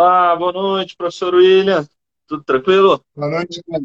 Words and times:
Olá, 0.00 0.36
boa 0.36 0.52
noite, 0.52 0.94
professor 0.96 1.34
William. 1.34 1.84
Tudo 2.28 2.44
tranquilo? 2.44 3.04
Boa 3.16 3.28
noite, 3.28 3.60
cara. 3.68 3.82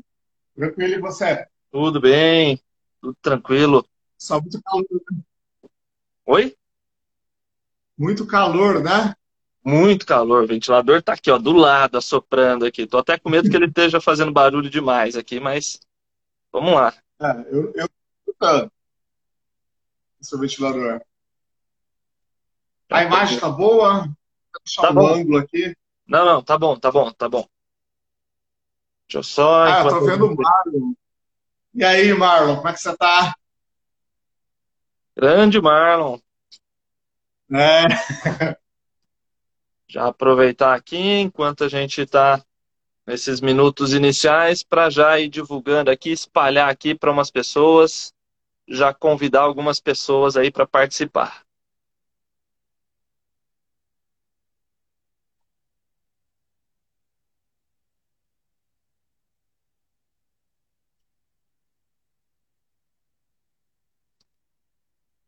Tranquilo 0.56 0.94
e 0.94 1.00
você? 1.00 1.48
Tudo 1.72 2.00
bem, 2.00 2.62
tudo 3.02 3.18
tranquilo. 3.20 3.84
Só 4.16 4.40
muito 4.40 4.62
calor. 4.62 4.86
né? 5.12 5.24
Oi? 6.28 6.56
Muito 7.98 8.28
calor, 8.28 8.84
né? 8.84 9.16
Muito 9.66 10.06
calor. 10.06 10.44
O 10.44 10.48
ventilador 10.48 11.02
tá 11.02 11.14
aqui, 11.14 11.32
ó, 11.32 11.40
do 11.40 11.52
lado, 11.52 11.98
assoprando 11.98 12.64
aqui. 12.64 12.86
Tô 12.86 13.00
até 13.00 13.18
com 13.18 13.32
medo 13.32 13.50
que 13.50 13.56
ele 13.56 13.66
esteja 13.66 14.00
fazendo 14.00 14.32
barulho 14.32 14.70
demais 14.70 15.16
aqui, 15.16 15.40
mas 15.40 15.80
vamos 16.52 16.76
lá. 16.76 16.94
É, 17.20 17.32
eu, 17.50 17.74
eu. 17.74 18.72
Seu 20.22 20.38
ventilador. 20.38 21.02
A 22.92 23.04
imagem 23.04 23.40
tá 23.40 23.50
boa? 23.50 24.16
Tá 24.76 24.92
um 24.92 24.94
bom. 24.94 25.16
ângulo 25.16 25.38
aqui. 25.40 25.76
Não, 26.08 26.26
não, 26.26 26.42
tá 26.44 26.58
bom, 26.58 26.78
tá 26.78 26.92
bom, 26.92 27.12
tá 27.12 27.30
bom. 27.30 27.48
Deixa 29.08 29.20
eu 29.20 29.24
só. 29.24 29.64
Ah, 29.66 29.84
eu 29.84 29.90
tô 29.90 30.06
vendo 30.06 30.26
o 30.26 30.36
Marlon. 30.36 30.94
E 31.74 31.84
aí, 31.84 32.14
Marlon, 32.14 32.58
como 32.58 32.68
é 32.68 32.74
que 32.74 32.80
você 32.80 32.96
tá? 32.96 33.36
Grande 35.16 35.62
Marlon. 35.62 36.20
É, 37.52 37.84
Já 39.94 40.08
aproveitar 40.08 40.74
aqui 40.74 40.98
enquanto 40.98 41.64
a 41.64 41.68
gente 41.70 42.02
está 42.02 42.44
nesses 43.06 43.40
minutos 43.40 43.94
iniciais 43.94 44.64
para 44.64 44.90
já 44.90 45.20
ir 45.20 45.30
divulgando 45.30 45.92
aqui, 45.92 46.10
espalhar 46.10 46.68
aqui 46.68 46.96
para 46.96 47.12
umas 47.12 47.30
pessoas, 47.30 48.12
já 48.68 48.92
convidar 48.92 49.42
algumas 49.42 49.80
pessoas 49.80 50.36
aí 50.36 50.50
para 50.50 50.66
participar. 50.66 51.43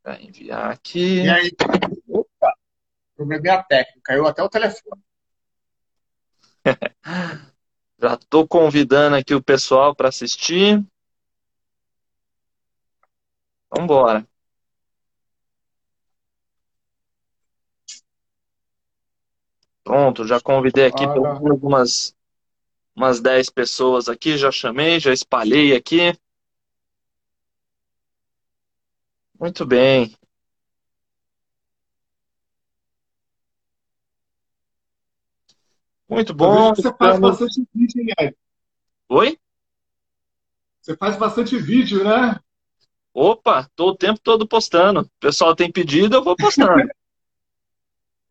Para 0.06 0.22
enviar 0.22 0.70
aqui. 0.70 1.24
e 1.24 1.30
aí? 1.30 1.52
Opa, 2.08 2.54
probleminha 3.16 3.64
técnica. 3.64 4.02
Caiu 4.04 4.28
até 4.28 4.44
o 4.44 4.50
telefone. 4.50 5.02
Já 7.98 8.14
estou 8.14 8.48
convidando 8.48 9.16
aqui 9.16 9.34
o 9.34 9.42
pessoal 9.42 9.96
para 9.96 10.10
assistir. 10.10 10.86
Vamos 13.72 13.86
embora. 13.86 14.28
Pronto, 19.84 20.28
já 20.28 20.40
convidei 20.40 20.86
aqui 20.86 21.08
pelo 21.08 21.40
menos 21.40 21.64
umas, 21.64 22.16
umas 22.96 23.20
10 23.20 23.50
pessoas 23.50 24.08
aqui, 24.08 24.38
já 24.38 24.52
chamei, 24.52 25.00
já 25.00 25.12
espalhei 25.12 25.76
aqui. 25.76 26.16
Muito 29.40 29.66
bem. 29.66 30.16
Muito 36.08 36.32
Eu 36.32 36.36
bom. 36.36 36.74
que 36.74 36.82
você 36.82 36.94
faz 36.96 37.16
Estamos- 37.16 37.40
bastante 37.40 37.68
vídeo, 37.74 38.02
hein, 38.02 38.14
Ed? 38.20 38.36
Oi? 39.10 39.40
Você 40.82 40.96
faz 40.98 41.18
bastante 41.18 41.58
vídeo, 41.58 42.04
né? 42.04 42.40
Opa, 43.14 43.68
tô 43.76 43.90
o 43.90 43.96
tempo 43.98 44.20
todo 44.22 44.48
postando. 44.48 45.02
O 45.02 45.10
pessoal 45.20 45.56
tem 45.56 45.72
pedido, 45.72 46.16
eu 46.18 46.24
vou 46.24 46.36
postando. 46.36 46.90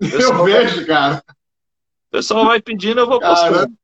Eu 0.01 0.45
vejo, 0.45 0.87
cara. 0.87 1.25
O 2.09 2.11
pessoal 2.11 2.45
vai 2.47 2.61
pedindo, 2.61 3.01
eu 3.01 3.07
vou 3.07 3.19
postando. 3.21 3.75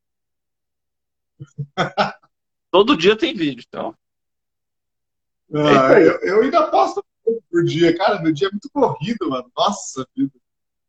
Todo 2.69 2.97
dia 2.97 3.17
tem 3.17 3.33
vídeo, 3.33 3.63
então. 3.67 3.95
Ah, 5.53 5.99
eu, 5.99 6.19
eu 6.21 6.41
ainda 6.43 6.69
posto 6.69 7.03
por 7.49 7.63
dia. 7.63 7.95
Cara, 7.97 8.21
meu 8.21 8.33
dia 8.33 8.47
é 8.47 8.51
muito 8.51 8.69
corrido, 8.71 9.29
mano. 9.29 9.51
Nossa 9.55 10.05
vida. 10.15 10.33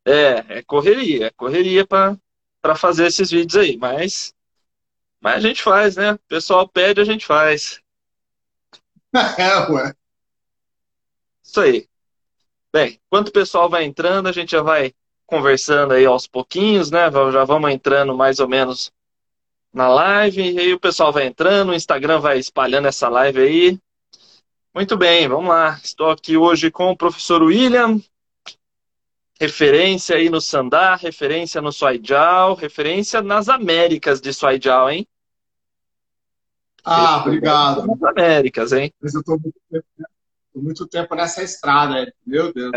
É, 0.04 0.58
é 0.58 0.62
correria, 0.62 1.26
é 1.26 1.30
correria 1.30 1.86
para 1.86 2.74
fazer 2.76 3.06
esses 3.06 3.30
vídeos 3.30 3.56
aí, 3.56 3.76
mas 3.76 4.34
mas 5.22 5.36
a 5.36 5.40
gente 5.40 5.62
faz, 5.62 5.94
né? 5.94 6.14
O 6.14 6.18
pessoal 6.26 6.68
pede, 6.68 7.00
a 7.00 7.04
gente 7.04 7.24
faz. 7.24 7.80
É, 9.38 9.70
ué. 9.70 9.94
Isso 11.44 11.60
aí. 11.60 11.86
Bem, 12.72 12.98
enquanto 13.06 13.28
o 13.28 13.32
pessoal 13.32 13.68
vai 13.68 13.84
entrando, 13.84 14.26
a 14.26 14.32
gente 14.32 14.52
já 14.52 14.62
vai 14.62 14.94
conversando 15.26 15.92
aí 15.92 16.06
aos 16.06 16.26
pouquinhos, 16.26 16.90
né? 16.90 17.10
Já 17.30 17.44
vamos 17.44 17.70
entrando 17.70 18.16
mais 18.16 18.40
ou 18.40 18.48
menos 18.48 18.90
na 19.72 19.86
live, 19.88 20.52
e 20.52 20.58
aí 20.58 20.72
o 20.72 20.80
pessoal 20.80 21.12
vai 21.12 21.26
entrando, 21.26 21.70
o 21.70 21.74
Instagram 21.74 22.20
vai 22.20 22.38
espalhando 22.38 22.88
essa 22.88 23.08
live 23.08 23.40
aí. 23.40 23.80
Muito 24.74 24.96
bem, 24.96 25.28
vamos 25.28 25.50
lá. 25.50 25.78
Estou 25.84 26.08
aqui 26.08 26.34
hoje 26.34 26.70
com 26.70 26.90
o 26.90 26.96
professor 26.96 27.42
William, 27.42 28.00
referência 29.38 30.16
aí 30.16 30.30
no 30.30 30.40
Sandá, 30.40 30.96
referência 30.96 31.60
no 31.60 31.70
Suaijal, 31.70 32.54
referência 32.54 33.20
nas 33.20 33.50
Américas 33.50 34.18
de 34.18 34.32
Suaijal, 34.32 34.90
hein? 34.90 35.06
Ah, 36.82 37.18
obrigado. 37.18 37.86
Nas 37.86 38.02
Américas, 38.02 38.72
hein? 38.72 38.90
Mas 38.98 39.14
eu 39.14 39.22
tô 39.22 39.32
muito 39.32 39.60
tempo, 39.70 39.86
tô 40.54 40.60
muito 40.60 40.86
tempo 40.86 41.14
nessa 41.14 41.42
estrada. 41.42 42.10
Meu 42.26 42.50
Deus. 42.50 42.72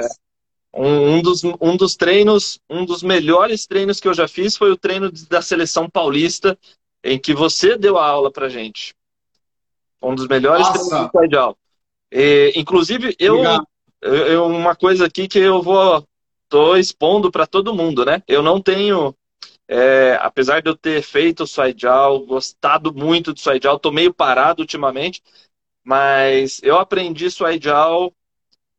Um, 0.73 1.15
um 1.15 1.21
dos, 1.21 1.45
um 1.45 1.77
dos 1.77 1.95
treinos, 1.95 2.59
um 2.69 2.83
dos 2.83 3.03
melhores 3.03 3.65
treinos 3.65 4.01
que 4.01 4.07
eu 4.09 4.13
já 4.13 4.27
fiz 4.27 4.57
foi 4.57 4.69
o 4.69 4.77
treino 4.77 5.09
da 5.29 5.41
seleção 5.41 5.89
paulista, 5.89 6.59
em 7.01 7.17
que 7.17 7.33
você 7.33 7.77
deu 7.77 7.97
a 7.97 8.05
aula 8.05 8.29
pra 8.29 8.49
gente. 8.49 8.93
Um 10.01 10.13
dos 10.13 10.27
melhores 10.27 10.67
Nossa. 10.67 10.73
treinos 10.73 11.07
do 11.07 11.11
Suaijal. 11.11 11.57
E, 12.11 12.53
inclusive, 12.55 13.15
eu, 13.19 13.41
eu, 14.01 14.15
eu- 14.27 14.45
uma 14.45 14.75
coisa 14.75 15.05
aqui 15.05 15.27
que 15.27 15.39
eu 15.39 15.61
vou 15.61 16.07
tô 16.47 16.75
expondo 16.75 17.31
para 17.31 17.47
todo 17.47 17.73
mundo, 17.75 18.05
né? 18.05 18.21
Eu 18.27 18.41
não 18.41 18.61
tenho, 18.61 19.15
é, 19.67 20.17
apesar 20.21 20.61
de 20.61 20.69
eu 20.69 20.77
ter 20.77 21.01
feito 21.01 21.43
o 21.43 21.47
Suaijal, 21.47 22.19
gostado 22.25 22.93
muito 22.93 23.33
do 23.33 23.39
Suaijal, 23.39 23.79
tô 23.79 23.91
meio 23.91 24.13
parado 24.13 24.61
ultimamente, 24.61 25.23
mas 25.83 26.61
eu 26.63 26.77
aprendi 26.79 27.29
Suaijal 27.31 28.13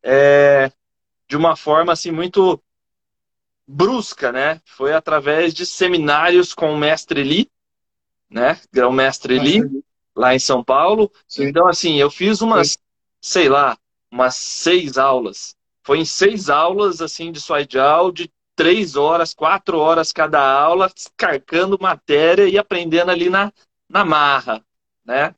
é, 0.02 0.70
de 1.28 1.36
uma 1.36 1.56
forma 1.56 1.92
assim 1.92 2.12
muito 2.12 2.62
brusca, 3.66 4.30
né? 4.32 4.60
Foi 4.64 4.92
através 4.92 5.52
de 5.52 5.66
seminários 5.66 6.54
com 6.54 6.72
o 6.72 6.78
mestre 6.78 7.22
Li, 7.22 7.50
né? 8.30 8.60
Grão-mestre 8.72 9.38
Li, 9.38 9.82
lá 10.14 10.34
em 10.34 10.38
São 10.38 10.62
Paulo. 10.62 11.10
Sim. 11.28 11.44
Então, 11.48 11.66
assim, 11.66 11.96
eu 11.96 12.10
fiz 12.10 12.40
umas, 12.40 12.78
sei 13.26 13.48
lá, 13.48 13.76
umas 14.08 14.36
seis 14.36 14.96
aulas. 14.96 15.56
Foi 15.82 15.98
em 15.98 16.04
seis 16.04 16.48
aulas, 16.48 17.02
assim, 17.02 17.32
de 17.32 17.40
Suaijal, 17.40 18.12
de 18.12 18.30
três 18.54 18.94
horas, 18.94 19.34
quatro 19.34 19.78
horas 19.80 20.12
cada 20.12 20.40
aula, 20.40 20.90
carcando 21.16 21.76
matéria 21.80 22.48
e 22.48 22.56
aprendendo 22.56 23.10
ali 23.10 23.28
na, 23.28 23.52
na 23.88 24.04
marra, 24.04 24.64
né? 25.04 25.34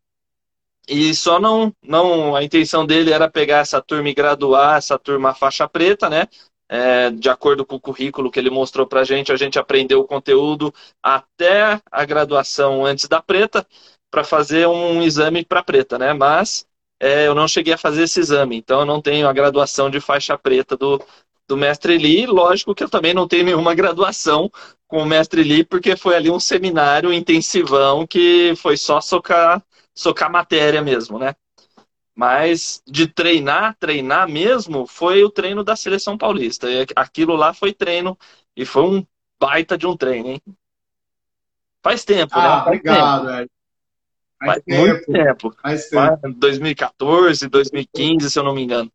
E 0.86 1.14
só 1.14 1.40
não, 1.40 1.72
não, 1.82 2.36
a 2.36 2.44
intenção 2.44 2.84
dele 2.84 3.10
era 3.10 3.30
pegar 3.30 3.58
essa 3.58 3.80
turma 3.80 4.10
e 4.10 4.14
graduar 4.14 4.76
essa 4.76 4.98
turma 4.98 5.34
faixa 5.34 5.66
preta, 5.66 6.10
né? 6.10 6.26
É, 6.68 7.10
de 7.10 7.30
acordo 7.30 7.64
com 7.64 7.76
o 7.76 7.80
currículo 7.80 8.30
que 8.30 8.38
ele 8.38 8.50
mostrou 8.50 8.86
pra 8.86 9.02
gente, 9.02 9.32
a 9.32 9.36
gente 9.36 9.58
aprendeu 9.58 10.00
o 10.00 10.06
conteúdo 10.06 10.72
até 11.02 11.80
a 11.90 12.04
graduação 12.04 12.84
antes 12.84 13.08
da 13.08 13.22
preta, 13.22 13.66
para 14.10 14.24
fazer 14.24 14.68
um 14.68 15.02
exame 15.02 15.42
para 15.42 15.62
preta, 15.62 15.98
né? 15.98 16.12
Mas 16.12 16.67
é, 17.00 17.26
eu 17.26 17.34
não 17.34 17.46
cheguei 17.46 17.72
a 17.74 17.78
fazer 17.78 18.02
esse 18.04 18.18
exame, 18.20 18.56
então 18.56 18.80
eu 18.80 18.86
não 18.86 19.00
tenho 19.00 19.28
a 19.28 19.32
graduação 19.32 19.88
de 19.88 20.00
faixa 20.00 20.36
preta 20.36 20.76
do, 20.76 21.00
do 21.46 21.56
mestre 21.56 21.96
Li. 21.96 22.26
Lógico 22.26 22.74
que 22.74 22.82
eu 22.82 22.88
também 22.90 23.14
não 23.14 23.28
tenho 23.28 23.44
nenhuma 23.44 23.74
graduação 23.76 24.50
com 24.86 25.02
o 25.02 25.06
mestre 25.06 25.42
Li, 25.42 25.64
porque 25.64 25.96
foi 25.96 26.16
ali 26.16 26.30
um 26.30 26.40
seminário 26.40 27.12
intensivão 27.12 28.06
que 28.06 28.54
foi 28.56 28.76
só 28.76 29.00
socar, 29.00 29.62
socar 29.94 30.30
matéria 30.30 30.82
mesmo, 30.82 31.18
né? 31.18 31.34
Mas 32.14 32.82
de 32.84 33.06
treinar, 33.06 33.76
treinar 33.78 34.28
mesmo, 34.28 34.86
foi 34.86 35.22
o 35.22 35.30
treino 35.30 35.62
da 35.62 35.76
seleção 35.76 36.18
paulista. 36.18 36.68
E 36.68 36.84
aquilo 36.96 37.36
lá 37.36 37.54
foi 37.54 37.72
treino 37.72 38.18
e 38.56 38.64
foi 38.64 38.82
um 38.82 39.06
baita 39.38 39.78
de 39.78 39.86
um 39.86 39.96
treino, 39.96 40.30
hein? 40.30 40.42
Faz 41.80 42.04
tempo, 42.04 42.34
né? 42.36 42.44
Ah, 42.44 42.64
Faz 42.64 42.66
obrigado, 42.66 43.30
Ed. 43.30 43.50
Faz 44.38 44.62
Faz 44.64 44.78
muito 44.78 45.06
tempo. 45.06 45.12
tempo. 45.12 45.56
Faz 45.60 45.88
tempo. 45.88 46.20
Faz 46.20 46.36
2014, 46.36 47.48
2015, 47.48 48.30
se 48.30 48.38
eu 48.38 48.44
não 48.44 48.54
me 48.54 48.62
engano. 48.62 48.90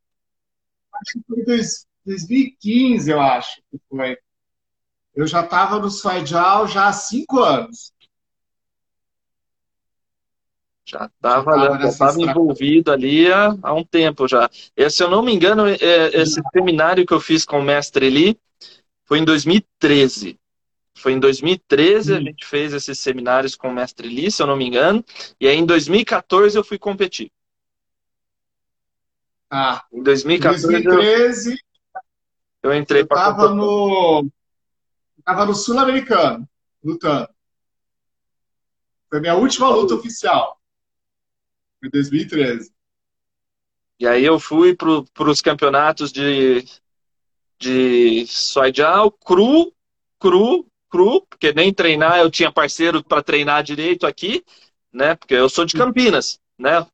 Acho 0.94 1.20
que 1.20 1.26
foi 1.28 1.44
dois- 1.46 1.86
2015, 2.06 3.12
eu 3.12 3.20
acho 3.22 3.62
que 3.72 3.80
foi. 3.90 4.18
Eu 5.16 5.28
já 5.28 5.42
estava 5.44 5.80
no 5.80 5.90
Suaijal 5.90 6.68
já 6.68 6.88
há 6.88 6.94
cinco 6.94 7.40
anos. 7.40 7.94
Já 10.86 11.10
tava 11.22 11.78
estava 11.88 12.12
estrada. 12.12 12.32
envolvido 12.32 12.92
ali 12.92 13.32
há, 13.32 13.56
há 13.64 13.74
um 13.74 13.86
tempo 13.86 14.28
já. 14.28 14.50
E, 14.76 14.90
se 14.90 15.02
eu 15.02 15.10
não 15.10 15.24
me 15.24 15.34
engano, 15.34 15.66
é, 15.68 15.76
esse 16.14 16.42
seminário 16.54 17.06
que 17.06 17.14
eu 17.14 17.22
fiz 17.22 17.46
com 17.46 17.60
o 17.60 17.64
mestre 17.64 18.06
Eli 18.08 18.38
foi 19.06 19.20
em 19.20 19.26
2013. 19.26 20.38
Foi 21.04 21.12
em 21.12 21.20
2013 21.20 22.14
hum. 22.14 22.16
a 22.16 22.20
gente 22.22 22.46
fez 22.46 22.72
esses 22.72 22.98
seminários 22.98 23.56
com 23.58 23.68
o 23.68 23.74
mestre 23.74 24.08
Lee, 24.08 24.32
se 24.32 24.42
eu 24.42 24.48
não 24.48 24.56
me 24.56 24.66
engano, 24.66 25.04
e 25.38 25.50
aí 25.50 25.58
em 25.58 25.66
2014 25.66 26.58
eu 26.58 26.64
fui 26.64 26.80
competir. 26.80 27.30
Ah, 29.52 29.84
em 29.92 30.02
2014 30.02 30.66
2013 30.66 31.58
eu, 32.64 32.72
eu 32.72 32.78
entrei 32.78 33.04
para 33.04 33.18
Estava 33.18 33.54
no 33.54 34.32
tava 35.26 35.46
no 35.46 35.54
Sul-Americano 35.54 36.48
lutando. 36.82 37.28
Foi 39.10 39.20
minha 39.20 39.36
última 39.36 39.70
luta 39.70 39.96
oficial. 39.96 40.58
Foi 41.82 41.90
2013. 41.90 42.74
E 44.00 44.08
aí 44.08 44.24
eu 44.24 44.40
fui 44.40 44.74
para 44.74 45.30
os 45.30 45.42
campeonatos 45.42 46.14
de, 46.14 46.66
de 47.60 48.26
Soijal, 48.26 49.12
cru, 49.12 49.74
cru, 50.18 50.66
cru, 50.94 51.26
porque 51.28 51.52
nem 51.52 51.74
treinar 51.74 52.20
eu 52.20 52.30
tinha 52.30 52.52
parceiro 52.52 53.04
para 53.04 53.24
treinar 53.24 53.64
direito 53.64 54.06
aqui, 54.06 54.44
né? 54.94 55.16
Porque 55.16 55.34
eu 55.34 55.50
sou 55.50 55.66
de 55.66 55.74
Campinas, 55.74 56.40
né? 56.56 56.86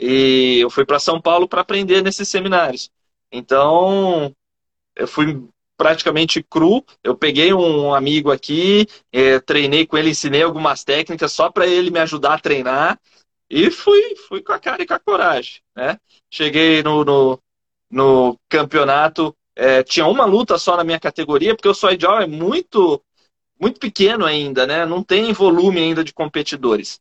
E 0.00 0.60
eu 0.60 0.70
fui 0.70 0.86
para 0.86 0.98
São 0.98 1.20
Paulo 1.20 1.46
para 1.46 1.60
aprender 1.60 2.02
nesses 2.02 2.30
seminários. 2.30 2.90
Então, 3.30 4.34
eu 4.96 5.06
fui 5.06 5.46
praticamente 5.76 6.42
cru. 6.42 6.82
Eu 7.04 7.14
peguei 7.14 7.52
um 7.52 7.94
amigo 7.94 8.32
aqui, 8.32 8.86
é, 9.12 9.38
treinei 9.38 9.86
com 9.86 9.98
ele, 9.98 10.10
ensinei 10.10 10.42
algumas 10.42 10.82
técnicas 10.82 11.32
só 11.32 11.50
para 11.50 11.66
ele 11.66 11.90
me 11.90 11.98
ajudar 11.98 12.34
a 12.34 12.38
treinar. 12.38 12.98
E 13.50 13.70
fui, 13.70 14.16
fui 14.28 14.40
com 14.40 14.52
a 14.54 14.58
cara 14.58 14.82
e 14.82 14.86
com 14.86 14.94
a 14.94 14.98
coragem, 14.98 15.60
né? 15.76 15.98
Cheguei 16.30 16.82
no, 16.82 17.04
no, 17.04 17.38
no 17.90 18.38
campeonato, 18.48 19.36
é, 19.54 19.82
tinha 19.82 20.06
uma 20.06 20.24
luta 20.24 20.56
só 20.56 20.74
na 20.74 20.84
minha 20.84 20.98
categoria, 20.98 21.54
porque 21.54 21.68
o 21.68 21.74
Soijal 21.74 22.22
é 22.22 22.26
muito, 22.26 23.02
muito 23.62 23.78
pequeno 23.78 24.26
ainda, 24.26 24.66
né? 24.66 24.84
Não 24.84 25.04
tem 25.04 25.32
volume 25.32 25.78
ainda 25.78 26.02
de 26.02 26.12
competidores. 26.12 27.00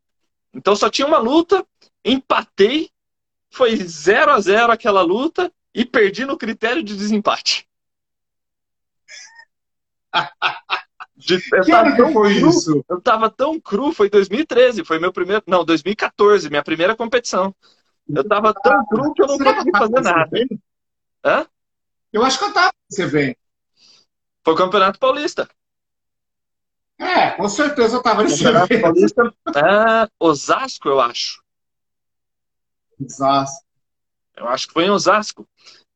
Então 0.53 0.75
só 0.75 0.91
tinha 0.91 1.07
uma 1.07 1.17
luta, 1.17 1.65
empatei, 2.05 2.91
foi 3.49 3.75
0 3.75 4.31
a 4.31 4.39
0 4.39 4.71
aquela 4.71 5.01
luta 5.01 5.51
e 5.73 5.83
perdi 5.83 6.23
no 6.23 6.37
critério 6.37 6.83
de 6.83 6.95
desempate. 6.95 7.67
De, 11.15 11.39
que 11.39 11.71
ano 11.71 11.95
que 11.95 12.13
foi 12.13 12.39
cru, 12.39 12.49
isso? 12.49 12.83
Eu 12.89 12.99
tava 12.99 13.29
tão 13.29 13.59
cru, 13.59 13.91
foi 13.93 14.09
2013, 14.09 14.83
foi 14.83 14.97
meu 14.97 15.13
primeiro. 15.13 15.43
Não, 15.45 15.63
2014, 15.63 16.49
minha 16.49 16.63
primeira 16.63 16.95
competição. 16.95 17.53
Eu 18.09 18.27
tava 18.27 18.51
tão 18.55 18.83
cru 18.87 19.13
que 19.13 19.21
eu 19.21 19.27
não 19.27 19.37
consegui 19.37 19.69
fazer 19.69 20.01
nada. 20.01 20.31
Hã? 21.23 21.45
Eu 22.11 22.23
acho 22.23 22.39
que 22.39 22.45
eu 22.45 22.53
tava 22.53 22.73
nesse 22.89 23.03
evento. 23.03 23.37
Foi 24.43 24.55
o 24.55 24.57
Campeonato 24.57 24.97
Paulista. 24.97 25.47
É, 27.01 27.31
com 27.31 27.49
certeza 27.49 27.97
eu 27.97 28.03
tava 28.03 28.23
nesse. 28.23 28.43
Paulista. 28.79 29.33
Ah, 29.55 30.07
Osasco, 30.19 30.87
eu 30.87 31.01
acho. 31.01 31.41
Osasco. 33.03 33.65
Eu 34.37 34.47
acho 34.47 34.67
que 34.67 34.73
foi 34.73 34.85
em 34.85 34.91
Osasco. 34.91 35.47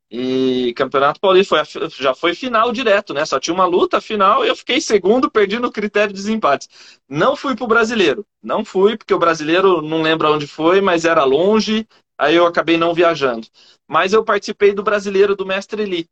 E 0.09 0.73
Campeonato 0.75 1.19
Paulista 1.19 1.63
foi, 1.63 1.89
já 1.89 2.15
foi 2.15 2.33
final 2.33 2.71
direto, 2.71 3.13
né? 3.13 3.23
Só 3.23 3.39
tinha 3.39 3.53
uma 3.53 3.65
luta 3.65 4.01
final 4.01 4.43
e 4.43 4.47
eu 4.47 4.55
fiquei 4.55 4.81
segundo, 4.81 5.29
perdi 5.29 5.59
no 5.59 5.71
critério 5.71 6.09
de 6.09 6.19
desempates. 6.21 6.69
Não 7.07 7.35
fui 7.35 7.55
pro 7.55 7.67
brasileiro. 7.67 8.25
Não 8.41 8.65
fui, 8.65 8.97
porque 8.97 9.13
o 9.13 9.19
brasileiro 9.19 9.83
não 9.83 10.01
lembro 10.01 10.31
onde 10.33 10.47
foi, 10.47 10.81
mas 10.81 11.05
era 11.05 11.23
longe, 11.23 11.87
aí 12.17 12.35
eu 12.35 12.47
acabei 12.47 12.77
não 12.77 12.93
viajando. 12.93 13.47
Mas 13.87 14.11
eu 14.11 14.23
participei 14.23 14.73
do 14.73 14.83
brasileiro 14.83 15.35
do 15.35 15.45
Mestre 15.45 15.85
Lee. 15.85 16.07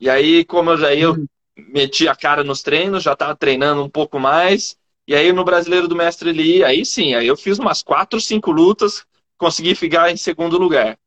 E 0.00 0.08
aí, 0.08 0.44
como 0.44 0.70
eu 0.70 0.76
já 0.78 0.94
eu 0.94 1.12
uhum. 1.12 1.26
Meti 1.56 2.08
a 2.08 2.16
cara 2.16 2.42
nos 2.42 2.62
treinos, 2.62 3.02
já 3.02 3.12
estava 3.12 3.36
treinando 3.36 3.82
um 3.82 3.88
pouco 3.88 4.18
mais. 4.18 4.76
E 5.06 5.14
aí 5.14 5.32
no 5.32 5.44
brasileiro 5.44 5.86
do 5.86 5.96
Mestre 5.96 6.32
Lee, 6.32 6.64
aí 6.64 6.84
sim, 6.84 7.14
aí 7.14 7.26
eu 7.26 7.36
fiz 7.36 7.58
umas 7.58 7.82
quatro, 7.82 8.20
cinco 8.20 8.50
lutas, 8.50 9.04
consegui 9.36 9.74
ficar 9.74 10.10
em 10.10 10.16
segundo 10.16 10.58
lugar. 10.58 10.98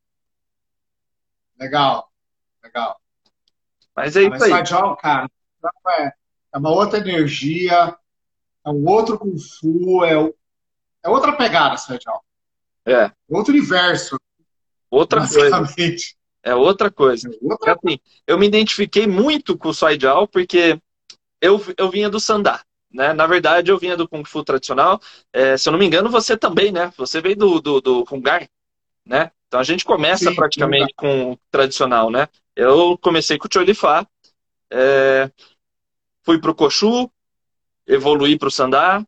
Legal, 1.58 2.08
legal. 2.62 3.00
Mas 3.94 4.16
é 4.16 4.22
isso 4.22 4.44
aí. 4.44 4.50
Mas 4.50 4.70
cara, 5.00 5.28
é, 5.88 6.12
é 6.54 6.58
uma 6.58 6.70
outra 6.70 7.00
energia, 7.00 7.96
é 8.64 8.70
um 8.70 8.88
outro 8.88 9.18
Kung 9.18 9.36
Fu, 9.36 10.04
é, 10.04 10.12
é 11.02 11.08
outra 11.08 11.32
pegada, 11.32 11.76
Sajal. 11.76 12.24
É. 12.86 13.10
Outro 13.28 13.52
universo. 13.52 14.16
Outra 14.90 15.26
coisa. 15.26 15.66
É 16.48 16.54
outra 16.54 16.90
coisa. 16.90 17.28
É. 17.28 17.70
Assim, 17.70 18.00
eu 18.26 18.38
me 18.38 18.46
identifiquei 18.46 19.06
muito 19.06 19.56
com 19.56 19.68
o 19.68 19.74
Soijal 19.74 20.26
porque 20.26 20.80
eu, 21.42 21.62
eu 21.76 21.90
vinha 21.90 22.08
do 22.08 22.18
Sandá. 22.18 22.62
Né? 22.90 23.12
Na 23.12 23.26
verdade, 23.26 23.70
eu 23.70 23.78
vinha 23.78 23.98
do 23.98 24.08
Kung 24.08 24.24
Fu 24.24 24.42
tradicional. 24.42 24.98
É, 25.30 25.58
se 25.58 25.68
eu 25.68 25.72
não 25.72 25.78
me 25.78 25.84
engano, 25.84 26.08
você 26.08 26.38
também, 26.38 26.72
né? 26.72 26.90
Você 26.96 27.20
veio 27.20 27.36
do, 27.36 27.60
do, 27.60 27.80
do 27.82 28.04
Hungar, 28.10 28.48
né? 29.04 29.30
Então 29.46 29.60
a 29.60 29.62
gente 29.62 29.84
começa 29.84 30.30
Sim, 30.30 30.36
praticamente 30.36 30.94
com 30.94 31.32
o 31.32 31.38
tradicional, 31.50 32.10
né? 32.10 32.28
Eu 32.56 32.96
comecei 32.96 33.36
com 33.36 33.46
o 33.46 33.50
Cholifá, 33.52 34.06
é, 34.70 35.30
fui 36.22 36.40
para 36.40 36.50
o 36.50 36.54
Cochu, 36.54 37.10
evoluí 37.86 38.38
para 38.38 38.48
o 38.48 38.50
Sandá. 38.50 39.04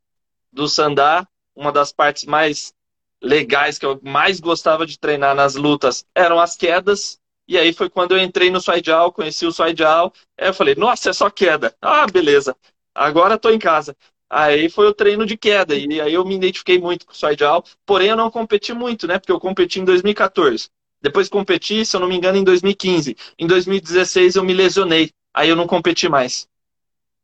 Do 0.52 0.68
Sandá, 0.68 1.26
uma 1.54 1.72
das 1.72 1.92
partes 1.92 2.24
mais 2.24 2.74
legais 3.22 3.78
que 3.78 3.86
eu 3.86 4.00
mais 4.02 4.40
gostava 4.40 4.86
de 4.86 4.98
treinar 4.98 5.34
nas 5.34 5.54
lutas 5.54 6.04
eram 6.14 6.40
as 6.40 6.56
quedas. 6.56 7.19
E 7.50 7.58
aí 7.58 7.72
foi 7.72 7.90
quando 7.90 8.12
eu 8.12 8.22
entrei 8.22 8.48
no 8.48 8.60
Suaidial, 8.60 9.10
conheci 9.10 9.44
o 9.44 9.50
Suaidial. 9.50 10.12
Aí 10.38 10.46
eu 10.46 10.54
falei, 10.54 10.76
nossa, 10.76 11.10
é 11.10 11.12
só 11.12 11.28
queda. 11.28 11.74
Ah, 11.82 12.06
beleza. 12.06 12.56
Agora 12.94 13.34
estou 13.34 13.50
em 13.52 13.58
casa. 13.58 13.96
Aí 14.30 14.70
foi 14.70 14.86
o 14.86 14.94
treino 14.94 15.26
de 15.26 15.36
queda, 15.36 15.74
e 15.74 16.00
aí 16.00 16.14
eu 16.14 16.24
me 16.24 16.36
identifiquei 16.36 16.78
muito 16.78 17.04
com 17.04 17.10
o 17.12 17.16
Soidal, 17.16 17.64
porém 17.84 18.10
eu 18.10 18.16
não 18.16 18.30
competi 18.30 18.72
muito, 18.72 19.08
né? 19.08 19.18
Porque 19.18 19.32
eu 19.32 19.40
competi 19.40 19.80
em 19.80 19.84
2014. 19.84 20.68
Depois 21.02 21.28
competi, 21.28 21.84
se 21.84 21.96
eu 21.96 22.00
não 22.00 22.06
me 22.06 22.14
engano, 22.14 22.38
em 22.38 22.44
2015. 22.44 23.16
Em 23.36 23.46
2016 23.48 24.36
eu 24.36 24.44
me 24.44 24.54
lesionei, 24.54 25.10
aí 25.34 25.48
eu 25.48 25.56
não 25.56 25.66
competi 25.66 26.08
mais. 26.08 26.46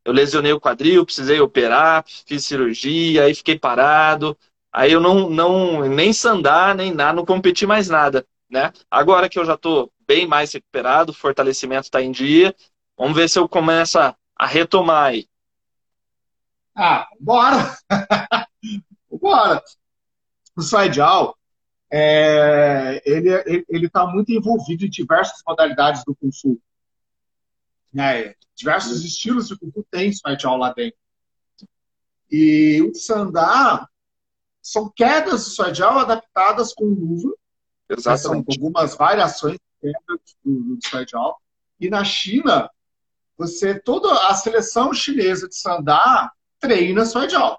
Eu 0.05 0.13
lesionei 0.13 0.53
o 0.53 0.61
quadril, 0.61 1.07
precisei 1.07 1.39
operar, 1.41 2.05
fiz 2.27 2.45
cirurgia, 2.45 3.23
aí 3.23 3.35
fiquei 3.37 3.57
parado. 3.57 4.37
Aí 4.73 4.91
eu 4.91 5.01
não, 5.01 5.31
não 5.31 5.89
nem 5.89 6.13
sandar, 6.13 6.75
nem 6.75 6.93
nada, 6.93 7.13
não 7.13 7.25
competi 7.25 7.65
mais 7.65 7.89
nada, 7.89 8.27
né? 8.51 8.73
Agora 8.91 9.29
que 9.29 9.39
eu 9.39 9.45
já 9.45 9.55
estou 9.55 9.93
bem 10.07 10.27
mais 10.27 10.53
recuperado, 10.53 11.13
o 11.13 11.15
fortalecimento 11.15 11.85
está 11.85 12.01
em 12.01 12.13
dia, 12.13 12.55
vamos 12.97 13.17
ver 13.17 13.29
se 13.29 13.39
eu 13.39 13.49
começo 13.49 13.99
a 13.99 14.47
retomar 14.47 15.07
aí. 15.07 15.29
Ah, 16.75 17.09
bora! 17.19 17.77
bora! 19.11 19.63
O 20.57 20.63
Saidial, 20.63 21.37
é, 21.91 23.03
ele 23.05 23.87
está 23.87 24.07
muito 24.07 24.33
envolvido 24.33 24.85
em 24.85 24.91
diversas 24.91 25.43
modalidades 25.47 26.03
do 26.05 26.17
Fu. 26.41 26.61
Né? 27.93 28.35
Diversos 28.55 29.05
estilos 29.05 29.49
de 29.49 29.59
Kung 29.59 29.73
tem 29.91 30.13
Saidial 30.13 30.57
lá 30.57 30.73
dentro. 30.73 30.99
E 32.31 32.83
o 32.83 32.95
Sandá 32.95 33.89
são 34.61 34.91
quedas 34.91 35.45
do 35.45 35.51
Saidial 35.51 35.99
adaptadas 35.99 36.75
com 36.75 36.85
luva. 36.85 37.33
Exatamente. 37.89 38.55
São 38.55 38.65
algumas 38.65 38.97
variações 38.97 39.59
do, 40.45 40.77
do 40.77 40.79
Saidial. 40.87 41.41
E 41.79 41.89
na 41.89 42.05
China, 42.05 42.71
você 43.37 43.79
toda 43.79 44.29
a 44.29 44.35
seleção 44.35 44.93
chinesa 44.93 45.49
de 45.49 45.57
Sandá 45.57 46.33
treina 46.59 47.05
job. 47.05 47.59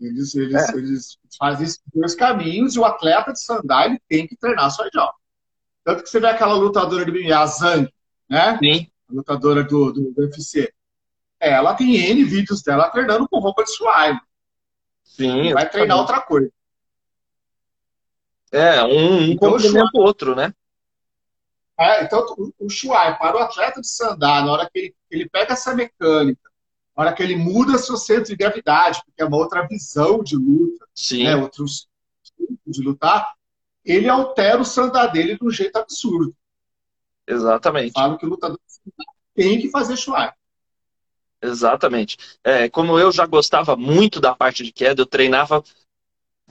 Eles, 0.00 0.34
eles, 0.34 0.68
é. 0.68 0.76
eles 0.76 1.18
fazem 1.38 1.64
esses 1.64 1.80
dois 1.94 2.14
caminhos 2.14 2.74
e 2.74 2.78
o 2.78 2.84
atleta 2.84 3.32
de 3.32 3.40
sandália 3.40 4.00
tem 4.08 4.26
que 4.26 4.36
treinar 4.36 4.68
job. 4.92 5.12
Tanto 5.84 6.02
que 6.02 6.08
você 6.08 6.18
vê 6.18 6.26
aquela 6.26 6.54
lutadora 6.54 7.04
de 7.04 7.12
MMA, 7.12 7.36
a 7.36 7.46
Zhang, 7.46 7.92
né? 8.28 8.58
Sim. 8.58 8.90
A 9.08 9.12
lutadora 9.12 9.62
do, 9.62 9.92
do, 9.92 10.12
do 10.12 10.22
UFC. 10.22 10.72
Ela 11.38 11.74
tem 11.74 11.96
N 11.96 12.24
vídeos 12.24 12.62
dela 12.62 12.88
treinando 12.90 13.28
com 13.28 13.38
roupa 13.38 13.62
de 13.62 13.70
suai. 13.70 14.18
Sim. 15.04 15.52
Vai 15.52 15.68
treinar 15.68 15.98
outra 15.98 16.20
coisa. 16.20 16.50
É, 18.52 18.84
um, 18.84 19.16
um 19.16 19.22
então, 19.32 19.50
complementa 19.50 19.90
o 19.94 20.00
outro, 20.00 20.36
né? 20.36 20.54
É, 21.78 22.04
então, 22.04 22.24
o, 22.58 22.68
Shuai, 22.68 23.18
para 23.18 23.36
o 23.36 23.40
atleta 23.40 23.80
de 23.80 23.88
sandá, 23.88 24.42
na 24.42 24.52
hora 24.52 24.70
que 24.70 24.78
ele, 24.78 24.94
ele 25.10 25.28
pega 25.28 25.54
essa 25.54 25.74
mecânica 25.74 26.52
na 26.96 27.04
hora 27.04 27.12
que 27.14 27.22
ele 27.22 27.36
muda 27.36 27.78
seu 27.78 27.96
centro 27.96 28.24
de 28.24 28.36
gravidade, 28.36 29.02
porque 29.04 29.22
é 29.22 29.24
uma 29.24 29.38
outra 29.38 29.66
visão 29.66 30.22
de 30.22 30.36
luta, 30.36 30.86
Sim. 30.94 31.24
Né, 31.24 31.36
outros 31.36 31.88
tipos 32.36 32.76
de 32.76 32.82
lutar, 32.82 33.32
ele 33.84 34.08
altera 34.08 34.60
o 34.60 34.64
sandá 34.64 35.06
dele 35.06 35.36
de 35.36 35.44
um 35.44 35.50
jeito 35.50 35.76
absurdo. 35.76 36.34
Exatamente. 37.26 37.92
Falo 37.92 38.18
que 38.18 38.26
o 38.26 38.28
lutador 38.28 38.58
tem 39.34 39.60
que 39.60 39.70
fazer 39.70 39.96
chuar. 39.96 40.36
Exatamente. 41.40 42.16
É, 42.44 42.68
como 42.68 42.98
eu 42.98 43.10
já 43.10 43.26
gostava 43.26 43.74
muito 43.74 44.20
da 44.20 44.34
parte 44.34 44.62
de 44.62 44.70
queda, 44.70 45.02
eu 45.02 45.06
treinava 45.06 45.64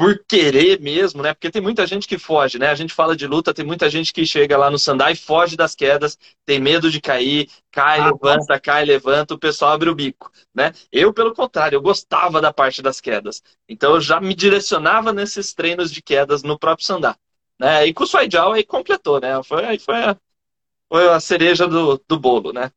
por 0.01 0.17
querer 0.27 0.81
mesmo, 0.81 1.21
né? 1.21 1.31
Porque 1.31 1.51
tem 1.51 1.61
muita 1.61 1.85
gente 1.85 2.07
que 2.07 2.17
foge, 2.17 2.57
né? 2.57 2.69
A 2.69 2.73
gente 2.73 2.91
fala 2.91 3.15
de 3.15 3.27
luta, 3.27 3.53
tem 3.53 3.63
muita 3.63 3.87
gente 3.87 4.11
que 4.11 4.25
chega 4.25 4.57
lá 4.57 4.67
no 4.67 4.79
sandá 4.79 5.11
e 5.11 5.15
foge 5.15 5.55
das 5.55 5.75
quedas, 5.75 6.17
tem 6.43 6.59
medo 6.59 6.89
de 6.89 6.99
cair, 6.99 7.47
cai, 7.69 7.99
ah, 7.99 8.05
levanta, 8.07 8.59
cai, 8.59 8.83
levanta, 8.83 9.35
o 9.35 9.37
pessoal 9.37 9.73
abre 9.73 9.91
o 9.91 9.93
bico, 9.93 10.31
né? 10.55 10.73
Eu, 10.91 11.13
pelo 11.13 11.35
contrário, 11.35 11.75
eu 11.75 11.81
gostava 11.83 12.41
da 12.41 12.51
parte 12.51 12.81
das 12.81 12.99
quedas. 12.99 13.43
Então 13.69 13.93
eu 13.93 14.01
já 14.01 14.19
me 14.19 14.33
direcionava 14.33 15.13
nesses 15.13 15.53
treinos 15.53 15.91
de 15.91 16.01
quedas 16.01 16.41
no 16.41 16.57
próprio 16.57 16.87
sandá. 16.87 17.15
Né? 17.59 17.85
E 17.85 17.93
com 17.93 18.03
o 18.03 18.07
Swaidial 18.07 18.53
aí 18.53 18.63
completou, 18.63 19.21
né? 19.21 19.39
Foi, 19.43 19.77
foi, 19.77 20.03
a, 20.03 20.17
foi 20.89 21.09
a 21.09 21.19
cereja 21.19 21.67
do, 21.67 22.03
do 22.07 22.17
bolo, 22.17 22.51
né? 22.51 22.71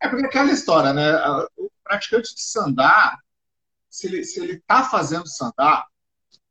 É 0.00 0.08
porque 0.08 0.24
aquela 0.24 0.50
história, 0.50 0.94
né? 0.94 1.14
O 1.58 1.68
praticante 1.84 2.34
de 2.34 2.40
sandá, 2.40 3.18
se 3.94 4.08
ele 4.08 4.24
se 4.24 4.40
ele 4.40 4.54
está 4.54 4.82
fazendo 4.82 5.28
sandá, 5.28 5.86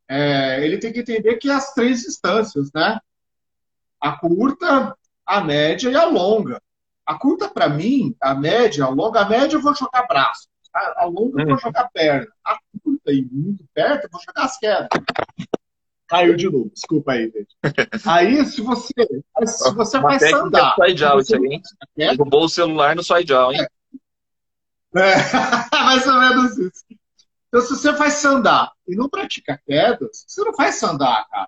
é, 0.08 0.64
ele 0.66 0.78
tem 0.78 0.94
que 0.94 1.02
entender 1.02 1.36
que 1.36 1.50
as 1.50 1.74
três 1.74 2.06
instâncias, 2.06 2.70
né? 2.74 3.00
A 4.00 4.18
curta, 4.18 4.96
a 5.26 5.42
média 5.42 5.90
e 5.90 5.96
a 5.96 6.06
longa. 6.06 6.62
A 7.06 7.20
curta, 7.20 7.50
para 7.50 7.68
mim, 7.68 8.16
a 8.22 8.34
média, 8.34 8.86
a 8.86 8.90
longa, 8.90 9.20
a 9.20 9.30
média 9.30 9.58
eu 9.58 9.62
vou 9.62 9.76
jogar 9.76 10.08
braço. 10.08 10.48
A, 10.74 11.04
a 11.04 11.06
longa 11.06 11.42
eu 11.42 11.46
vou 11.48 11.56
uhum. 11.56 11.60
jogar 11.60 11.90
perna. 11.94 12.28
A 12.46 12.58
curta 12.82 13.12
e 13.12 13.26
muito 13.30 13.66
perto 13.74 14.06
eu 14.06 14.10
vou 14.10 14.22
jogar 14.22 14.46
as 14.46 14.58
quedas. 14.58 14.88
Caiu 16.08 16.38
de 16.38 16.50
novo, 16.50 16.72
desculpa 16.74 17.12
aí, 17.12 17.30
gente. 17.30 17.58
Aí, 18.08 18.46
se 18.46 18.62
você, 18.62 18.94
se 19.48 19.74
você 19.74 19.98
Uma 19.98 20.18
faz 20.18 20.30
sandar... 20.30 20.76
Side 20.76 21.04
out, 21.04 21.36
hein? 21.36 21.62
Derrubou 21.98 22.46
o 22.46 22.50
celular 22.50 22.96
no 22.96 23.04
side 23.04 23.34
out, 23.34 23.58
hein? 23.58 23.68
É. 24.96 25.12
é. 25.76 25.84
mais 25.84 26.06
ou 26.06 26.20
menos 26.20 26.58
isso. 26.58 27.03
Então, 27.54 27.62
se 27.62 27.70
você 27.70 27.96
faz 27.96 28.14
sandar 28.16 28.72
e 28.88 28.96
não 28.96 29.08
pratica 29.08 29.62
quedas, 29.64 30.26
você 30.28 30.44
não 30.44 30.56
faz 30.56 30.74
sandar, 30.74 31.30
cara. 31.30 31.48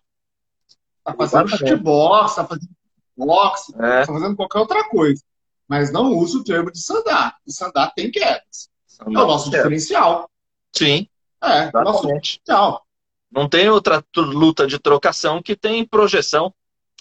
Tá 1.03 1.13
fazendo 1.15 1.49
futebol, 1.49 2.19
tá 2.25 2.45
fazendo 2.45 2.69
boxe, 3.17 3.73
é. 3.75 4.05
tá 4.05 4.13
fazendo 4.13 4.35
qualquer 4.35 4.59
outra 4.59 4.87
coisa. 4.87 5.23
Mas 5.67 5.91
não 5.91 6.13
usa 6.13 6.37
o 6.37 6.43
termo 6.43 6.71
de 6.71 6.79
sandar. 6.79 7.35
O 7.43 7.51
sandar 7.51 7.91
tem 7.95 8.11
quedas. 8.11 8.69
é 9.01 9.03
o 9.09 9.11
nosso 9.11 9.49
diferencial. 9.49 10.29
Sim. 10.71 11.09
É, 11.41 11.63
é 11.63 11.71
o 11.73 11.83
nosso 11.83 12.01
diferencial. 12.03 12.85
Não 13.31 13.49
tem 13.49 13.67
outra 13.67 14.05
luta 14.15 14.67
de 14.67 14.77
trocação 14.77 15.41
que 15.41 15.55
tem 15.55 15.83
projeção. 15.87 16.53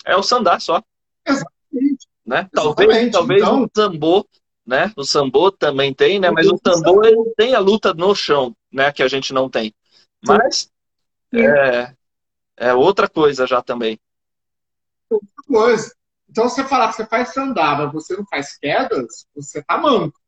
É 0.02 0.16
o 0.16 0.22
sandar 0.22 0.62
só. 0.62 0.82
Exatamente. 1.26 2.08
Né? 2.24 2.48
Talvez, 2.54 2.88
Exatamente. 2.88 3.12
talvez 3.12 3.42
então... 3.42 3.62
um 3.64 3.68
tambor 3.68 4.26
né? 4.66 4.92
O 4.96 5.04
sambo 5.04 5.50
também 5.50 5.92
tem, 5.92 6.18
né? 6.18 6.30
Mas 6.30 6.46
o 6.46 6.58
sambo 6.64 7.04
ele 7.04 7.34
tem 7.36 7.54
a 7.54 7.58
luta 7.58 7.92
no 7.92 8.14
chão, 8.14 8.56
né? 8.72 8.92
Que 8.92 9.02
a 9.02 9.08
gente 9.08 9.32
não 9.32 9.48
tem. 9.48 9.74
Mas 10.26 10.70
é, 11.32 11.94
é 12.56 12.74
outra 12.74 13.08
coisa 13.08 13.46
já 13.46 13.60
também. 13.62 13.98
Outra 15.10 15.28
coisa. 15.46 15.94
Então, 16.28 16.48
você 16.48 16.64
falar 16.64 16.88
que 16.88 16.96
você 16.96 17.06
faz 17.06 17.32
sandava, 17.32 17.86
você 17.86 18.16
não 18.16 18.26
faz 18.26 18.56
quedas, 18.58 19.26
você 19.34 19.62
tá 19.62 19.78
manco. 19.78 20.18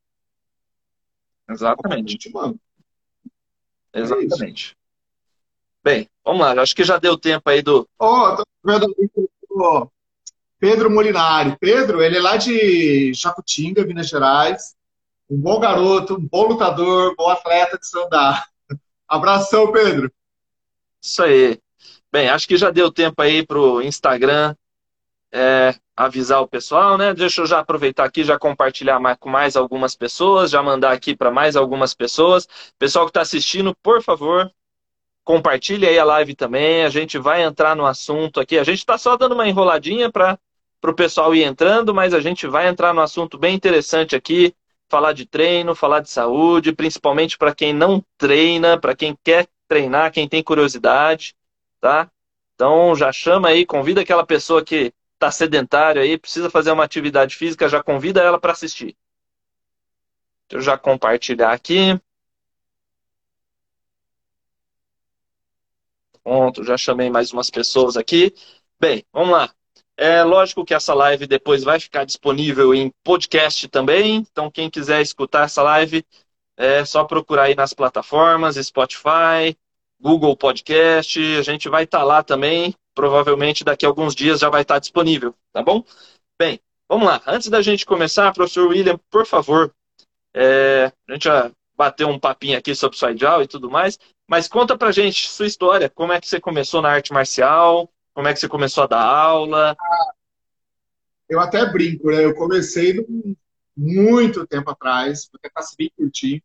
Exatamente. 1.48 2.30
Manco. 2.30 2.60
Exatamente. 3.92 4.72
É 4.72 4.86
Bem, 5.82 6.10
vamos 6.24 6.40
lá. 6.40 6.62
Acho 6.62 6.74
que 6.74 6.84
já 6.84 6.98
deu 6.98 7.16
tempo 7.16 7.48
aí 7.48 7.62
do. 7.62 7.88
Ó, 7.98 8.32
oh, 8.32 8.36
tô 8.36 8.44
vendo 8.64 8.94
Pedro 10.58 10.90
Molinari. 10.90 11.56
Pedro, 11.60 12.02
ele 12.02 12.18
é 12.18 12.20
lá 12.20 12.36
de 12.36 13.12
Jacutinga, 13.14 13.84
Minas 13.84 14.08
Gerais. 14.08 14.74
Um 15.28 15.38
bom 15.38 15.58
garoto, 15.58 16.14
um 16.14 16.28
bom 16.28 16.48
lutador, 16.48 17.14
bom 17.16 17.28
atleta 17.28 17.78
de 17.78 17.86
sandar. 17.86 18.46
Abração, 19.08 19.70
Pedro. 19.72 20.10
Isso 21.00 21.22
aí. 21.22 21.60
Bem, 22.10 22.28
acho 22.28 22.48
que 22.48 22.56
já 22.56 22.70
deu 22.70 22.90
tempo 22.90 23.20
aí 23.20 23.44
pro 23.44 23.82
Instagram 23.82 24.54
é, 25.32 25.74
avisar 25.94 26.40
o 26.40 26.48
pessoal, 26.48 26.96
né? 26.96 27.12
Deixa 27.12 27.42
eu 27.42 27.46
já 27.46 27.58
aproveitar 27.58 28.04
aqui, 28.04 28.24
já 28.24 28.38
compartilhar 28.38 28.98
mais, 28.98 29.18
com 29.18 29.28
mais 29.28 29.56
algumas 29.56 29.94
pessoas, 29.94 30.50
já 30.50 30.62
mandar 30.62 30.92
aqui 30.92 31.14
para 31.16 31.30
mais 31.30 31.56
algumas 31.56 31.94
pessoas. 31.94 32.48
Pessoal 32.78 33.04
que 33.04 33.10
está 33.10 33.20
assistindo, 33.20 33.74
por 33.82 34.02
favor, 34.02 34.50
compartilhe 35.24 35.86
aí 35.86 35.98
a 35.98 36.04
live 36.04 36.34
também. 36.34 36.84
A 36.84 36.88
gente 36.88 37.18
vai 37.18 37.42
entrar 37.42 37.76
no 37.76 37.84
assunto 37.84 38.40
aqui. 38.40 38.58
A 38.58 38.64
gente 38.64 38.78
está 38.78 38.96
só 38.96 39.16
dando 39.16 39.34
uma 39.34 39.48
enroladinha 39.48 40.10
para 40.10 40.38
para 40.80 40.90
o 40.90 40.94
pessoal 40.94 41.34
ir 41.34 41.42
entrando, 41.42 41.94
mas 41.94 42.14
a 42.14 42.20
gente 42.20 42.46
vai 42.46 42.68
entrar 42.68 42.92
no 42.94 43.00
assunto 43.00 43.38
bem 43.38 43.54
interessante 43.54 44.14
aqui, 44.14 44.54
falar 44.88 45.12
de 45.12 45.26
treino, 45.26 45.74
falar 45.74 46.00
de 46.00 46.10
saúde, 46.10 46.72
principalmente 46.72 47.36
para 47.36 47.54
quem 47.54 47.72
não 47.72 48.04
treina, 48.16 48.78
para 48.78 48.94
quem 48.94 49.16
quer 49.24 49.48
treinar, 49.68 50.12
quem 50.12 50.28
tem 50.28 50.42
curiosidade, 50.42 51.34
tá? 51.80 52.10
Então 52.54 52.94
já 52.94 53.12
chama 53.12 53.48
aí, 53.48 53.66
convida 53.66 54.00
aquela 54.00 54.24
pessoa 54.24 54.64
que 54.64 54.92
está 55.14 55.30
sedentária 55.30 56.02
aí, 56.02 56.18
precisa 56.18 56.50
fazer 56.50 56.70
uma 56.70 56.84
atividade 56.84 57.34
física, 57.36 57.68
já 57.68 57.82
convida 57.82 58.22
ela 58.22 58.38
para 58.38 58.52
assistir. 58.52 58.96
Deixa 60.48 60.58
eu 60.58 60.60
já 60.62 60.76
compartilhar 60.78 61.52
aqui. 61.52 62.00
Pronto, 66.22 66.62
já 66.64 66.76
chamei 66.76 67.08
mais 67.10 67.32
umas 67.32 67.48
pessoas 67.50 67.96
aqui. 67.96 68.34
Bem, 68.78 69.04
vamos 69.12 69.30
lá. 69.30 69.55
É 69.96 70.22
lógico 70.22 70.64
que 70.64 70.74
essa 70.74 70.92
live 70.92 71.26
depois 71.26 71.64
vai 71.64 71.80
ficar 71.80 72.04
disponível 72.04 72.74
em 72.74 72.92
podcast 73.02 73.66
também. 73.68 74.16
Então, 74.16 74.50
quem 74.50 74.68
quiser 74.68 75.00
escutar 75.00 75.44
essa 75.44 75.62
live, 75.62 76.04
é 76.56 76.84
só 76.84 77.04
procurar 77.04 77.44
aí 77.44 77.54
nas 77.54 77.72
plataformas, 77.72 78.56
Spotify, 78.56 79.56
Google 79.98 80.36
Podcast. 80.36 81.18
A 81.38 81.42
gente 81.42 81.68
vai 81.68 81.84
estar 81.84 82.00
tá 82.00 82.04
lá 82.04 82.22
também. 82.22 82.74
Provavelmente 82.94 83.64
daqui 83.64 83.84
a 83.86 83.88
alguns 83.88 84.14
dias 84.14 84.40
já 84.40 84.48
vai 84.48 84.62
estar 84.62 84.74
tá 84.74 84.80
disponível, 84.80 85.34
tá 85.52 85.62
bom? 85.62 85.82
Bem, 86.38 86.60
vamos 86.88 87.06
lá. 87.06 87.22
Antes 87.26 87.48
da 87.48 87.62
gente 87.62 87.86
começar, 87.86 88.32
professor 88.32 88.68
William, 88.68 88.98
por 89.10 89.26
favor, 89.26 89.72
é, 90.34 90.92
a 91.08 91.12
gente 91.12 91.24
já 91.24 91.50
bateu 91.76 92.08
um 92.08 92.18
papinho 92.18 92.58
aqui 92.58 92.74
sobre 92.74 92.98
o 93.00 93.10
Ideal 93.10 93.42
e 93.42 93.46
tudo 93.46 93.70
mais, 93.70 93.98
mas 94.28 94.48
conta 94.48 94.76
pra 94.76 94.92
gente 94.92 95.28
sua 95.28 95.46
história, 95.46 95.90
como 95.90 96.12
é 96.12 96.20
que 96.20 96.26
você 96.26 96.40
começou 96.40 96.80
na 96.80 96.90
arte 96.90 97.12
marcial, 97.12 97.90
como 98.16 98.28
é 98.28 98.32
que 98.32 98.40
você 98.40 98.48
começou 98.48 98.84
a 98.84 98.86
dar 98.86 99.02
aula? 99.02 99.76
Eu 101.28 101.38
até 101.38 101.70
brinco, 101.70 102.10
né? 102.10 102.24
Eu 102.24 102.34
comecei 102.34 103.06
muito 103.76 104.46
tempo 104.46 104.70
atrás, 104.70 105.28
vou 105.30 105.38
tentar 105.38 105.60
se 105.60 105.76
bem 105.76 105.92
curtir, 105.94 106.42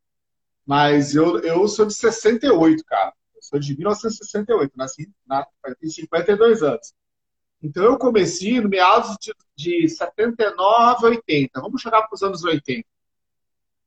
mas 0.65 1.15
eu, 1.15 1.39
eu 1.39 1.65
sou 1.69 1.85
de 1.85 1.93
68, 1.93 2.83
cara. 2.83 3.13
Eu 3.33 3.41
sou 3.41 3.57
de 3.57 3.73
1968, 3.77 4.73
nasci 4.75 5.09
na, 5.25 5.47
tem 5.79 5.89
52 5.89 6.61
anos. 6.61 6.93
Então 7.63 7.85
eu 7.85 7.97
comecei 7.97 8.59
no 8.59 8.67
meados 8.67 9.15
de, 9.21 9.33
de 9.55 9.87
79, 9.87 11.05
80. 11.05 11.61
Vamos 11.61 11.81
chegar 11.81 12.01
para 12.01 12.13
os 12.13 12.21
anos 12.21 12.43
80, 12.43 12.85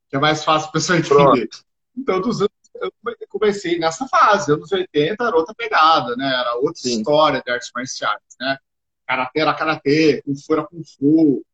que 0.09 0.15
é 0.15 0.19
mais 0.19 0.43
fácil 0.43 0.71
para 0.71 0.79
a 0.79 0.81
pessoa 0.81 0.97
entender. 0.97 1.47
Pronto. 1.49 1.65
Então, 1.95 2.19
dos 2.19 2.41
anos 2.41 2.54
eu 2.81 3.27
comecei 3.29 3.77
nessa 3.79 4.07
fase, 4.07 4.51
anos 4.51 4.71
80 4.71 5.23
era 5.23 5.35
outra 5.35 5.53
pegada, 5.53 6.15
né? 6.15 6.27
Era 6.27 6.55
outra 6.55 6.81
Sim. 6.81 6.97
história 6.97 7.41
de 7.41 7.51
artes 7.51 7.71
marciais, 7.73 8.21
né? 8.39 8.57
Karatê 9.05 9.39
era 9.39 9.53
karatê, 9.53 10.21
Kung 10.23 10.35
Fu 10.35 10.53
era 10.53 10.63
Kung 10.63 10.83
Fu, 10.83 11.45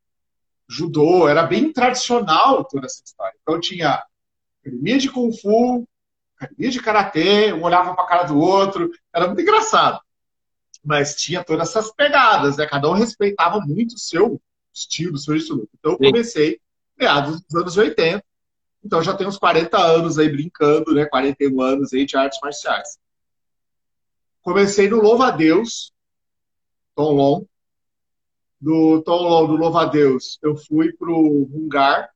judô, 0.68 1.28
era 1.28 1.44
bem 1.44 1.72
tradicional 1.72 2.63
toda 2.63 2.86
essa 2.86 3.01
história. 3.06 3.36
Então 3.42 3.60
tinha 3.60 4.04
academia 4.62 4.98
de 4.98 5.10
Kung 5.10 5.32
Fu, 5.38 5.88
academia 6.38 6.72
de 6.72 6.82
karatê, 6.82 7.54
um 7.54 7.63
olhava 7.63 7.94
para 7.94 8.04
a 8.04 8.08
cara 8.08 8.24
do 8.24 8.40
outro, 8.40 8.90
era 9.13 9.28
muito 9.28 9.42
engraçado. 9.42 10.00
Mas 10.84 11.16
tinha 11.16 11.44
todas 11.44 11.70
essas 11.70 11.92
pegadas, 11.94 12.58
né? 12.58 12.66
Cada 12.66 12.90
um 12.90 12.94
respeitava 12.94 13.60
muito 13.60 13.96
o 13.96 14.00
seu 14.00 14.42
estilo, 14.74 15.16
o 15.16 15.20
seu 15.20 15.36
estilo. 15.36 15.68
Então 15.78 15.92
eu 15.92 15.98
comecei 15.98 16.60
meados 16.98 17.42
dos 17.42 17.62
anos 17.62 17.78
80 17.78 18.24
então 18.84 19.02
já 19.02 19.16
tem 19.16 19.28
uns 19.28 19.38
40 19.38 19.78
anos 19.78 20.18
aí 20.18 20.30
brincando, 20.30 20.94
né? 20.94 21.06
41 21.06 21.62
anos 21.62 21.94
aí 21.94 22.06
de 22.06 22.18
artes 22.18 22.40
marciais. 22.42 23.00
Comecei 24.42 24.90
no 24.90 25.02
Louva 25.02 25.28
a 25.28 25.32
Deus, 25.32 25.94
Tom 26.96 27.12
Long. 27.14 27.46
Do 28.60 29.02
Tom 29.02 29.24
Long, 29.24 29.48
do 29.48 29.56
Louva 29.56 29.84
a 29.84 29.86
Deus, 29.86 30.38
eu 30.42 30.56
fui 30.56 30.94
pro 30.94 31.50
Hungar, 31.52 32.12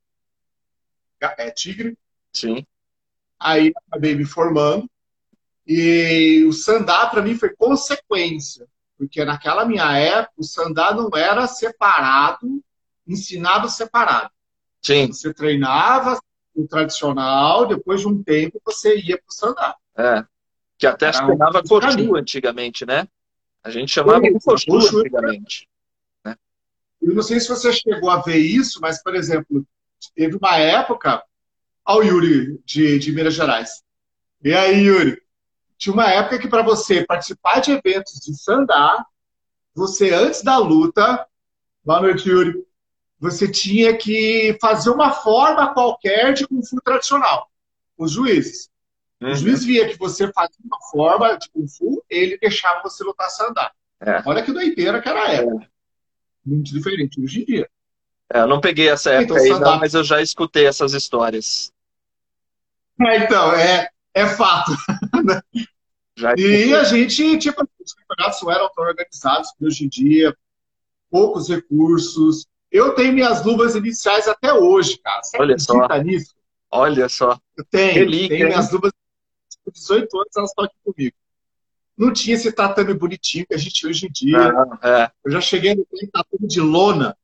é 1.19 1.49
Tigre. 1.49 1.97
Sim. 2.31 2.65
Aí 3.39 3.73
acabei 3.87 4.15
me 4.15 4.25
formando. 4.25 4.89
E 5.65 6.43
o 6.47 6.53
Sandá, 6.53 7.07
para 7.07 7.21
mim, 7.21 7.35
foi 7.35 7.49
consequência. 7.55 8.67
Porque 8.97 9.25
naquela 9.25 9.65
minha 9.65 9.97
época, 9.97 10.33
o 10.37 10.43
Sandá 10.43 10.93
não 10.93 11.09
era 11.15 11.47
separado, 11.47 12.63
ensinado 13.07 13.67
separado. 13.69 14.29
Sim. 14.81 15.07
Você 15.07 15.33
treinava, 15.33 16.19
o 16.55 16.67
tradicional, 16.67 17.67
depois 17.67 18.01
de 18.01 18.07
um 18.07 18.23
tempo 18.23 18.61
você 18.63 18.97
ia 18.97 19.17
para 19.17 19.29
o 19.29 19.33
sandá. 19.33 19.75
É, 19.97 20.25
que 20.77 20.87
até 20.87 21.11
se 21.11 21.19
chamava 21.19 21.61
coxu 21.63 22.15
antigamente, 22.15 22.85
né? 22.85 23.07
A 23.63 23.69
gente 23.69 23.91
chamava 23.91 24.21
coxu 24.43 24.99
antigamente. 24.99 25.67
Né? 26.23 26.35
Eu 27.01 27.13
não 27.13 27.23
sei 27.23 27.39
se 27.39 27.49
você 27.49 27.73
chegou 27.73 28.09
a 28.09 28.21
ver 28.21 28.37
isso, 28.37 28.79
mas, 28.81 29.01
por 29.01 29.15
exemplo, 29.15 29.65
teve 30.15 30.37
uma 30.37 30.57
época 30.57 31.23
ao 31.83 32.03
Yuri 32.03 32.59
de, 32.65 32.99
de 32.99 33.11
Minas 33.11 33.33
Gerais. 33.33 33.83
E 34.43 34.53
aí, 34.53 34.81
Yuri? 34.83 35.21
tinha 35.77 35.93
uma 35.93 36.09
época 36.09 36.39
que 36.39 36.47
para 36.47 36.63
você 36.63 37.05
participar 37.05 37.59
de 37.59 37.71
eventos 37.71 38.19
de 38.19 38.35
sandá, 38.35 39.05
você 39.73 40.13
antes 40.13 40.41
da 40.41 40.57
luta, 40.57 41.27
lá 41.85 42.01
no 42.01 42.09
Yuri, 42.09 42.65
você 43.19 43.49
tinha 43.49 43.97
que 43.97 44.57
fazer 44.61 44.89
uma 44.89 45.11
forma 45.11 45.73
qualquer 45.73 46.33
de 46.33 46.47
Kung 46.47 46.63
Fu 46.65 46.81
tradicional. 46.81 47.49
Os 47.97 48.11
juízes. 48.11 48.69
Uhum. 49.21 49.31
O 49.31 49.35
juiz 49.35 49.63
via 49.63 49.87
que 49.87 49.97
você 49.97 50.31
fazia 50.31 50.57
uma 50.63 50.79
forma 50.91 51.37
de 51.37 51.49
Kung 51.49 51.67
Fu, 51.67 52.03
ele 52.09 52.37
deixava 52.37 52.83
você 52.83 53.03
lutar 53.03 53.29
sandá. 53.29 53.71
É. 53.99 54.21
Olha 54.25 54.43
que 54.43 54.51
doideira 54.51 55.01
que 55.01 55.09
era 55.09 55.23
a 55.23 55.31
época. 55.31 55.67
Muito 56.45 56.71
diferente 56.71 57.21
hoje 57.21 57.41
em 57.41 57.45
dia. 57.45 57.69
É, 58.31 58.39
eu 58.39 58.47
não 58.47 58.59
peguei 58.59 58.89
essa 58.89 59.11
época 59.11 59.39
então, 59.39 59.55
aí, 59.55 59.61
não, 59.61 59.79
mas 59.79 59.93
eu 59.93 60.03
já 60.03 60.21
escutei 60.21 60.65
essas 60.65 60.93
histórias. 60.93 61.71
É, 63.01 63.17
então, 63.17 63.53
é, 63.53 63.89
é 64.13 64.27
fato. 64.27 64.71
E 66.37 66.73
a 66.73 66.85
gente, 66.85 67.37
tipo, 67.39 67.67
os 67.83 67.93
campeonatos 67.93 68.41
não 68.41 68.51
eram 68.51 68.69
tão 68.73 68.85
organizados 68.85 69.49
hoje 69.61 69.83
em 69.83 69.89
dia, 69.89 70.33
poucos 71.11 71.49
recursos. 71.49 72.47
Eu 72.71 72.93
tenho 72.93 73.13
minhas 73.13 73.43
luvas 73.45 73.75
iniciais 73.75 74.27
até 74.27 74.53
hoje, 74.53 74.97
cara. 74.97 75.23
Você 75.23 75.37
Olha 75.39 75.57
só. 75.57 75.87
Nisso? 76.03 76.35
Olha 76.71 77.07
só. 77.07 77.39
Eu 77.55 77.63
tenho, 77.65 77.93
Relíquia, 77.93 78.37
tenho 78.37 78.47
minhas 78.49 78.71
luvas 78.71 78.91
com 79.63 79.71
18 79.71 80.17
anos, 80.17 80.35
elas 80.35 80.49
estão 80.49 80.65
aqui 80.65 80.75
comigo. 80.83 81.15
Não 81.97 82.11
tinha 82.11 82.35
esse 82.35 82.51
tatame 82.51 82.93
bonitinho 82.93 83.45
que 83.47 83.53
a 83.53 83.57
gente 83.57 83.87
hoje 83.87 84.07
em 84.07 84.11
dia. 84.11 84.37
Ah, 84.37 84.79
é. 84.83 85.11
Eu 85.23 85.31
já 85.31 85.39
cheguei 85.39 85.73
no 85.75 85.85
tatame 86.11 86.47
de 86.47 86.59
lona. 86.59 87.17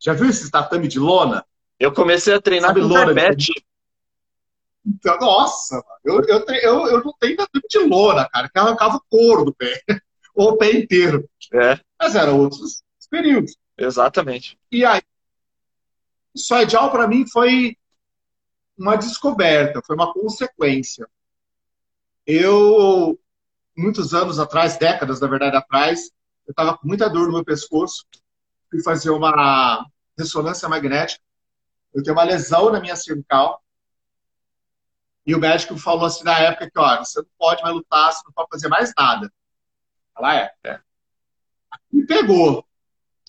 Já 0.00 0.14
viu 0.14 0.28
esse 0.28 0.50
tatame 0.50 0.88
de 0.88 0.98
lona? 0.98 1.44
Eu 1.78 1.92
comecei 1.92 2.32
a 2.34 2.40
treinar 2.40 2.70
Sabe, 2.70 2.80
com 2.80 2.86
lona 2.86 3.14
carpete. 3.14 3.52
Então, 4.86 5.18
nossa, 5.18 5.82
eu, 6.04 6.20
eu, 6.22 6.44
eu, 6.62 6.86
eu 6.88 7.04
não 7.04 7.14
tenho 7.18 7.36
tatame 7.36 7.64
de 7.68 7.78
lona, 7.78 8.28
cara, 8.28 8.48
que 8.48 8.58
arrancava 8.58 8.96
o 8.96 9.02
couro 9.08 9.46
do 9.46 9.54
pé, 9.54 9.82
ou 10.34 10.52
o 10.52 10.56
pé 10.56 10.72
inteiro. 10.72 11.28
É. 11.52 11.78
Mas 11.98 12.14
eram 12.14 12.40
outros 12.40 12.82
períodos. 13.10 13.56
Exatamente. 13.76 14.58
E 14.70 14.84
aí, 14.84 15.02
o 16.34 16.38
Soidial 16.38 16.90
para 16.90 17.06
mim 17.08 17.26
foi 17.26 17.76
uma 18.76 18.96
descoberta, 18.96 19.80
foi 19.84 19.96
uma 19.96 20.12
consequência. 20.12 21.08
Eu, 22.26 23.18
muitos 23.76 24.14
anos 24.14 24.38
atrás, 24.38 24.76
décadas, 24.76 25.20
na 25.20 25.26
verdade, 25.26 25.56
atrás, 25.56 26.10
eu 26.46 26.50
estava 26.50 26.76
com 26.76 26.86
muita 26.86 27.08
dor 27.08 27.26
no 27.26 27.34
meu 27.34 27.44
pescoço, 27.44 28.04
fui 28.70 28.82
fazer 28.82 29.10
uma 29.10 29.86
ressonância 30.18 30.68
magnética. 30.68 31.22
Eu 31.92 32.02
tenho 32.02 32.16
uma 32.16 32.24
lesão 32.24 32.70
na 32.72 32.80
minha 32.80 32.96
cervical. 32.96 33.62
E 35.26 35.34
o 35.34 35.38
médico 35.38 35.78
falou 35.78 36.04
assim 36.04 36.24
na 36.24 36.38
época 36.38 36.70
que, 36.70 36.78
olha, 36.78 37.04
você 37.04 37.20
não 37.20 37.28
pode 37.38 37.62
mais 37.62 37.74
lutar, 37.74 38.12
você 38.12 38.22
não 38.26 38.32
pode 38.32 38.48
fazer 38.50 38.68
mais 38.68 38.92
nada. 38.96 39.32
Ela 40.16 40.36
é. 40.36 40.54
é. 40.64 40.80
Me 41.92 42.04
pegou. 42.06 42.66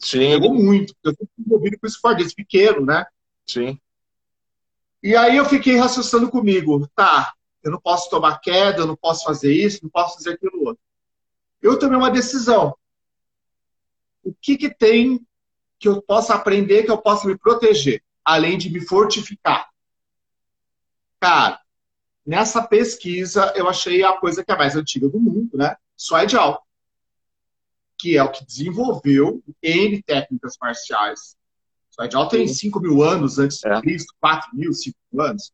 Sim. 0.05 0.29
Pegou 0.29 0.53
muito, 0.53 0.93
porque 1.01 1.09
eu 1.09 1.15
fui 1.17 1.27
envolvido 1.45 1.79
com 1.79 1.87
esporte 1.87 2.19
desde 2.19 2.35
pequeno, 2.35 2.85
né? 2.85 3.03
Sim. 3.47 3.79
E 5.01 5.15
aí 5.15 5.35
eu 5.35 5.45
fiquei 5.45 5.75
raciocinando 5.77 6.29
comigo, 6.29 6.87
tá, 6.95 7.33
eu 7.63 7.71
não 7.71 7.81
posso 7.81 8.07
tomar 8.07 8.37
queda, 8.37 8.81
eu 8.81 8.87
não 8.87 8.95
posso 8.95 9.23
fazer 9.23 9.51
isso, 9.51 9.79
não 9.81 9.89
posso 9.89 10.17
fazer 10.17 10.33
aquilo 10.33 10.67
outro. 10.67 10.81
Eu 11.59 11.79
tomei 11.79 11.97
uma 11.97 12.11
decisão. 12.11 12.75
O 14.23 14.31
que, 14.39 14.57
que 14.57 14.69
tem 14.69 15.25
que 15.79 15.87
eu 15.87 16.01
possa 16.03 16.35
aprender, 16.35 16.83
que 16.83 16.91
eu 16.91 16.99
possa 16.99 17.27
me 17.27 17.37
proteger, 17.37 18.03
além 18.23 18.59
de 18.59 18.69
me 18.69 18.81
fortificar. 18.81 19.69
Cara, 21.19 21.59
nessa 22.23 22.61
pesquisa 22.61 23.51
eu 23.55 23.67
achei 23.67 24.03
a 24.03 24.13
coisa 24.13 24.43
que 24.43 24.51
é 24.51 24.55
a 24.55 24.57
mais 24.57 24.75
antiga 24.75 25.09
do 25.09 25.19
mundo, 25.19 25.57
né? 25.57 25.75
Suaidial, 25.97 26.64
que 28.05 28.15
é 28.15 28.23
o 28.23 28.31
que 28.31 28.45
desenvolveu 28.45 29.43
N 29.63 30.03
técnicas 30.03 30.55
marciais. 30.61 31.35
Suaidial 31.89 32.27
tem 32.27 32.47
5 32.47 32.79
mil 32.79 33.01
anos 33.01 33.39
antes 33.39 33.57
de 33.57 33.67
é. 33.67 33.81
Cristo, 33.81 34.13
4 34.21 34.55
mil, 34.55 34.71
5 34.71 34.95
mil 35.11 35.25
anos. 35.25 35.51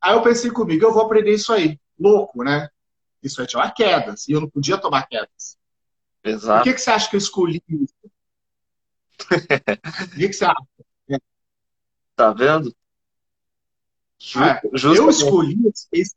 Aí 0.00 0.14
eu 0.14 0.22
pensei 0.22 0.50
comigo, 0.50 0.84
eu 0.84 0.92
vou 0.92 1.02
aprender 1.02 1.32
isso 1.32 1.52
aí. 1.52 1.78
Louco, 1.96 2.42
né? 2.42 2.68
Isso 3.22 3.40
é 3.40 3.46
quedas, 3.70 4.26
e 4.26 4.32
eu 4.32 4.40
não 4.40 4.50
podia 4.50 4.78
tomar 4.78 5.06
quedas. 5.06 5.56
Exato. 6.24 6.58
Por 6.58 6.64
que, 6.64 6.74
que 6.74 6.80
você 6.80 6.90
acha 6.90 7.08
que 7.08 7.14
eu 7.14 7.18
escolhi 7.18 7.62
isso? 7.68 7.94
o 10.12 10.18
que, 10.18 10.32
você 10.32 10.44
acha? 10.44 11.22
Tá 12.16 12.32
vendo? 12.32 12.74
É, 14.36 14.60
eu 14.84 15.08
escolhi 15.08 15.56
esse, 15.92 16.16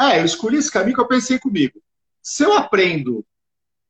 é, 0.00 0.18
eu 0.18 0.24
escolhi 0.24 0.56
esse 0.56 0.72
caminho 0.72 0.96
que 0.96 1.00
eu 1.00 1.06
pensei 1.06 1.38
comigo. 1.38 1.80
Se 2.20 2.42
eu 2.42 2.52
aprendo 2.54 3.24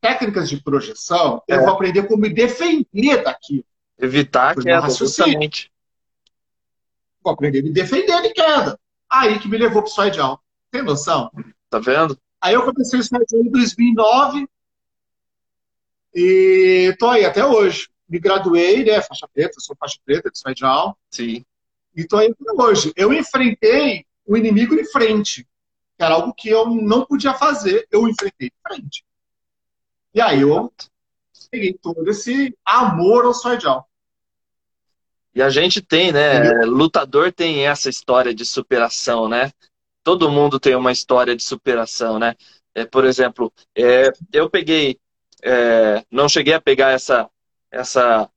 técnicas 0.01 0.49
de 0.49 0.63
projeção, 0.63 1.43
é. 1.49 1.57
eu 1.57 1.61
vou 1.61 1.71
aprender 1.71 2.05
como 2.05 2.23
me 2.23 2.31
defender 2.31 3.23
daquilo. 3.23 3.65
Evitar 3.99 4.55
que 4.55 4.69
é 4.69 4.91
justamente. 4.91 5.71
Vou 7.23 7.33
aprender 7.33 7.61
a 7.61 7.63
me 7.63 7.71
defender 7.71 8.23
de 8.23 8.31
queda. 8.31 8.79
Aí 9.11 9.39
que 9.39 9.49
me 9.49 9.59
levou 9.59 9.83
para 9.83 10.07
o 10.07 10.23
out. 10.23 10.43
Tem 10.71 10.83
noção? 10.83 11.31
Tá 11.69 11.79
vendo? 11.79 12.19
Aí 12.41 12.55
eu 12.55 12.65
comecei 12.65 12.99
o 12.99 13.03
side 13.03 13.25
em 13.35 13.51
2009 13.51 14.47
e 16.15 16.97
tô 16.99 17.09
aí 17.09 17.25
até 17.25 17.45
hoje 17.45 17.89
me 18.11 18.19
graduei, 18.19 18.85
né? 18.85 19.01
Faixa 19.01 19.29
preta, 19.33 19.61
sou 19.61 19.77
faixa 19.77 19.97
preta 20.05 20.31
de 20.31 20.39
Swedial. 20.39 20.99
Sim. 21.09 21.45
E 21.95 22.05
tô 22.05 22.17
aí 22.17 22.29
até 22.29 22.53
hoje. 22.53 22.93
Eu 22.97 23.13
enfrentei 23.13 24.05
o 24.27 24.37
inimigo 24.37 24.75
de 24.75 24.85
frente, 24.91 25.47
que 25.97 26.05
era 26.05 26.15
algo 26.15 26.35
que 26.35 26.49
eu 26.49 26.67
não 26.67 27.07
podia 27.07 27.33
fazer, 27.35 27.87
eu 27.91 28.09
enfrentei 28.09 28.51
de 28.51 28.57
frente. 28.67 29.05
E 30.13 30.21
aí 30.21 30.41
eu 30.41 30.73
peguei 31.51 31.75
todo 31.75 32.09
esse 32.09 32.57
amor 32.65 33.25
ao 33.25 33.35
Swedial. 33.35 33.89
E 35.35 35.41
a 35.41 35.49
gente 35.49 35.81
tem, 35.81 36.13
né? 36.13 36.51
Lutador 36.65 37.33
tem 37.33 37.67
essa 37.67 37.89
história 37.89 38.35
de 38.35 38.45
superação, 38.45 39.29
né? 39.29 39.53
Todo 40.03 40.31
mundo 40.31 40.59
tem 40.59 40.75
uma 40.75 40.91
história 40.91 41.37
de 41.37 41.43
superação, 41.43 42.19
né? 42.19 42.35
É, 42.75 42.85
por 42.85 43.05
exemplo, 43.05 43.53
é, 43.77 44.11
eu 44.33 44.51
peguei, 44.51 44.99
é, 45.43 46.05
não 46.11 46.29
cheguei 46.29 46.55
a 46.55 46.61
pegar 46.61 46.91
essa 46.91 47.29
essa, 47.71 48.29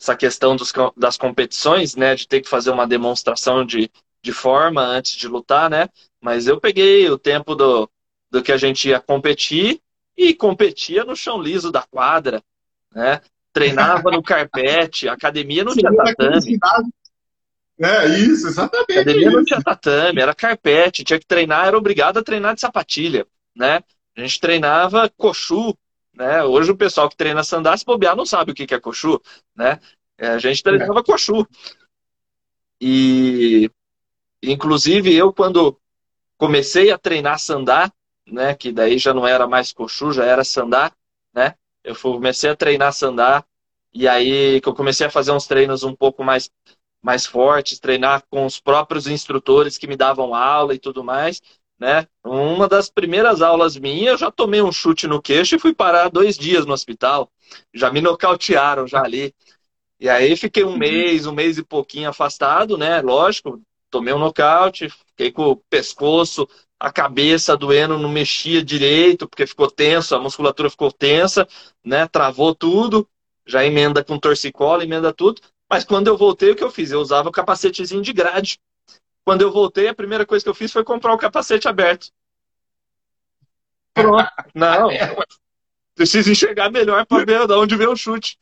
essa 0.00 0.16
questão 0.16 0.56
dos, 0.56 0.72
das 0.96 1.18
competições, 1.18 1.94
né? 1.94 2.14
De 2.14 2.26
ter 2.26 2.40
que 2.40 2.48
fazer 2.48 2.70
uma 2.70 2.86
demonstração 2.86 3.64
de, 3.64 3.90
de 4.22 4.32
forma 4.32 4.82
antes 4.82 5.14
de 5.14 5.28
lutar, 5.28 5.68
né? 5.68 5.88
Mas 6.20 6.46
eu 6.46 6.58
peguei 6.58 7.10
o 7.10 7.18
tempo 7.18 7.54
do, 7.54 7.90
do 8.30 8.42
que 8.42 8.52
a 8.52 8.56
gente 8.56 8.88
ia 8.88 9.00
competir 9.00 9.82
e 10.16 10.34
competia 10.34 11.04
no 11.04 11.16
chão 11.16 11.40
liso 11.40 11.70
da 11.70 11.82
quadra, 11.82 12.42
né? 12.94 13.20
Treinava 13.52 14.10
no 14.10 14.22
carpete, 14.24 15.08
academia 15.08 15.64
não 15.64 15.74
tinha 15.74 15.94
tatame. 15.94 16.58
É, 17.78 18.06
isso, 18.06 18.48
exatamente. 18.48 18.92
A 18.92 19.00
academia 19.00 19.28
isso. 19.28 19.36
não 19.36 19.44
tinha 19.44 19.62
tatame, 19.62 20.20
era 20.20 20.34
carpete, 20.34 21.04
tinha 21.04 21.18
que 21.18 21.26
treinar, 21.26 21.66
era 21.66 21.76
obrigado 21.76 22.18
a 22.18 22.22
treinar 22.22 22.54
de 22.54 22.60
sapatilha, 22.60 23.26
né? 23.54 23.82
A 24.16 24.20
gente 24.20 24.40
treinava 24.40 25.08
coxu, 25.16 25.76
né? 26.14 26.42
Hoje 26.44 26.70
o 26.70 26.76
pessoal 26.76 27.08
que 27.08 27.16
treina 27.16 27.42
sandá, 27.42 27.76
se 27.76 27.84
bobear, 27.84 28.14
não 28.14 28.26
sabe 28.26 28.52
o 28.52 28.54
que 28.54 28.72
é 28.74 28.80
coxu. 28.80 29.20
Né? 29.56 29.80
É, 30.18 30.28
a 30.28 30.38
gente 30.38 30.62
treinava 30.62 31.00
é. 31.00 31.02
coxu. 31.02 31.46
E, 32.80 33.70
inclusive, 34.42 35.14
eu, 35.14 35.32
quando 35.32 35.78
comecei 36.36 36.90
a 36.90 36.98
treinar 36.98 37.38
sandá, 37.38 37.90
né, 38.32 38.54
que 38.54 38.72
daí 38.72 38.98
já 38.98 39.14
não 39.14 39.26
era 39.26 39.46
mais 39.46 39.72
coxu, 39.72 40.12
já 40.12 40.24
era 40.24 40.44
sandá, 40.44 40.92
né? 41.34 41.54
Eu 41.84 41.96
comecei 41.96 42.50
a 42.50 42.56
treinar 42.56 42.92
sandá 42.92 43.44
e 43.92 44.08
aí 44.08 44.60
que 44.60 44.68
eu 44.68 44.74
comecei 44.74 45.06
a 45.06 45.10
fazer 45.10 45.32
uns 45.32 45.46
treinos 45.46 45.82
um 45.82 45.94
pouco 45.94 46.24
mais 46.24 46.50
mais 47.04 47.26
fortes, 47.26 47.80
treinar 47.80 48.22
com 48.30 48.46
os 48.46 48.60
próprios 48.60 49.08
instrutores 49.08 49.76
que 49.76 49.88
me 49.88 49.96
davam 49.96 50.34
aula 50.36 50.72
e 50.72 50.78
tudo 50.78 51.02
mais 51.02 51.42
né? 51.82 52.06
Uma 52.24 52.68
das 52.68 52.88
primeiras 52.88 53.42
aulas 53.42 53.76
minhas, 53.76 54.12
eu 54.12 54.18
já 54.18 54.30
tomei 54.30 54.62
um 54.62 54.70
chute 54.70 55.08
no 55.08 55.20
queixo 55.20 55.56
e 55.56 55.58
fui 55.58 55.74
parar 55.74 56.08
dois 56.08 56.38
dias 56.38 56.64
no 56.64 56.72
hospital. 56.72 57.28
Já 57.74 57.90
me 57.90 58.00
nocautearam 58.00 58.86
já 58.86 59.02
ali. 59.02 59.34
E 59.98 60.08
aí 60.08 60.36
fiquei 60.36 60.62
um 60.62 60.70
uhum. 60.70 60.78
mês, 60.78 61.26
um 61.26 61.32
mês 61.32 61.58
e 61.58 61.62
pouquinho 61.64 62.08
afastado, 62.08 62.78
né? 62.78 63.02
Lógico, 63.02 63.60
tomei 63.90 64.14
um 64.14 64.18
nocaute, 64.18 64.88
fiquei 64.88 65.32
com 65.32 65.42
o 65.50 65.56
pescoço, 65.56 66.48
a 66.82 66.90
cabeça 66.90 67.56
doendo, 67.56 67.96
não 67.96 68.08
mexia 68.08 68.60
direito, 68.60 69.28
porque 69.28 69.46
ficou 69.46 69.70
tenso, 69.70 70.16
a 70.16 70.18
musculatura 70.18 70.68
ficou 70.68 70.90
tensa, 70.90 71.46
né? 71.84 72.08
Travou 72.08 72.52
tudo, 72.56 73.08
já 73.46 73.64
emenda 73.64 74.02
com 74.02 74.18
torcicolo, 74.18 74.82
emenda 74.82 75.12
tudo. 75.12 75.40
Mas 75.70 75.84
quando 75.84 76.08
eu 76.08 76.18
voltei, 76.18 76.50
o 76.50 76.56
que 76.56 76.64
eu 76.64 76.72
fiz? 76.72 76.90
Eu 76.90 76.98
usava 76.98 77.28
o 77.28 77.32
capacetezinho 77.32 78.02
de 78.02 78.12
grade. 78.12 78.58
Quando 79.24 79.42
eu 79.42 79.52
voltei, 79.52 79.86
a 79.86 79.94
primeira 79.94 80.26
coisa 80.26 80.42
que 80.42 80.48
eu 80.48 80.54
fiz 80.56 80.72
foi 80.72 80.82
comprar 80.82 81.14
o 81.14 81.18
capacete 81.18 81.68
aberto. 81.68 82.08
Pronto. 83.94 84.28
Não. 84.52 84.88
Preciso 85.94 86.32
enxergar 86.32 86.68
melhor 86.68 87.06
para 87.06 87.24
ver 87.24 87.46
de 87.46 87.54
onde 87.54 87.76
vem 87.76 87.86
o 87.86 87.94
chute. 87.94 88.36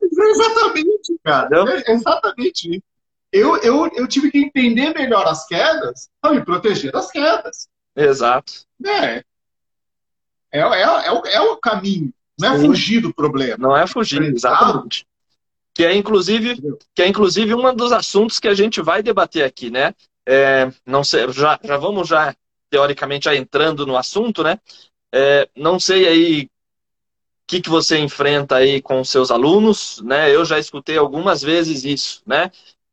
Exatamente, 0.00 1.18
cara. 1.22 1.50
É 1.84 1.92
exatamente 1.92 2.76
isso. 2.76 2.95
Eu, 3.36 3.56
eu, 3.58 3.90
eu 3.94 4.08
tive 4.08 4.30
que 4.30 4.38
entender 4.38 4.94
melhor 4.94 5.26
as 5.26 5.46
quedas 5.46 6.08
para 6.20 6.32
me 6.32 6.44
proteger 6.44 6.90
das 6.90 7.10
quedas. 7.10 7.68
Exato. 7.94 8.52
É. 8.84 9.22
É, 10.52 10.60
é, 10.60 10.82
é, 10.82 11.12
o, 11.12 11.26
é 11.26 11.40
o 11.40 11.56
caminho. 11.56 12.12
Não 12.38 12.54
é 12.54 12.58
Sim. 12.58 12.66
fugir 12.66 13.00
do 13.00 13.14
problema. 13.14 13.56
Não 13.58 13.76
é 13.76 13.86
fugir, 13.86 14.22
exatamente. 14.22 15.06
Que 15.74 15.84
é, 15.84 15.94
inclusive, 15.94 16.56
que 16.94 17.02
é 17.02 17.08
inclusive 17.08 17.54
um 17.54 17.74
dos 17.74 17.92
assuntos 17.92 18.38
que 18.38 18.48
a 18.48 18.54
gente 18.54 18.80
vai 18.80 19.02
debater 19.02 19.44
aqui, 19.44 19.70
né? 19.70 19.94
É, 20.26 20.70
não 20.84 21.04
sei, 21.04 21.30
já, 21.32 21.58
já 21.62 21.76
vamos 21.76 22.08
já, 22.08 22.34
teoricamente, 22.70 23.26
já 23.26 23.36
entrando 23.36 23.86
no 23.86 23.96
assunto, 23.96 24.42
né? 24.42 24.58
É, 25.12 25.48
não 25.54 25.78
sei 25.78 26.08
aí 26.08 26.42
o 26.44 26.48
que, 27.46 27.60
que 27.60 27.70
você 27.70 27.98
enfrenta 27.98 28.56
aí 28.56 28.82
com 28.82 29.04
seus 29.04 29.30
alunos, 29.30 30.00
né? 30.02 30.34
Eu 30.34 30.44
já 30.44 30.58
escutei 30.58 30.98
algumas 30.98 31.42
vezes 31.42 31.84
isso, 31.84 32.22
né? 32.26 32.50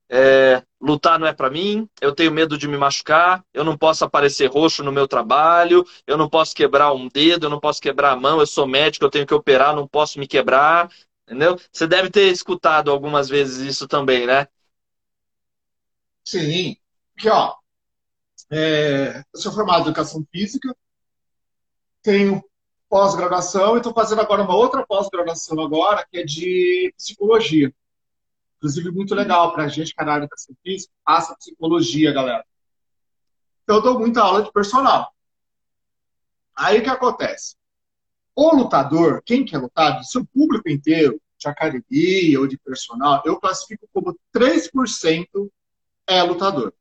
É, 0.09 0.61
lutar 0.79 1.17
não 1.17 1.25
é 1.25 1.33
para 1.33 1.49
mim, 1.49 1.89
eu 2.01 2.13
tenho 2.13 2.31
medo 2.31 2.57
de 2.57 2.67
me 2.67 2.77
machucar, 2.77 3.43
eu 3.53 3.63
não 3.63 3.77
posso 3.77 4.03
aparecer 4.05 4.47
roxo 4.47 4.83
no 4.83 4.91
meu 4.91 5.07
trabalho, 5.07 5.85
eu 6.05 6.17
não 6.17 6.29
posso 6.29 6.53
quebrar 6.53 6.93
um 6.93 7.07
dedo, 7.07 7.45
eu 7.45 7.49
não 7.49 7.59
posso 7.59 7.81
quebrar 7.81 8.11
a 8.11 8.15
mão, 8.15 8.39
eu 8.39 8.45
sou 8.45 8.67
médico, 8.67 9.05
eu 9.05 9.09
tenho 9.09 9.25
que 9.25 9.33
operar, 9.33 9.75
não 9.75 9.87
posso 9.87 10.19
me 10.19 10.27
quebrar, 10.27 10.91
entendeu? 11.25 11.57
Você 11.71 11.87
deve 11.87 12.09
ter 12.09 12.27
escutado 12.27 12.91
algumas 12.91 13.29
vezes 13.29 13.57
isso 13.59 13.87
também, 13.87 14.27
né? 14.27 14.47
Sim, 16.25 16.77
porque 17.13 17.29
ó, 17.29 17.55
é, 18.51 19.23
eu 19.33 19.39
sou 19.39 19.51
formado 19.51 19.79
em 19.79 19.87
educação 19.87 20.25
física, 20.31 20.75
tenho 22.01 22.43
pós-graduação 22.89 23.75
e 23.75 23.77
estou 23.77 23.93
fazendo 23.93 24.21
agora 24.21 24.43
uma 24.43 24.55
outra 24.55 24.85
pós-graduação 24.85 25.59
agora, 25.59 26.05
que 26.11 26.19
é 26.19 26.23
de 26.23 26.93
psicologia. 26.95 27.73
Inclusive, 28.63 28.91
muito 28.91 29.13
legal 29.13 29.52
para 29.52 29.65
a 29.65 29.67
gente 29.67 29.93
que 29.93 30.02
é 30.02 30.06
área 30.08 30.26
da 30.26 30.36
física, 30.63 30.93
passa 31.04 31.36
psicologia, 31.36 32.13
galera. 32.13 32.45
Então, 33.62 33.76
eu 33.76 33.82
dou 33.82 33.99
muita 33.99 34.21
aula 34.21 34.41
de 34.41 34.54
personal. 34.54 35.13
Aí, 36.56 36.80
o 36.80 36.82
que 36.82 36.89
acontece? 36.89 37.58
O 38.34 38.56
lutador, 38.56 39.21
quem 39.26 39.43
quer 39.43 39.58
lutar, 39.58 40.02
seu 40.06 40.26
público 40.26 40.69
inteiro, 40.69 41.21
de 41.38 41.47
academia 41.49 42.39
ou 42.39 42.47
de 42.47 42.58
personal, 42.58 43.21
eu 43.26 43.38
classifico 43.38 43.86
como 43.91 44.17
3% 44.34 45.52
é 46.08 46.23
lutador. 46.23 46.73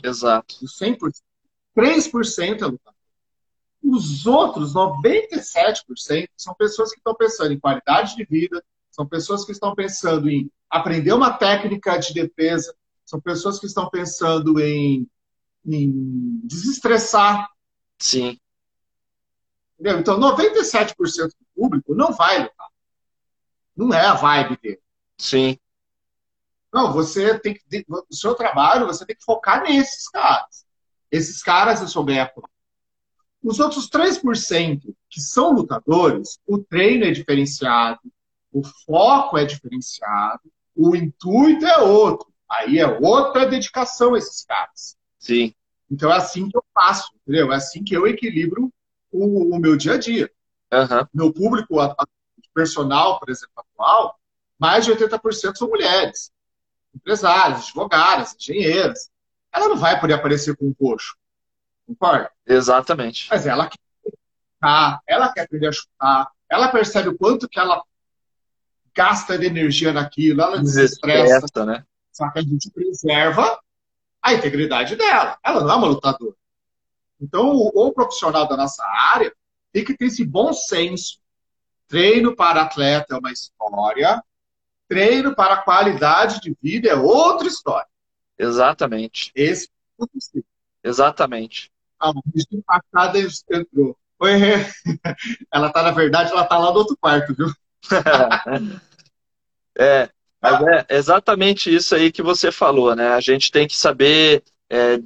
Exato. 0.00 0.60
Do 0.60 0.68
100%, 0.68 0.96
3% 1.76 2.62
é 2.62 2.66
lutador. 2.66 2.94
Os 3.82 4.26
outros 4.28 4.72
97% 4.72 6.28
são 6.36 6.54
pessoas 6.54 6.92
que 6.92 6.98
estão 6.98 7.16
pensando 7.16 7.52
em 7.52 7.58
qualidade 7.58 8.14
de 8.14 8.24
vida, 8.24 8.64
são 8.92 9.04
pessoas 9.04 9.44
que 9.44 9.50
estão 9.50 9.74
pensando 9.74 10.30
em 10.30 10.48
aprender 10.74 11.12
uma 11.12 11.32
técnica 11.32 11.96
de 11.98 12.12
defesa, 12.12 12.74
são 13.04 13.20
pessoas 13.20 13.60
que 13.60 13.66
estão 13.66 13.88
pensando 13.88 14.58
em, 14.60 15.08
em 15.64 16.40
desestressar. 16.42 17.48
Sim. 17.96 18.38
Entendeu? 19.78 20.00
Então, 20.00 20.18
97% 20.18 20.96
do 21.28 21.46
público 21.54 21.94
não 21.94 22.12
vai 22.12 22.42
lutar. 22.42 22.68
Não 23.76 23.94
é 23.94 24.04
a 24.04 24.14
vibe 24.14 24.58
dele. 24.60 24.80
Sim. 25.16 25.56
Não, 26.72 26.92
você 26.92 27.38
tem 27.38 27.54
que. 27.54 27.62
O 27.88 28.14
seu 28.14 28.34
trabalho, 28.34 28.86
você 28.86 29.06
tem 29.06 29.14
que 29.14 29.24
focar 29.24 29.62
nesses 29.62 30.08
caras. 30.08 30.66
Esses 31.08 31.40
caras 31.40 31.80
eu 31.80 31.88
sou 31.88 32.04
ganhar 32.04 32.26
por. 32.34 32.50
Os 33.40 33.60
outros 33.60 33.88
3% 33.88 34.80
que 35.08 35.20
são 35.20 35.52
lutadores, 35.52 36.40
o 36.46 36.58
treino 36.58 37.04
é 37.04 37.12
diferenciado, 37.12 38.00
o 38.50 38.62
foco 38.64 39.36
é 39.36 39.44
diferenciado, 39.44 40.40
o 40.74 40.94
intuito 40.94 41.66
é 41.66 41.78
outro. 41.78 42.32
Aí 42.50 42.78
é 42.78 42.86
outra 42.86 43.46
dedicação 43.46 44.14
a 44.14 44.18
esses 44.18 44.44
caras. 44.44 44.96
Sim. 45.18 45.54
Então 45.90 46.12
é 46.12 46.16
assim 46.16 46.48
que 46.48 46.56
eu 46.56 46.64
faço, 46.74 47.10
entendeu? 47.22 47.52
É 47.52 47.56
assim 47.56 47.82
que 47.84 47.94
eu 47.94 48.06
equilibro 48.06 48.72
o, 49.10 49.54
o 49.54 49.58
meu 49.58 49.76
dia 49.76 49.94
a 49.94 49.98
dia. 49.98 50.30
Uhum. 50.72 51.06
Meu 51.12 51.32
público 51.32 51.76
personal, 52.52 53.18
por 53.18 53.30
exemplo, 53.30 53.52
atual, 53.56 54.18
mais 54.58 54.84
de 54.84 54.92
80% 54.92 55.56
são 55.56 55.68
mulheres. 55.68 56.32
Empresárias, 56.94 57.64
advogadas, 57.64 58.36
engenheiras. 58.38 59.10
Ela 59.52 59.68
não 59.68 59.76
vai 59.76 60.00
poder 60.00 60.14
aparecer 60.14 60.56
com 60.56 60.66
um 60.66 60.74
coxo. 60.74 61.16
Concorda? 61.86 62.30
Exatamente. 62.46 63.28
Mas 63.30 63.46
ela 63.46 63.68
quer 63.68 63.78
chutar, 64.04 65.00
ela 65.06 65.32
quer 65.32 65.42
aprender 65.42 65.68
a 65.68 65.72
chutar, 65.72 66.30
ela 66.48 66.68
percebe 66.68 67.08
o 67.08 67.18
quanto 67.18 67.48
que 67.48 67.58
ela 67.58 67.82
gasta 68.94 69.38
de 69.38 69.46
energia 69.46 69.92
naquilo, 69.92 70.42
ela 70.42 70.58
desestressa. 70.58 71.22
Desestressa, 71.22 71.66
né? 71.66 71.84
Só 72.12 72.30
que 72.30 72.38
a 72.38 72.42
gente 72.42 72.70
preserva 72.70 73.60
a 74.22 74.34
integridade 74.34 74.96
dela. 74.96 75.38
Ela 75.44 75.60
não 75.62 75.70
é 75.70 75.74
uma 75.74 75.88
lutadora. 75.88 76.36
Então, 77.20 77.50
o, 77.50 77.70
o 77.74 77.92
profissional 77.92 78.46
da 78.46 78.56
nossa 78.56 78.84
área 79.12 79.34
tem 79.72 79.84
que 79.84 79.96
ter 79.96 80.06
esse 80.06 80.24
bom 80.24 80.52
senso. 80.52 81.18
Treino 81.88 82.34
para 82.34 82.62
atleta 82.62 83.14
é 83.14 83.18
uma 83.18 83.32
história, 83.32 84.22
treino 84.88 85.34
para 85.34 85.58
qualidade 85.58 86.40
de 86.40 86.56
vida 86.62 86.88
é 86.88 86.94
outra 86.94 87.46
história. 87.46 87.88
Exatamente. 88.38 89.32
Esse 89.34 89.68
é 90.00 90.40
Exatamente. 90.82 91.72
A 91.98 92.12
bicho 92.26 92.48
empacada 92.52 93.18
entrou. 93.18 93.96
Ela 95.52 95.70
tá, 95.70 95.82
na 95.82 95.90
verdade, 95.90 96.30
ela 96.30 96.44
tá 96.44 96.56
lá 96.56 96.70
no 96.70 96.78
outro 96.78 96.96
quarto, 96.96 97.34
viu? 97.34 97.52
é, 99.78 100.08
mas 100.40 100.60
é 100.66 100.86
exatamente 100.90 101.74
isso 101.74 101.94
aí 101.94 102.12
que 102.12 102.22
você 102.22 102.52
falou, 102.52 102.94
né? 102.94 103.08
A 103.14 103.20
gente 103.20 103.50
tem 103.50 103.66
que 103.66 103.76
saber. 103.76 104.42
É, 104.70 105.00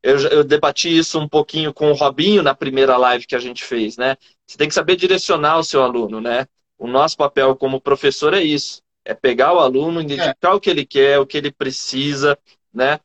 eu, 0.00 0.16
eu 0.28 0.44
debati 0.44 0.96
isso 0.96 1.18
um 1.18 1.28
pouquinho 1.28 1.74
com 1.74 1.90
o 1.90 1.94
Robinho 1.94 2.42
na 2.42 2.54
primeira 2.54 2.96
live 2.96 3.26
que 3.26 3.34
a 3.34 3.40
gente 3.40 3.64
fez, 3.64 3.96
né? 3.96 4.16
Você 4.46 4.56
tem 4.56 4.68
que 4.68 4.74
saber 4.74 4.94
direcionar 4.94 5.58
o 5.58 5.64
seu 5.64 5.82
aluno, 5.82 6.20
né? 6.20 6.46
O 6.78 6.86
nosso 6.86 7.16
papel 7.16 7.56
como 7.56 7.80
professor 7.80 8.32
é 8.32 8.40
isso: 8.40 8.80
é 9.04 9.12
pegar 9.12 9.52
o 9.52 9.58
aluno, 9.58 10.00
identificar 10.00 10.50
é. 10.50 10.54
o 10.54 10.60
que 10.60 10.70
ele 10.70 10.86
quer, 10.86 11.18
o 11.18 11.26
que 11.26 11.36
ele 11.36 11.50
precisa, 11.50 12.38
né? 12.72 13.00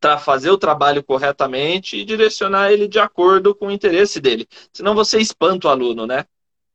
Para 0.00 0.18
fazer 0.18 0.50
o 0.50 0.58
trabalho 0.58 1.02
corretamente 1.02 1.96
e 1.96 2.04
direcionar 2.04 2.72
ele 2.72 2.88
de 2.88 2.98
acordo 2.98 3.54
com 3.54 3.68
o 3.68 3.70
interesse 3.70 4.20
dele. 4.20 4.48
Senão 4.72 4.96
você 4.96 5.20
espanta 5.20 5.68
o 5.68 5.70
aluno, 5.70 6.06
né? 6.06 6.26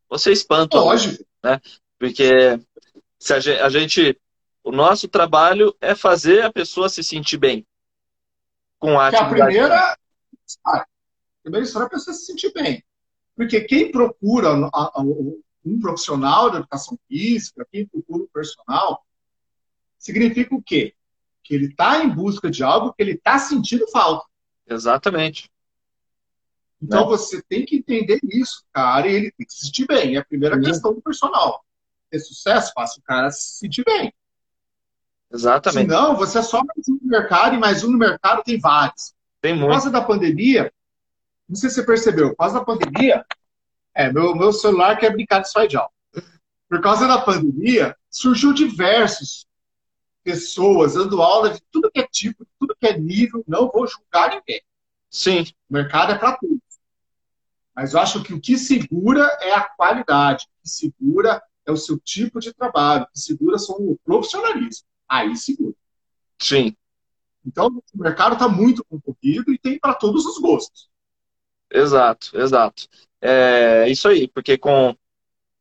Você 0.10 0.32
espanta. 0.32 0.78
Lógico. 0.78 1.24
Né? 1.44 1.62
Porque 1.98 2.60
se 3.20 3.34
a 3.34 3.40
gente, 3.40 3.60
a 3.60 3.70
gente, 3.70 4.22
o 4.64 4.72
nosso 4.72 5.08
trabalho 5.08 5.76
é 5.80 5.94
fazer 5.94 6.42
a 6.42 6.52
pessoa 6.52 6.90
se 6.90 7.04
sentir 7.04 7.38
bem 7.38 7.66
com 8.80 8.98
a 8.98 9.08
atividade. 9.08 9.42
a 9.42 9.46
primeira, 9.46 9.98
a 10.66 10.86
primeira 11.44 11.66
história 11.66 11.86
é 11.86 11.88
a 11.88 11.90
pessoa 11.90 12.16
se 12.16 12.26
sentir 12.26 12.52
bem. 12.54 12.84
Porque 13.36 13.62
quem 13.62 13.92
procura 13.92 14.54
um 14.54 15.80
profissional 15.80 16.50
de 16.50 16.58
educação 16.58 16.98
física, 17.08 17.68
quem 17.72 17.88
procura 17.88 18.24
um 18.24 18.28
personal, 18.28 19.06
significa 19.98 20.56
o 20.56 20.62
quê? 20.62 20.94
Que 21.44 21.56
ele 21.56 21.68
está 21.68 22.04
em 22.04 22.10
busca 22.10 22.50
de 22.50 22.64
algo 22.64 22.94
que 22.94 23.04
ele 23.04 23.14
está 23.14 23.38
sentindo 23.38 23.88
falta. 23.92 24.26
Exatamente. 24.68 25.50
Então 26.82 27.02
né? 27.02 27.08
você 27.08 27.42
tem 27.42 27.66
que 27.66 27.78
entender 27.78 28.20
isso, 28.24 28.64
cara, 28.74 29.08
e 29.08 29.14
ele 29.14 29.32
tem 29.32 29.46
que 29.46 29.54
se 29.54 29.66
sentir 29.66 29.86
bem. 29.86 30.16
É 30.16 30.20
a 30.20 30.26
primeira 30.26 30.56
Sim. 30.56 30.64
questão 30.64 30.94
do 30.94 31.02
personal. 31.02 31.64
Ter 32.10 32.20
sucesso, 32.20 32.72
faça 32.74 33.00
o 33.00 33.04
cara 33.04 33.30
se 33.32 33.60
sentir 33.60 33.84
bem. 33.84 34.14
Exatamente. 35.32 35.90
Senão, 35.90 36.16
você 36.16 36.40
é 36.40 36.42
só 36.42 36.64
mais 36.64 36.88
um 36.88 36.98
no 37.02 37.08
mercado 37.08 37.56
e 37.56 37.60
mais 37.60 37.84
um 37.84 37.92
no 37.92 37.98
mercado 37.98 38.44
tem 38.44 38.60
vários. 38.60 39.14
Tem 39.42 39.54
muito. 39.54 39.68
Por 39.68 39.72
causa 39.74 39.92
da 39.92 40.02
pandemia, 40.02 40.74
não 41.48 41.56
sei 41.56 41.70
se 41.70 41.76
você 41.76 41.84
percebeu, 41.84 42.30
por 42.30 42.38
causa 42.38 42.60
da 42.60 42.66
pandemia, 42.66 43.24
é, 43.94 44.12
meu, 44.12 44.36
meu 44.36 44.52
celular 44.52 44.98
quer 44.98 45.12
brincar 45.12 45.42
de 45.42 45.50
slide 45.50 45.78
Por 46.68 46.82
causa 46.82 47.08
da 47.08 47.20
pandemia, 47.20 47.96
surgiu 48.10 48.54
diversos 48.54 49.46
pessoas 50.24 50.94
dando 50.94 51.22
aula 51.22 51.52
de 51.52 51.62
tudo 51.72 51.92
que 51.92 52.00
é 52.00 52.08
tipo, 52.08 52.46
tudo 52.60 52.76
que 52.80 52.88
é 52.88 52.98
nível, 52.98 53.44
não 53.48 53.70
vou 53.70 53.88
julgar 53.88 54.30
ninguém. 54.30 54.62
Sim. 55.10 55.44
O 55.70 55.74
mercado 55.74 56.14
é 56.14 56.18
para 56.18 56.38
tudo. 56.38 56.62
Mas 57.80 57.94
eu 57.94 58.00
acho 58.02 58.22
que 58.22 58.34
o 58.34 58.42
que 58.42 58.58
segura 58.58 59.26
é 59.40 59.54
a 59.54 59.62
qualidade, 59.62 60.44
o 60.44 60.64
que 60.64 60.70
segura 60.70 61.42
é 61.66 61.72
o 61.72 61.78
seu 61.78 61.98
tipo 61.98 62.38
de 62.42 62.54
trabalho, 62.54 63.04
o 63.04 63.08
que 63.08 63.18
segura 63.18 63.58
são 63.58 63.78
o 63.78 63.98
profissionalismo. 64.04 64.86
Aí 65.08 65.34
segura. 65.38 65.74
Sim. 66.38 66.76
Então, 67.46 67.68
o 67.68 67.98
mercado 67.98 68.34
está 68.34 68.50
muito 68.50 68.84
concorrido 68.84 69.54
e 69.54 69.58
tem 69.58 69.80
para 69.80 69.94
todos 69.94 70.26
os 70.26 70.38
gostos. 70.40 70.90
Exato, 71.72 72.38
exato. 72.38 72.86
É 73.22 73.88
isso 73.88 74.10
aí, 74.10 74.28
porque 74.28 74.58
com 74.58 74.94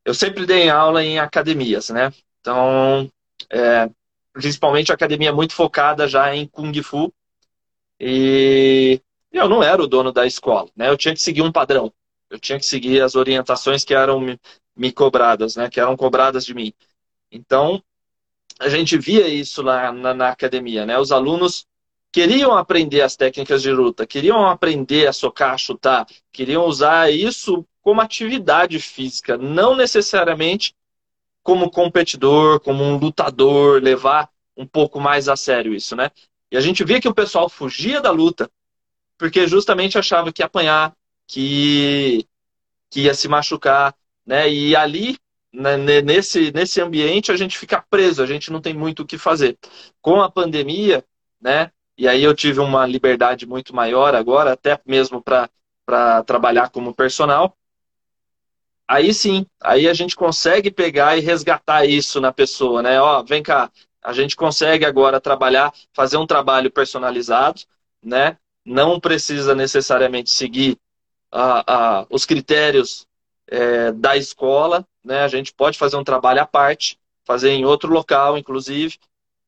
eu 0.04 0.12
sempre 0.12 0.44
dei 0.44 0.68
aula 0.68 1.04
em 1.04 1.20
academias, 1.20 1.88
né? 1.88 2.12
Então, 2.40 3.08
é, 3.48 3.88
principalmente 4.32 4.92
academia 4.92 5.32
muito 5.32 5.54
focada 5.54 6.08
já 6.08 6.34
em 6.34 6.48
Kung 6.48 6.82
Fu. 6.82 7.14
E 8.00 9.00
eu 9.30 9.48
não 9.48 9.62
era 9.62 9.80
o 9.80 9.86
dono 9.86 10.10
da 10.10 10.26
escola, 10.26 10.68
né? 10.74 10.88
Eu 10.88 10.96
tinha 10.96 11.14
que 11.14 11.22
seguir 11.22 11.42
um 11.42 11.52
padrão. 11.52 11.92
Eu 12.30 12.38
tinha 12.38 12.58
que 12.58 12.66
seguir 12.66 13.02
as 13.02 13.14
orientações 13.14 13.84
que 13.84 13.94
eram 13.94 14.20
me, 14.20 14.38
me 14.76 14.92
cobradas, 14.92 15.56
né? 15.56 15.68
Que 15.68 15.80
eram 15.80 15.96
cobradas 15.96 16.44
de 16.44 16.54
mim. 16.54 16.72
Então, 17.30 17.82
a 18.58 18.68
gente 18.68 18.98
via 18.98 19.28
isso 19.28 19.62
lá 19.62 19.92
na, 19.92 20.14
na 20.14 20.28
academia, 20.30 20.84
né? 20.84 20.98
Os 20.98 21.12
alunos 21.12 21.66
queriam 22.10 22.56
aprender 22.56 23.02
as 23.02 23.16
técnicas 23.16 23.62
de 23.62 23.70
luta, 23.70 24.06
queriam 24.06 24.46
aprender 24.46 25.06
a 25.06 25.12
socar, 25.12 25.58
chutar, 25.58 26.06
queriam 26.32 26.64
usar 26.64 27.12
isso 27.12 27.64
como 27.82 28.00
atividade 28.00 28.78
física, 28.80 29.36
não 29.36 29.76
necessariamente 29.76 30.74
como 31.42 31.70
competidor, 31.70 32.60
como 32.60 32.84
um 32.84 32.96
lutador, 32.98 33.82
levar 33.82 34.28
um 34.56 34.66
pouco 34.66 35.00
mais 35.00 35.28
a 35.28 35.36
sério 35.36 35.74
isso, 35.74 35.94
né? 35.94 36.10
E 36.50 36.56
a 36.56 36.60
gente 36.60 36.84
via 36.84 37.00
que 37.00 37.08
o 37.08 37.14
pessoal 37.14 37.48
fugia 37.48 38.00
da 38.00 38.10
luta 38.10 38.50
porque 39.18 39.46
justamente 39.48 39.98
achava 39.98 40.32
que 40.32 40.42
apanhar, 40.42 40.94
que, 41.28 42.26
que 42.90 43.02
ia 43.02 43.14
se 43.14 43.28
machucar, 43.28 43.94
né? 44.26 44.50
E 44.50 44.74
ali, 44.74 45.18
né, 45.52 45.76
nesse, 46.02 46.50
nesse 46.52 46.80
ambiente, 46.80 47.30
a 47.30 47.36
gente 47.36 47.58
fica 47.58 47.84
preso, 47.88 48.22
a 48.22 48.26
gente 48.26 48.50
não 48.50 48.60
tem 48.60 48.74
muito 48.74 49.02
o 49.02 49.06
que 49.06 49.18
fazer. 49.18 49.56
Com 50.00 50.20
a 50.22 50.30
pandemia, 50.30 51.04
né? 51.40 51.70
E 51.96 52.08
aí 52.08 52.24
eu 52.24 52.34
tive 52.34 52.60
uma 52.60 52.86
liberdade 52.86 53.46
muito 53.46 53.74
maior 53.74 54.14
agora, 54.14 54.52
até 54.52 54.80
mesmo 54.86 55.22
para 55.22 56.22
trabalhar 56.24 56.70
como 56.70 56.94
personal. 56.94 57.56
Aí 58.86 59.12
sim, 59.12 59.44
aí 59.62 59.86
a 59.86 59.92
gente 59.92 60.16
consegue 60.16 60.70
pegar 60.70 61.18
e 61.18 61.20
resgatar 61.20 61.84
isso 61.84 62.20
na 62.20 62.32
pessoa, 62.32 62.82
né? 62.82 63.00
Ó, 63.00 63.22
vem 63.22 63.42
cá, 63.42 63.70
a 64.02 64.12
gente 64.14 64.34
consegue 64.34 64.86
agora 64.86 65.20
trabalhar, 65.20 65.74
fazer 65.92 66.16
um 66.16 66.26
trabalho 66.26 66.70
personalizado, 66.70 67.60
né? 68.02 68.38
Não 68.64 68.98
precisa 68.98 69.54
necessariamente 69.54 70.30
seguir 70.30 70.78
a, 71.30 72.00
a, 72.00 72.06
os 72.10 72.24
critérios 72.24 73.06
é, 73.46 73.92
da 73.92 74.16
escola, 74.16 74.86
né? 75.04 75.22
A 75.22 75.28
gente 75.28 75.52
pode 75.52 75.78
fazer 75.78 75.96
um 75.96 76.04
trabalho 76.04 76.42
à 76.42 76.46
parte, 76.46 76.98
fazer 77.24 77.50
em 77.50 77.64
outro 77.64 77.92
local, 77.92 78.38
inclusive, 78.38 78.98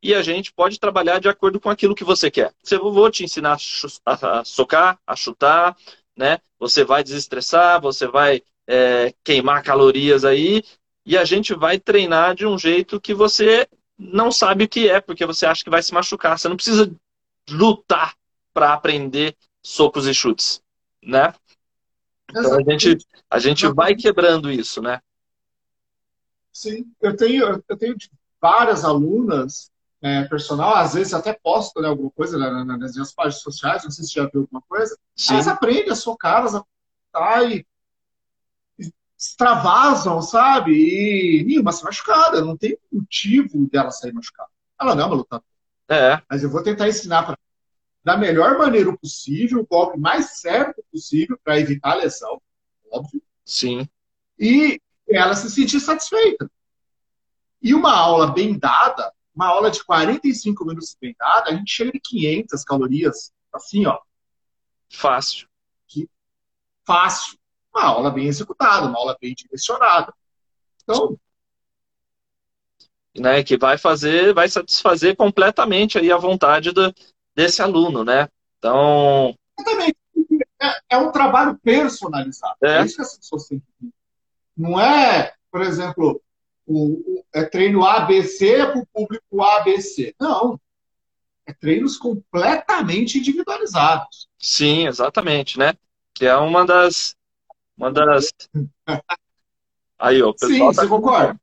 e 0.03 0.15
a 0.15 0.23
gente 0.23 0.53
pode 0.53 0.79
trabalhar 0.79 1.19
de 1.19 1.29
acordo 1.29 1.61
com 1.61 1.69
aquilo 1.69 1.95
que 1.95 2.05
você 2.05 2.31
quer. 2.31 2.53
Eu 2.71 2.93
vou 2.93 3.11
te 3.11 3.25
ensinar 3.25 3.59
a 4.05 4.45
socar, 4.45 4.99
a 5.07 5.15
chutar, 5.15 5.77
né? 6.17 6.39
Você 6.59 6.85
vai 6.85 7.03
desestressar, 7.03 7.81
você 7.81 8.07
vai 8.07 8.43
é, 8.67 9.15
queimar 9.23 9.63
calorias 9.63 10.25
aí, 10.25 10.63
e 11.05 11.17
a 11.17 11.25
gente 11.25 11.55
vai 11.55 11.79
treinar 11.79 12.35
de 12.35 12.47
um 12.47 12.59
jeito 12.59 13.01
que 13.01 13.15
você 13.15 13.69
não 13.99 14.33
sabe 14.33 14.65
o 14.65 14.69
que 14.69 14.89
é, 14.89 15.01
porque 15.01 15.27
você 15.27 15.45
acha 15.45 15.63
que 15.63 15.71
vai 15.71 15.83
se 15.83 15.93
machucar. 15.93 16.39
Você 16.39 16.49
não 16.49 16.57
precisa 16.57 16.91
lutar 17.51 18.15
para 18.53 18.73
aprender 18.73 19.37
socos 19.63 20.07
e 20.07 20.15
chutes, 20.15 20.63
né? 21.03 21.35
Então 22.31 22.59
a 22.59 22.63
gente, 22.63 22.99
a 23.29 23.39
gente 23.39 23.67
vai 23.69 23.95
quebrando 23.95 24.51
isso, 24.51 24.81
né? 24.81 25.01
Sim, 26.53 26.93
eu 27.01 27.17
tenho, 27.17 27.63
eu 27.69 27.77
tenho 27.77 27.97
várias 28.41 28.85
alunas 28.85 29.71
é, 30.03 30.25
personal, 30.25 30.75
às 30.75 30.95
vezes 30.95 31.13
até 31.13 31.33
posto 31.33 31.81
né, 31.81 31.89
alguma 31.89 32.11
coisa 32.11 32.39
né, 32.39 32.65
nas 32.65 32.95
minhas 32.95 33.13
páginas 33.13 33.43
sociais, 33.43 33.85
não 33.85 33.91
sei 33.91 34.05
se 34.05 34.15
já 34.15 34.27
viu 34.27 34.43
alguma 34.43 34.63
coisa. 34.63 34.97
Sim. 35.15 35.35
Elas 35.35 35.49
aprendem 35.49 35.91
a 35.91 35.95
socar, 35.95 36.41
elas 36.41 36.55
aprendem 37.13 37.67
e 38.79 38.93
extravasam, 39.19 40.23
sabe? 40.23 40.73
E 40.73 41.45
nenhuma 41.45 41.73
se 41.73 41.85
machucada, 41.85 42.41
não 42.41 42.57
tem 42.57 42.79
motivo 42.91 43.69
dela 43.69 43.91
sair 43.91 44.13
machucada. 44.13 44.49
Ela 44.81 44.95
não 44.95 45.03
é 45.05 45.07
uma 45.07 45.17
lutadora. 45.17 45.45
É. 45.89 46.23
Mas 46.31 46.43
eu 46.43 46.51
vou 46.51 46.63
tentar 46.63 46.89
ensinar 46.89 47.25
para 47.25 47.39
da 48.03 48.17
melhor 48.17 48.59
maneira 48.59 48.97
possível, 48.97 49.61
o 49.61 49.67
golpe 49.67 49.99
mais 49.99 50.41
certo 50.41 50.83
possível 50.91 51.39
para 51.45 51.59
evitar 51.59 51.93
a 51.93 51.97
lesão, 51.97 52.41
óbvio. 52.91 53.23
Sim. 53.45 53.89
E 54.39 54.81
ela 55.09 55.35
se 55.35 55.51
sentir 55.51 55.81
satisfeita. 55.81 56.51
E 57.63 57.75
uma 57.75 57.93
aula 57.93 58.33
bem 58.33 58.59
dada 58.59 59.13
uma 59.35 59.47
aula 59.47 59.71
de 59.71 59.83
45 59.85 60.65
minutos 60.67 60.97
bem 61.01 61.15
dada, 61.19 61.51
a 61.51 61.55
gente 61.55 61.73
chega 61.73 61.93
de 61.93 62.01
500 62.01 62.65
calorias, 62.65 63.33
assim, 63.53 63.87
ó. 63.87 63.99
Fácil. 64.91 65.49
Que, 65.87 66.09
fácil. 66.87 67.39
Uma 67.75 67.85
aula 67.85 68.11
bem 68.11 68.27
executada, 68.27 68.87
uma 68.87 68.99
aula 68.99 69.17
bem 69.21 69.35
direcionada. 69.35 70.13
Então. 70.83 71.19
Né, 73.17 73.43
que 73.43 73.57
vai 73.57 73.79
fazer, 73.79 74.35
vai 74.35 74.49
satisfazer 74.49 75.17
completamente 75.17 75.99
aí 75.99 76.13
a 76.13 76.17
vontade 76.17 76.71
do, 76.73 76.95
desse 77.41 77.63
aluno, 77.63 78.05
né? 78.05 78.29
Então. 78.59 79.35
Exatamente. 79.59 79.97
É, 80.63 80.81
é 80.91 80.99
um 80.99 81.11
trabalho 81.11 81.59
personalizado. 81.63 82.57
É. 82.63 82.81
é 82.81 82.85
isso 82.85 82.97
que 82.97 83.03
as 83.03 83.17
pessoas 83.17 83.47
têm 83.47 83.61
que 83.61 83.91
Não 84.55 84.79
é, 84.79 85.33
por 85.51 85.63
exemplo, 85.63 86.21
o, 86.67 87.25
é 87.33 87.45
treino 87.45 87.85
ABC 87.85 88.67
para 88.67 88.79
o 88.79 88.87
público 88.87 89.43
ABC. 89.43 90.15
Não. 90.21 90.61
É 91.47 91.55
treinos 91.55 91.97
completamente 91.97 93.19
individualizados. 93.19 94.29
Sim, 94.39 94.87
exatamente, 94.87 95.59
né? 95.59 95.73
Que 96.15 96.27
é 96.27 96.37
uma 96.37 96.67
das. 96.67 97.17
Uma 97.77 97.91
das. 97.91 98.31
Aí, 99.99 100.23
ó, 100.23 100.35
Sim, 100.37 100.59
tá... 100.59 100.65
você 100.67 100.89
concorda? 100.89 101.41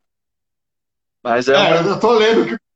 Mas 1.23 1.47
é. 1.47 1.53
é 1.53 1.81
uma... 1.81 1.91
Eu 1.91 1.99
tô 1.99 2.11
lendo 2.13 2.45
que 2.45 2.66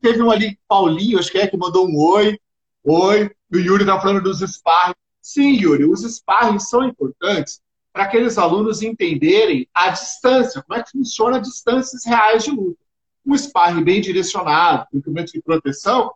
Teve 0.00 0.22
um 0.22 0.30
ali, 0.30 0.58
Paulinho, 0.66 1.18
acho 1.18 1.30
que 1.30 1.38
é, 1.38 1.46
que 1.46 1.56
mandou 1.56 1.88
um 1.88 1.96
oi. 1.96 2.38
Oi. 2.84 3.30
O 3.52 3.56
Yuri 3.56 3.84
tá 3.84 4.00
falando 4.00 4.22
dos 4.22 4.40
sparring. 4.40 4.94
Sim, 5.20 5.56
Yuri, 5.56 5.84
os 5.84 6.02
sparring 6.02 6.58
são 6.58 6.84
importantes 6.84 7.60
para 7.92 8.04
aqueles 8.04 8.38
alunos 8.38 8.82
entenderem 8.82 9.68
a 9.74 9.90
distância, 9.90 10.62
como 10.62 10.78
é 10.78 10.82
que 10.82 10.92
funciona 10.92 11.40
distâncias 11.40 12.04
reais 12.06 12.44
de 12.44 12.50
luta. 12.50 12.78
Um 13.26 13.36
sparring 13.36 13.82
bem 13.82 14.00
direcionado, 14.00 14.86
com 14.90 14.98
equipamento 14.98 15.32
de 15.32 15.42
proteção, 15.42 16.12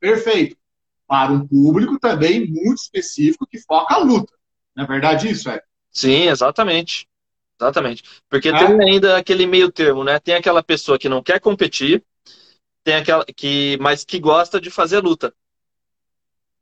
perfeito. 0.00 0.56
Para 1.06 1.32
um 1.32 1.46
público 1.46 1.98
também 1.98 2.46
muito 2.46 2.82
específico 2.82 3.46
que 3.46 3.58
foca 3.58 3.94
a 3.94 3.98
luta. 3.98 4.32
Não 4.74 4.84
é 4.84 4.86
verdade 4.86 5.28
isso, 5.28 5.48
é? 5.48 5.62
Sim, 5.90 6.28
exatamente. 6.28 7.06
Exatamente. 7.60 8.04
Porque 8.28 8.48
é. 8.48 8.52
tem 8.52 8.80
ainda 8.80 9.16
aquele 9.16 9.46
meio 9.46 9.70
termo, 9.70 10.04
né? 10.04 10.18
Tem 10.18 10.34
aquela 10.34 10.62
pessoa 10.62 10.98
que 10.98 11.08
não 11.08 11.22
quer 11.22 11.40
competir, 11.40 12.04
tem 12.88 12.96
aquela 12.96 13.22
que, 13.22 13.76
mas 13.82 14.02
que 14.02 14.18
gosta 14.18 14.58
de 14.58 14.70
fazer 14.70 15.00
luta. 15.00 15.34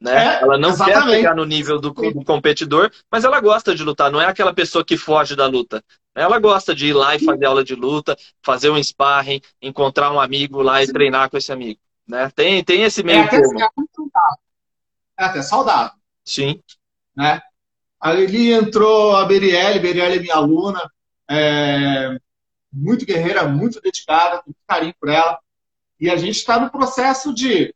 Né? 0.01 0.39
É, 0.39 0.43
ela 0.43 0.59
não 0.59 0.71
exatamente. 0.71 1.05
quer 1.05 1.17
chegar 1.19 1.37
no 1.37 1.45
nível 1.45 1.79
do, 1.79 1.91
do, 1.93 2.25
competidor, 2.25 2.91
mas 3.09 3.23
ela 3.23 3.41
gosta 3.41 3.73
de 3.77 3.85
lutar, 3.85 4.11
não 4.11 4.21
é 4.21 4.27
aquela 4.27 4.53
pessoa 4.53 4.85
que 4.85 4.97
foge 4.97 5.37
da 5.37 5.47
luta. 5.47 5.85
Ela 6.17 6.41
gosta 6.41 6.75
de 6.75 6.89
ir 6.89 6.95
lá 6.95 7.15
e 7.15 7.25
fazer 7.25 7.45
aula 7.45 7.63
de 7.63 7.77
luta, 7.77 8.17
fazer 8.43 8.71
um 8.71 8.83
sparring, 8.83 9.41
encontrar 9.63 10.11
um 10.11 10.19
amigo 10.19 10.63
lá 10.63 10.83
e 10.83 10.93
treinar 10.93 11.31
com 11.31 11.37
esse 11.37 11.53
amigo. 11.53 11.79
Né? 12.09 12.29
Tem, 12.35 12.65
tem 12.65 12.83
esse 12.83 13.05
meio 13.05 13.21
é 13.21 13.29
termo. 13.29 13.61
É, 13.61 13.69
é 15.21 15.25
até 15.27 15.43
saudável. 15.43 15.93
Sim. 16.25 16.61
Né? 17.17 17.41
Ali 18.01 18.53
entrou 18.53 19.15
a 19.15 19.25
Berielle, 19.25 19.79
Berielle 19.79 20.17
é 20.17 20.21
minha 20.21 20.35
aluna, 20.35 20.91
é, 21.31 22.19
muito 22.73 23.07
guerreira, 23.07 23.47
muito 23.47 23.81
dedicada, 23.81 24.43
muito 24.45 24.59
carinho 24.67 24.95
por 24.99 25.09
ela. 25.09 25.39
E 25.99 26.11
a 26.11 26.17
gente 26.17 26.37
está 26.37 26.61
no 26.61 26.71
processo 26.71 27.35
de 27.35 27.75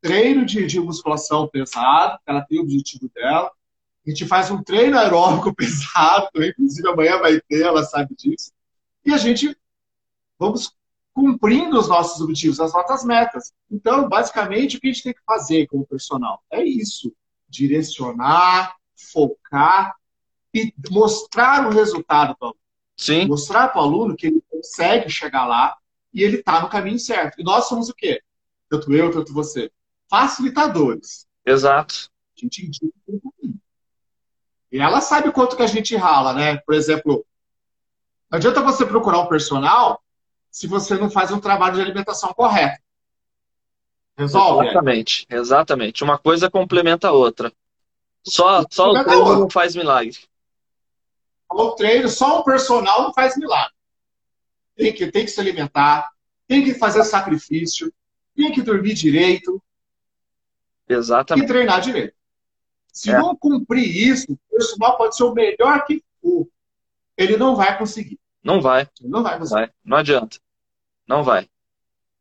treino 0.00 0.44
de, 0.44 0.66
de 0.66 0.78
musculação 0.78 1.48
pesado, 1.48 2.18
ela 2.26 2.42
tem 2.42 2.58
o 2.58 2.62
objetivo 2.62 3.10
dela. 3.14 3.50
A 4.06 4.10
gente 4.10 4.26
faz 4.26 4.50
um 4.50 4.62
treino 4.62 4.98
aeróbico 4.98 5.52
pesado, 5.56 6.28
inclusive 6.36 6.88
amanhã 6.88 7.18
vai 7.18 7.40
ter, 7.40 7.62
ela 7.62 7.82
sabe 7.82 8.14
disso. 8.14 8.52
E 9.04 9.12
a 9.12 9.16
gente 9.16 9.56
vamos 10.38 10.74
cumprindo 11.14 11.78
os 11.78 11.88
nossos 11.88 12.20
objetivos, 12.20 12.60
as 12.60 12.74
nossas 12.74 13.02
metas. 13.04 13.52
Então, 13.70 14.06
basicamente, 14.06 14.76
o 14.76 14.80
que 14.80 14.88
a 14.88 14.92
gente 14.92 15.02
tem 15.02 15.14
que 15.14 15.24
fazer 15.24 15.66
como 15.66 15.86
personal 15.86 16.42
é 16.50 16.62
isso: 16.62 17.12
direcionar, 17.48 18.76
focar 19.12 19.96
e 20.54 20.74
mostrar 20.90 21.66
o 21.66 21.70
resultado 21.70 22.36
para 22.36 22.46
o 22.46 22.48
aluno. 22.48 22.60
Sim. 22.96 23.26
Mostrar 23.26 23.68
para 23.68 23.80
o 23.80 23.84
aluno 23.84 24.16
que 24.16 24.26
ele 24.26 24.42
consegue 24.50 25.08
chegar 25.10 25.46
lá 25.46 25.76
e 26.16 26.24
ele 26.24 26.38
está 26.38 26.62
no 26.62 26.70
caminho 26.70 26.98
certo. 26.98 27.38
E 27.38 27.44
nós 27.44 27.68
somos 27.68 27.90
o 27.90 27.94
quê? 27.94 28.22
Tanto 28.70 28.90
eu, 28.94 29.10
tanto 29.10 29.34
você 29.34 29.70
facilitadores. 30.08 31.26
Exato. 31.44 32.10
A 32.34 32.40
gente 32.40 32.66
indica 32.66 32.86
um 33.06 33.18
pouquinho. 33.18 33.60
E 34.72 34.78
ela 34.78 35.02
sabe 35.02 35.30
quanto 35.30 35.56
que 35.56 35.62
a 35.62 35.66
gente 35.66 35.94
rala, 35.94 36.32
né? 36.32 36.56
Por 36.56 36.74
exemplo, 36.74 37.24
não 38.30 38.38
adianta 38.38 38.62
você 38.62 38.86
procurar 38.86 39.20
um 39.20 39.26
personal 39.26 40.02
se 40.50 40.66
você 40.66 40.96
não 40.96 41.10
faz 41.10 41.30
um 41.30 41.38
trabalho 41.38 41.74
de 41.74 41.82
alimentação 41.82 42.32
correto. 42.32 42.82
Resolve? 44.16 44.68
Exatamente, 44.68 45.26
exatamente. 45.28 46.02
Uma 46.02 46.16
coisa 46.16 46.50
complementa 46.50 47.08
a 47.08 47.12
outra. 47.12 47.52
Só, 48.24 48.64
só 48.70 48.90
o 48.90 49.04
treino 49.04 49.40
não 49.40 49.50
faz 49.50 49.76
milagre. 49.76 50.18
O 51.50 51.72
treino, 51.72 52.08
só 52.08 52.40
um 52.40 52.42
personal 52.42 53.02
não 53.02 53.12
faz 53.12 53.36
milagre. 53.36 53.75
Tem 54.76 54.92
que, 54.92 55.10
tem 55.10 55.24
que 55.24 55.30
se 55.30 55.40
alimentar, 55.40 56.10
tem 56.46 56.62
que 56.62 56.74
fazer 56.74 57.02
sacrifício, 57.04 57.92
tem 58.34 58.52
que 58.52 58.62
dormir 58.62 58.94
direito, 58.94 59.62
Exatamente. 60.88 61.44
E 61.44 61.48
treinar 61.48 61.80
direito. 61.80 62.14
Se 62.92 63.10
é. 63.10 63.18
não 63.18 63.36
cumprir 63.36 63.84
isso, 63.84 64.32
o 64.32 64.38
personal 64.50 64.96
pode 64.96 65.16
ser 65.16 65.24
o 65.24 65.34
melhor 65.34 65.84
que 65.84 66.02
for. 66.22 66.48
Ele 67.16 67.36
não 67.36 67.56
vai 67.56 67.76
conseguir. 67.76 68.18
Não 68.42 68.60
vai. 68.60 68.88
Ele 69.00 69.08
não 69.08 69.22
vai 69.22 69.38
conseguir. 69.38 69.60
Vai. 69.60 69.70
Não 69.84 69.96
adianta. 69.96 70.38
Não 71.06 71.22
vai. 71.22 71.48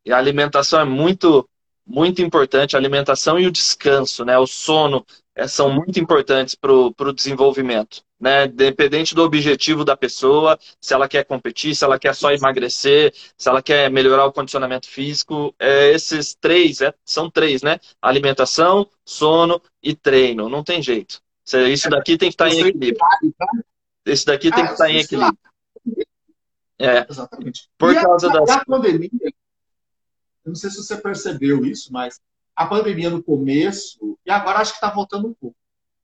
E 0.03 0.11
a 0.11 0.17
alimentação 0.17 0.79
é 0.79 0.85
muito, 0.85 1.47
muito 1.85 2.21
importante, 2.21 2.75
a 2.75 2.79
alimentação 2.79 3.39
e 3.39 3.45
o 3.45 3.51
descanso, 3.51 4.25
né? 4.25 4.37
O 4.37 4.47
sono 4.47 5.05
é, 5.35 5.47
são 5.47 5.71
muito 5.71 5.99
importantes 5.99 6.55
para 6.55 6.71
o 6.71 7.13
desenvolvimento, 7.13 8.01
né? 8.19 8.47
Dependente 8.47 9.13
do 9.13 9.23
objetivo 9.23 9.85
da 9.85 9.95
pessoa, 9.95 10.57
se 10.81 10.93
ela 10.93 11.07
quer 11.07 11.25
competir, 11.25 11.75
se 11.75 11.83
ela 11.83 11.99
quer 11.99 12.15
só 12.15 12.31
emagrecer, 12.31 13.13
se 13.37 13.49
ela 13.49 13.61
quer 13.61 13.91
melhorar 13.91 14.25
o 14.25 14.33
condicionamento 14.33 14.89
físico, 14.89 15.53
é, 15.59 15.91
esses 15.91 16.33
três, 16.35 16.81
é, 16.81 16.93
são 17.03 17.29
três, 17.29 17.61
né? 17.61 17.79
Alimentação, 18.01 18.89
sono 19.03 19.61
e 19.83 19.93
treino, 19.93 20.49
não 20.49 20.63
tem 20.63 20.81
jeito. 20.81 21.21
Isso 21.71 21.89
daqui 21.89 22.17
tem 22.17 22.29
que 22.29 22.33
estar 22.33 22.49
em 22.49 22.59
equilíbrio. 22.59 22.97
Esse 24.05 24.25
daqui 24.25 24.49
tem 24.49 24.65
que 24.65 24.71
estar 24.71 24.89
em 24.89 24.97
equilíbrio. 24.97 25.37
É. 26.79 27.05
Exatamente. 27.09 27.69
Por 27.77 27.91
e 27.91 28.01
causa 28.01 28.27
a, 28.29 28.39
da 28.39 28.65
pandemia, 28.65 29.09
eu 30.45 30.49
não 30.49 30.55
sei 30.55 30.69
se 30.69 30.77
você 30.77 30.95
percebeu 30.95 31.65
isso, 31.65 31.91
mas 31.91 32.21
a 32.55 32.67
pandemia 32.67 33.09
no 33.09 33.23
começo, 33.23 34.17
e 34.23 34.29
agora 34.29 34.59
acho 34.59 34.71
que 34.71 34.77
está 34.77 34.91
voltando 34.91 35.29
um 35.29 35.33
pouco, 35.33 35.57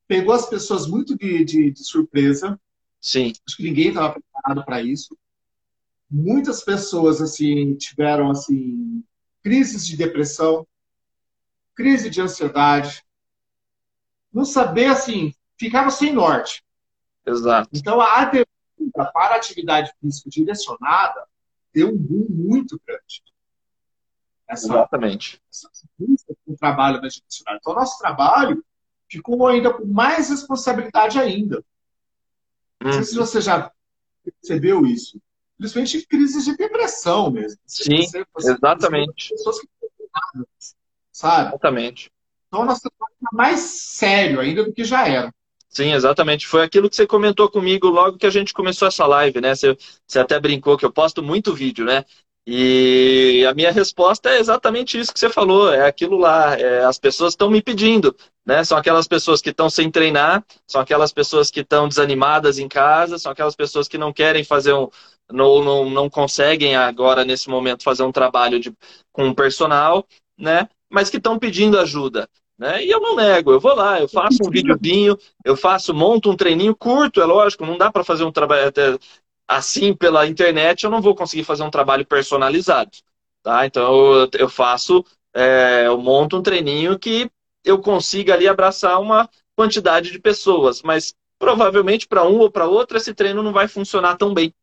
pegou 0.07 0.33
as 0.33 0.49
pessoas 0.49 0.87
muito 0.87 1.15
de, 1.15 1.45
de, 1.45 1.71
de 1.71 1.83
surpresa. 1.85 2.59
Sim. 2.99 3.33
Acho 3.47 3.55
que 3.55 3.63
ninguém 3.63 3.89
estava 3.89 4.19
preparado 4.19 4.65
para 4.65 4.81
isso. 4.81 5.15
Muitas 6.09 6.63
pessoas 6.63 7.21
assim 7.21 7.75
tiveram 7.75 8.31
assim 8.31 9.03
crises 9.43 9.85
de 9.85 9.95
depressão, 9.95 10.67
crise 11.75 12.09
de 12.09 12.19
ansiedade, 12.19 13.03
não 14.33 14.43
saber 14.43 14.85
assim, 14.85 15.33
ficaram 15.57 15.89
sem 15.89 16.11
norte. 16.11 16.63
Exato. 17.25 17.69
Então 17.73 18.01
a 18.01 18.25
demanda 18.25 19.11
para 19.13 19.35
a 19.35 19.37
atividade 19.37 19.91
física 20.01 20.29
direcionada 20.29 21.25
deu 21.71 21.89
um 21.89 21.97
boom 21.97 22.27
muito 22.29 22.81
grande 22.85 23.23
essa, 24.51 24.67
Exatamente. 24.67 25.41
Essa 25.49 25.69
com 26.45 26.53
o 26.53 26.57
trabalho 26.57 27.01
da 27.01 27.07
judiciária. 27.07 27.57
Então, 27.59 27.73
nosso 27.73 27.97
trabalho 27.97 28.63
ficou 29.09 29.47
ainda 29.47 29.73
com 29.73 29.85
mais 29.85 30.29
responsabilidade 30.29 31.17
ainda. 31.17 31.63
Não 32.81 32.91
sei 32.91 33.03
se 33.03 33.17
uhum. 33.17 33.25
você 33.25 33.39
já 33.39 33.71
percebeu 34.23 34.85
isso. 34.85 35.21
Principalmente 35.57 36.05
crises 36.07 36.43
de 36.43 36.57
depressão 36.57 37.31
mesmo. 37.31 37.59
Sim, 37.65 38.03
você, 38.03 38.25
você, 38.33 38.51
exatamente. 38.51 39.29
Pessoas 39.29 39.59
que 39.61 39.67
sabe? 41.11 41.49
Exatamente. 41.49 42.11
Então, 42.47 42.65
nosso 42.65 42.81
trabalho 42.81 43.13
está 43.13 43.29
mais 43.31 43.59
sério 43.59 44.39
ainda 44.39 44.65
do 44.65 44.73
que 44.73 44.83
já 44.83 45.07
era. 45.07 45.33
Sim, 45.69 45.93
exatamente. 45.93 46.47
Foi 46.47 46.63
aquilo 46.63 46.89
que 46.89 46.95
você 46.95 47.07
comentou 47.07 47.49
comigo 47.49 47.87
logo 47.87 48.17
que 48.17 48.25
a 48.25 48.31
gente 48.31 48.53
começou 48.53 48.87
essa 48.87 49.05
live, 49.05 49.39
né? 49.39 49.55
Você, 49.55 49.77
você 50.05 50.19
até 50.19 50.37
brincou 50.37 50.77
que 50.77 50.83
eu 50.83 50.91
posto 50.91 51.23
muito 51.23 51.53
vídeo, 51.53 51.85
né? 51.85 52.03
E 52.45 53.45
a 53.47 53.53
minha 53.53 53.71
resposta 53.71 54.29
é 54.29 54.39
exatamente 54.39 54.99
isso 54.99 55.13
que 55.13 55.19
você 55.19 55.29
falou, 55.29 55.71
é 55.71 55.85
aquilo 55.85 56.17
lá. 56.17 56.57
É, 56.59 56.83
as 56.83 56.97
pessoas 56.97 57.33
estão 57.33 57.51
me 57.51 57.61
pedindo, 57.61 58.15
né? 58.45 58.63
São 58.63 58.77
aquelas 58.77 59.07
pessoas 59.07 59.41
que 59.41 59.51
estão 59.51 59.69
sem 59.69 59.91
treinar, 59.91 60.43
são 60.65 60.81
aquelas 60.81 61.13
pessoas 61.13 61.51
que 61.51 61.59
estão 61.59 61.87
desanimadas 61.87 62.57
em 62.57 62.67
casa, 62.67 63.19
são 63.19 63.31
aquelas 63.31 63.55
pessoas 63.55 63.87
que 63.87 63.97
não 63.97 64.11
querem 64.11 64.43
fazer 64.43 64.73
um. 64.73 64.89
Não, 65.31 65.63
não, 65.63 65.89
não 65.89 66.09
conseguem 66.09 66.75
agora, 66.75 67.23
nesse 67.23 67.47
momento, 67.47 67.83
fazer 67.83 68.03
um 68.03 68.11
trabalho 68.11 68.59
de, 68.59 68.73
com 69.13 69.25
um 69.25 69.33
personal, 69.33 70.05
né? 70.37 70.67
Mas 70.89 71.09
que 71.09 71.17
estão 71.17 71.39
pedindo 71.39 71.79
ajuda. 71.79 72.27
Né? 72.57 72.85
E 72.85 72.91
eu 72.91 72.99
não 72.99 73.15
nego, 73.15 73.51
eu 73.51 73.59
vou 73.59 73.73
lá, 73.73 73.99
eu 73.99 74.07
faço 74.07 74.37
um 74.45 74.51
videozinho, 74.51 75.17
eu 75.43 75.57
faço, 75.57 75.95
monto 75.95 76.29
um 76.29 76.35
treininho 76.35 76.75
curto, 76.75 77.19
é 77.19 77.25
lógico, 77.25 77.65
não 77.65 77.75
dá 77.75 77.91
para 77.91 78.03
fazer 78.03 78.23
um 78.23 78.31
trabalho 78.31 78.71
assim 79.51 79.93
pela 79.93 80.27
internet 80.27 80.83
eu 80.83 80.89
não 80.89 81.01
vou 81.01 81.13
conseguir 81.13 81.43
fazer 81.43 81.63
um 81.63 81.69
trabalho 81.69 82.05
personalizado. 82.05 82.91
Tá? 83.43 83.65
Então 83.65 84.15
eu, 84.15 84.29
eu 84.37 84.49
faço, 84.49 85.03
é, 85.33 85.87
eu 85.87 85.97
monto 85.97 86.37
um 86.37 86.41
treininho 86.41 86.97
que 86.97 87.29
eu 87.63 87.79
consiga 87.79 88.33
ali 88.33 88.47
abraçar 88.47 88.99
uma 88.99 89.29
quantidade 89.55 90.11
de 90.11 90.19
pessoas, 90.19 90.81
mas 90.81 91.13
provavelmente 91.37 92.07
para 92.07 92.23
um 92.23 92.39
ou 92.39 92.51
para 92.51 92.67
outro 92.67 92.97
esse 92.97 93.13
treino 93.13 93.43
não 93.43 93.51
vai 93.51 93.67
funcionar 93.67 94.15
tão 94.15 94.33
bem, 94.33 94.53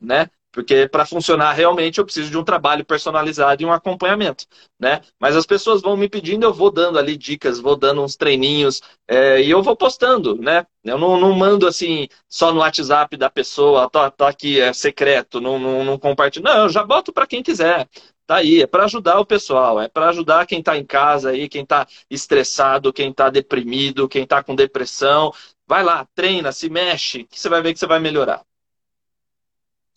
né? 0.00 0.30
Porque 0.58 0.88
para 0.88 1.06
funcionar 1.06 1.52
realmente 1.52 1.98
eu 1.98 2.04
preciso 2.04 2.32
de 2.32 2.36
um 2.36 2.42
trabalho 2.42 2.84
personalizado 2.84 3.62
e 3.62 3.64
um 3.64 3.72
acompanhamento, 3.72 4.44
né? 4.76 5.02
Mas 5.16 5.36
as 5.36 5.46
pessoas 5.46 5.80
vão 5.80 5.96
me 5.96 6.08
pedindo, 6.08 6.42
eu 6.44 6.52
vou 6.52 6.68
dando 6.68 6.98
ali 6.98 7.16
dicas, 7.16 7.60
vou 7.60 7.76
dando 7.76 8.02
uns 8.02 8.16
treininhos 8.16 8.82
é, 9.06 9.40
e 9.40 9.48
eu 9.48 9.62
vou 9.62 9.76
postando, 9.76 10.34
né? 10.34 10.66
Eu 10.82 10.98
não, 10.98 11.16
não, 11.16 11.32
mando 11.32 11.64
assim 11.64 12.08
só 12.28 12.52
no 12.52 12.58
WhatsApp 12.58 13.16
da 13.16 13.30
pessoa, 13.30 13.88
tá, 13.88 14.10
tá 14.10 14.28
aqui, 14.28 14.60
é 14.60 14.72
secreto, 14.72 15.40
não, 15.40 15.60
não, 15.60 15.84
não 15.84 15.96
compartilho. 15.96 16.44
Não, 16.44 16.64
eu 16.64 16.68
já 16.68 16.82
boto 16.82 17.12
para 17.12 17.26
quem 17.28 17.40
quiser. 17.40 17.88
Tá 18.26 18.38
aí, 18.38 18.60
é 18.60 18.66
para 18.66 18.84
ajudar 18.86 19.20
o 19.20 19.24
pessoal, 19.26 19.80
é 19.80 19.86
para 19.86 20.08
ajudar 20.08 20.44
quem 20.44 20.58
está 20.58 20.76
em 20.76 20.84
casa 20.84 21.30
aí, 21.30 21.48
quem 21.48 21.62
está 21.62 21.86
estressado, 22.10 22.92
quem 22.92 23.10
está 23.10 23.30
deprimido, 23.30 24.08
quem 24.08 24.24
está 24.24 24.42
com 24.42 24.56
depressão. 24.56 25.32
Vai 25.68 25.84
lá, 25.84 26.04
treina, 26.16 26.50
se 26.50 26.68
mexe, 26.68 27.22
que 27.24 27.38
você 27.38 27.48
vai 27.48 27.62
ver 27.62 27.74
que 27.74 27.78
você 27.78 27.86
vai 27.86 28.00
melhorar. 28.00 28.42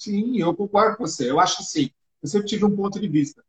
Sim, 0.02 0.36
eu 0.40 0.56
concordo 0.56 0.98
com 0.98 1.06
você. 1.06 1.30
Eu 1.30 1.40
acho 1.40 1.62
assim, 1.62 1.92
eu 2.24 2.28
sempre 2.28 2.48
tive 2.48 2.66
um 2.66 2.76
ponto 2.76 3.00
de 3.00 3.08
vista. 3.08 3.46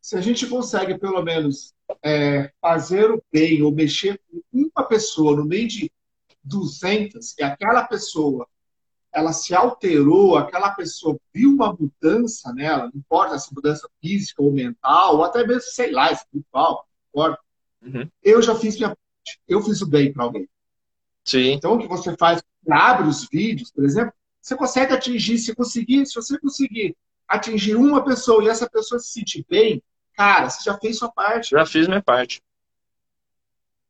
Se 0.00 0.16
a 0.16 0.20
gente 0.22 0.46
consegue, 0.46 0.96
pelo 0.96 1.22
menos, 1.22 1.74
é, 2.02 2.50
fazer 2.58 3.10
o 3.10 3.22
bem 3.30 3.60
ou 3.60 3.70
mexer 3.70 4.18
com 4.30 4.40
uma 4.52 4.88
pessoa 4.88 5.36
no 5.36 5.44
meio 5.44 5.68
de 5.68 5.92
200, 6.42 7.36
e 7.38 7.42
aquela 7.42 7.84
pessoa 7.84 8.48
ela 9.12 9.34
se 9.34 9.54
alterou, 9.54 10.38
aquela 10.38 10.70
pessoa 10.70 11.18
viu 11.34 11.50
uma 11.50 11.76
mudança 11.78 12.50
nela, 12.54 12.84
não 12.84 12.98
importa 12.98 13.38
se 13.38 13.54
mudança 13.54 13.86
física 14.00 14.42
ou 14.42 14.50
mental, 14.50 15.16
ou 15.16 15.22
até 15.24 15.46
mesmo, 15.46 15.70
sei 15.70 15.92
lá, 15.92 16.10
espiritual, 16.10 16.88
não 17.14 17.22
importa. 17.22 17.42
Uhum. 17.82 18.10
Eu 18.22 18.40
já 18.40 18.54
fiz 18.54 18.76
minha 18.76 18.88
parte, 18.88 19.38
eu 19.46 19.60
fiz 19.60 19.82
o 19.82 19.86
bem 19.86 20.14
para 20.14 20.24
alguém. 20.24 20.48
Sim. 21.22 21.52
Então, 21.52 21.74
o 21.74 21.78
que 21.78 21.86
você 21.86 22.16
faz, 22.16 22.42
abre 22.70 23.06
os 23.06 23.28
vídeos, 23.28 23.70
por 23.70 23.84
exemplo, 23.84 24.14
você 24.44 24.54
consegue 24.54 24.92
atingir, 24.92 25.38
se 25.38 25.54
conseguir, 25.54 26.04
se 26.04 26.14
você 26.14 26.38
conseguir 26.38 26.94
atingir 27.26 27.76
uma 27.76 28.04
pessoa 28.04 28.44
e 28.44 28.48
essa 28.48 28.68
pessoa 28.68 28.98
se 28.98 29.10
sentir 29.10 29.42
bem, 29.48 29.82
cara, 30.12 30.50
você 30.50 30.62
já 30.62 30.76
fez 30.76 30.98
sua 30.98 31.10
parte. 31.10 31.52
Já 31.52 31.64
fiz 31.64 31.88
minha 31.88 32.02
parte. 32.02 32.42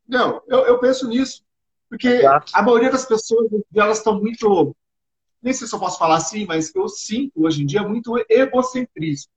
Não, 0.07 0.41
eu, 0.47 0.61
eu 0.61 0.79
penso 0.79 1.09
nisso. 1.09 1.45
Porque 1.89 2.07
Exato. 2.07 2.53
a 2.55 2.63
maioria 2.63 2.89
das 2.89 3.05
pessoas, 3.05 3.51
elas 3.75 3.99
estão 3.99 4.21
muito. 4.21 4.77
Nem 5.43 5.53
sei 5.53 5.67
se 5.67 5.75
eu 5.75 5.81
posso 5.81 5.99
falar 5.99 6.19
assim, 6.19 6.47
mas 6.47 6.73
eu 6.73 6.89
sinto 6.89 7.45
hoje 7.45 7.63
em 7.63 7.67
dia 7.67 7.83
muito 7.83 8.15
egocentrismo. 8.29 9.33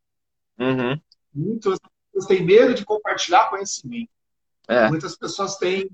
Uhum. 0.59 1.01
Muitas 1.33 1.79
pessoas 2.13 2.27
têm 2.27 2.45
medo 2.45 2.75
de 2.75 2.85
compartilhar 2.85 3.49
conhecimento. 3.49 4.11
É. 4.67 4.87
Muitas 4.87 5.17
pessoas 5.17 5.57
têm, 5.57 5.89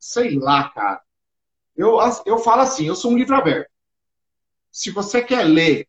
sei 0.00 0.36
lá, 0.36 0.68
cara. 0.70 1.00
Eu, 1.76 1.96
eu 2.26 2.38
falo 2.38 2.62
assim, 2.62 2.88
eu 2.88 2.96
sou 2.96 3.12
um 3.12 3.16
livro 3.16 3.36
aberto. 3.36 3.73
Se 4.74 4.90
você 4.90 5.22
quer 5.22 5.44
ler 5.44 5.86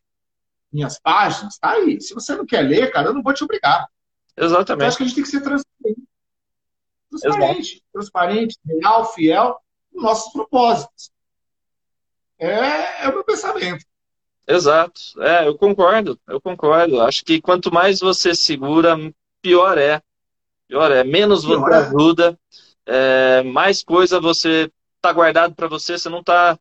minhas 0.72 0.96
páginas, 0.96 1.58
tá 1.58 1.72
aí. 1.72 2.00
Se 2.00 2.14
você 2.14 2.36
não 2.36 2.46
quer 2.46 2.62
ler, 2.62 2.92
cara, 2.92 3.08
eu 3.08 3.14
não 3.14 3.22
vou 3.22 3.34
te 3.34 3.42
obrigar. 3.42 3.88
Exatamente. 4.36 4.82
Eu 4.82 4.86
acho 4.86 4.96
que 4.96 5.02
a 5.02 5.06
gente 5.06 5.14
tem 5.16 5.24
que 5.24 5.30
ser 5.30 5.40
transparente. 5.40 6.02
Transparente, 7.10 7.72
Exato. 7.72 7.84
transparente, 7.92 8.58
real, 8.64 9.12
fiel 9.12 9.60
nos 9.92 10.04
nossos 10.04 10.32
propósitos. 10.32 11.10
É, 12.38 13.04
é 13.04 13.08
o 13.08 13.14
meu 13.14 13.24
pensamento. 13.24 13.84
Exato. 14.46 15.00
É, 15.20 15.48
eu 15.48 15.58
concordo, 15.58 16.16
eu 16.28 16.40
concordo. 16.40 17.00
Acho 17.00 17.24
que 17.24 17.40
quanto 17.40 17.74
mais 17.74 17.98
você 17.98 18.36
segura, 18.36 18.96
pior 19.42 19.78
é. 19.78 20.00
Pior 20.68 20.92
é. 20.92 21.02
Menos 21.02 21.44
pior 21.44 21.58
você 21.58 21.74
é. 21.74 21.76
ajuda, 21.78 22.38
é, 22.86 23.42
mais 23.42 23.82
coisa 23.82 24.20
você 24.20 24.70
tá 25.00 25.12
guardado 25.12 25.56
para 25.56 25.66
você, 25.66 25.98
você 25.98 26.08
não 26.08 26.22
tá 26.22 26.56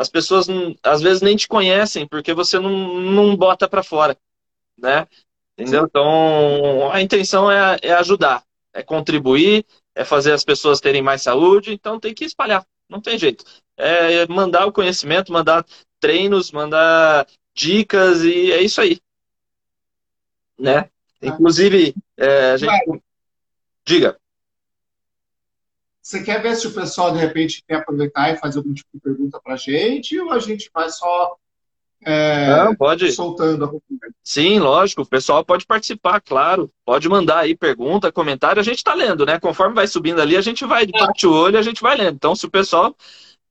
as 0.00 0.08
pessoas 0.08 0.46
às 0.82 1.02
vezes 1.02 1.20
nem 1.20 1.36
te 1.36 1.46
conhecem 1.46 2.08
porque 2.08 2.32
você 2.32 2.58
não, 2.58 2.98
não 3.02 3.36
bota 3.36 3.68
para 3.68 3.82
fora, 3.82 4.16
né? 4.78 5.06
Entendeu? 5.58 5.84
Então, 5.84 6.90
a 6.90 7.02
intenção 7.02 7.50
é, 7.52 7.76
é 7.82 7.92
ajudar, 7.92 8.42
é 8.72 8.82
contribuir, 8.82 9.62
é 9.94 10.02
fazer 10.02 10.32
as 10.32 10.42
pessoas 10.42 10.80
terem 10.80 11.02
mais 11.02 11.20
saúde, 11.20 11.74
então 11.74 12.00
tem 12.00 12.14
que 12.14 12.24
espalhar, 12.24 12.66
não 12.88 12.98
tem 12.98 13.18
jeito. 13.18 13.44
É 13.76 14.26
mandar 14.26 14.64
o 14.64 14.72
conhecimento, 14.72 15.30
mandar 15.30 15.66
treinos, 16.00 16.50
mandar 16.50 17.26
dicas 17.54 18.22
e 18.22 18.52
é 18.52 18.62
isso 18.62 18.80
aí. 18.80 18.98
Né? 20.58 20.84
Tá. 20.84 20.90
Inclusive, 21.20 21.94
é, 22.16 22.52
a 22.52 22.56
gente... 22.56 23.02
Diga. 23.84 24.18
Você 26.10 26.24
quer 26.24 26.42
ver 26.42 26.56
se 26.56 26.66
o 26.66 26.72
pessoal, 26.72 27.12
de 27.12 27.20
repente, 27.20 27.62
quer 27.68 27.76
aproveitar 27.76 28.32
e 28.32 28.36
fazer 28.36 28.58
algum 28.58 28.74
tipo 28.74 28.88
de 28.92 29.00
pergunta 29.00 29.40
para 29.40 29.54
a 29.54 29.56
gente, 29.56 30.18
ou 30.18 30.32
a 30.32 30.40
gente 30.40 30.68
vai 30.74 30.90
só 30.90 31.36
é, 32.02 32.48
Não, 32.48 32.74
pode. 32.74 33.12
soltando 33.12 33.64
a? 33.64 33.70
Sim, 34.24 34.58
lógico. 34.58 35.02
O 35.02 35.06
pessoal 35.06 35.44
pode 35.44 35.64
participar, 35.64 36.20
claro. 36.20 36.68
Pode 36.84 37.08
mandar 37.08 37.38
aí 37.38 37.56
pergunta, 37.56 38.10
comentário. 38.10 38.58
A 38.58 38.64
gente 38.64 38.78
está 38.78 38.92
lendo, 38.92 39.24
né? 39.24 39.38
Conforme 39.38 39.76
vai 39.76 39.86
subindo 39.86 40.20
ali, 40.20 40.36
a 40.36 40.40
gente 40.40 40.64
vai 40.64 40.84
de 40.84 40.90
bate 40.90 41.28
o 41.28 41.32
olho, 41.32 41.56
a 41.56 41.62
gente 41.62 41.80
vai 41.80 41.96
lendo. 41.96 42.16
Então, 42.16 42.34
se 42.34 42.44
o 42.44 42.50
pessoal 42.50 42.92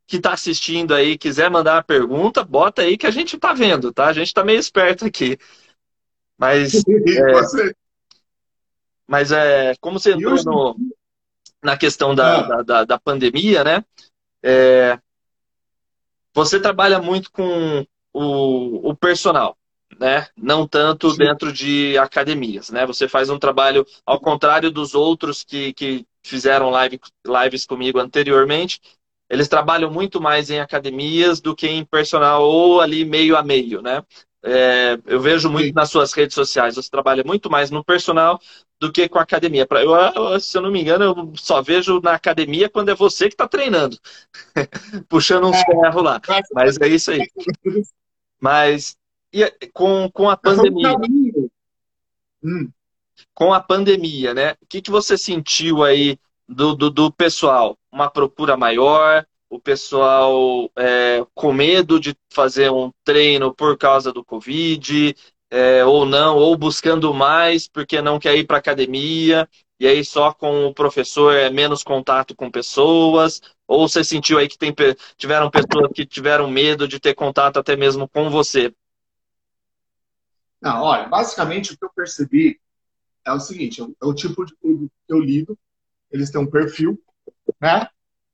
que 0.05 0.18
está 0.18 0.34
assistindo 0.34 0.93
aí 0.93 1.18
quiser 1.18 1.49
mandar 1.49 1.76
uma 1.76 1.84
pergunta, 1.84 2.43
bota 2.43 2.82
aí 2.82 2.97
que 2.97 3.07
a 3.07 3.12
gente 3.12 3.38
está 3.38 3.53
vendo, 3.53 3.93
tá? 3.93 4.07
A 4.07 4.14
gente 4.14 4.28
está 4.28 4.43
meio 4.43 4.60
esperto 4.60 5.05
aqui. 5.05 5.38
Mas. 6.38 6.74
é... 6.84 7.74
Mas 9.07 9.32
é, 9.32 9.74
como 9.82 9.99
você 9.99 10.12
entrou 10.12 10.36
no, 10.43 10.76
na 11.64 11.78
questão 11.78 12.16
da, 12.16 12.41
da, 12.41 12.62
da, 12.62 12.84
da, 12.86 12.99
pandemia, 12.99 13.64
né? 13.64 13.84
É, 14.41 14.97
você 16.34 16.60
trabalha 16.60 16.99
muito 16.99 17.32
com 17.32 17.86
o, 18.14 18.89
o 18.89 18.95
personal, 18.95 19.57
né? 19.99 20.28
Não 20.38 20.68
tanto 20.68 21.12
Sim. 21.12 21.18
dentro 21.18 21.51
de 21.51 21.97
academias, 21.97 22.70
né? 22.70 22.86
Você 22.86 23.07
faz 23.07 23.30
um 23.30 23.39
trabalho 23.39 23.86
ao 24.05 24.20
contrário 24.20 24.72
dos 24.72 24.95
outros 24.95 25.43
que, 25.43 25.74
que 25.74 26.05
fizeram 26.24 26.70
live, 26.70 26.99
lives 27.26 27.66
comigo 27.66 27.99
anteriormente. 27.99 28.82
Eles 29.30 29.47
trabalham 29.47 29.91
muito 29.91 30.20
mais 30.20 30.49
em 30.49 30.60
academias 30.60 31.39
do 31.39 31.55
que 31.55 31.68
em 31.68 31.86
personal 31.86 32.43
ou 32.43 32.82
ali 32.82 33.05
meio 33.05 33.38
a 33.38 33.43
meio, 33.43 33.82
né? 33.82 34.03
É, 34.41 34.97
eu 35.05 35.19
vejo 35.19 35.49
muito 35.49 35.67
Sim. 35.67 35.73
nas 35.73 35.89
suas 35.89 36.13
redes 36.13 36.33
sociais. 36.33 36.75
Você 36.75 36.89
trabalha 36.89 37.23
muito 37.23 37.49
mais 37.49 37.69
no 37.69 37.83
personal 37.83 38.39
do 38.79 38.91
que 38.91 39.09
com 39.09 39.19
a 39.19 39.23
academia. 39.23 39.67
Eu, 40.15 40.39
se 40.39 40.57
eu 40.57 40.61
não 40.61 40.71
me 40.71 40.81
engano, 40.81 41.03
eu 41.03 41.33
só 41.35 41.61
vejo 41.61 41.99
na 41.99 42.13
academia 42.13 42.69
quando 42.69 42.89
é 42.89 42.95
você 42.95 43.27
que 43.27 43.33
está 43.33 43.47
treinando, 43.47 43.97
puxando 45.09 45.47
uns 45.47 45.57
é, 45.57 45.65
ferros 45.65 46.03
lá. 46.03 46.21
Mas 46.53 46.77
é 46.79 46.87
isso 46.87 47.11
aí. 47.11 47.27
Mas 48.39 48.97
e 49.31 49.45
com, 49.73 50.09
com 50.11 50.29
a 50.29 50.37
pandemia. 50.37 50.95
Hum. 52.43 52.69
Com 53.33 53.53
a 53.53 53.59
pandemia, 53.59 54.33
né? 54.33 54.53
O 54.61 54.65
que, 54.67 54.81
que 54.81 54.91
você 54.91 55.17
sentiu 55.17 55.83
aí 55.83 56.17
do, 56.47 56.73
do, 56.73 56.89
do 56.89 57.11
pessoal? 57.11 57.77
Uma 57.91 58.09
procura 58.09 58.55
maior? 58.55 59.25
O 59.50 59.60
pessoal 59.60 60.70
é, 60.76 61.26
com 61.34 61.52
medo 61.52 62.00
de 62.00 62.16
fazer 62.30 62.72
um 62.72 62.91
treino 63.04 63.54
por 63.54 63.78
causa 63.78 64.14
do 64.14 64.24
Covid? 64.24 65.16
É, 65.50 65.84
ou 65.84 66.06
não, 66.06 66.38
ou 66.38 66.56
buscando 66.56 67.12
mais 67.12 67.68
porque 67.68 68.02
não 68.02 68.20
quer 68.20 68.36
ir 68.38 68.45
para 68.45 68.58
academia, 68.58 69.50
e 69.80 69.88
aí 69.88 70.06
só 70.06 70.32
com 70.32 70.68
o 70.68 70.74
professor 70.74 71.34
é 71.34 71.50
menos 71.50 71.84
contato 71.84 72.36
com 72.36 72.52
pessoas, 72.52 73.41
ou 73.68 73.88
você 73.88 74.04
sentiu 74.04 74.38
aí 74.38 74.47
que 74.47 74.58
tem, 74.58 74.76
tiveram 75.18 75.50
pessoas 75.50 75.91
que 75.95 76.06
tiveram 76.06 76.47
medo 76.50 76.88
de 76.88 77.00
ter 77.00 77.16
contato 77.16 77.58
até 77.58 77.76
mesmo 77.76 78.08
com 78.08 78.30
você? 78.30 78.72
Não, 80.62 80.84
olha, 80.84 81.08
basicamente 81.08 81.74
o 81.74 81.78
que 81.78 81.86
eu 81.86 81.91
percebi 81.95 82.60
é 83.26 83.32
o 83.32 83.39
seguinte, 83.39 83.82
é 83.82 84.06
o 84.06 84.14
tipo 84.14 84.45
de 84.45 84.56
público 84.56 84.93
que 85.08 85.14
eu 85.14 85.20
lido, 85.20 85.58
eles 86.12 86.30
têm 86.30 86.41
um 86.41 86.50
perfil, 86.50 87.02
né? 87.60 87.88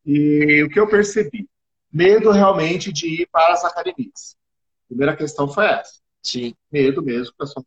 E 0.05 0.63
o 0.63 0.69
que 0.69 0.79
eu 0.79 0.87
percebi? 0.87 1.49
Medo 1.91 2.31
realmente 2.31 2.91
de 2.91 3.21
ir 3.21 3.29
para 3.31 3.53
as 3.53 3.63
academias. 3.65 4.37
A 4.85 4.87
primeira 4.89 5.15
questão 5.15 5.47
foi 5.47 5.65
essa. 5.65 5.99
Sim. 6.21 6.53
Medo 6.71 7.01
mesmo, 7.01 7.33
pessoal. 7.37 7.65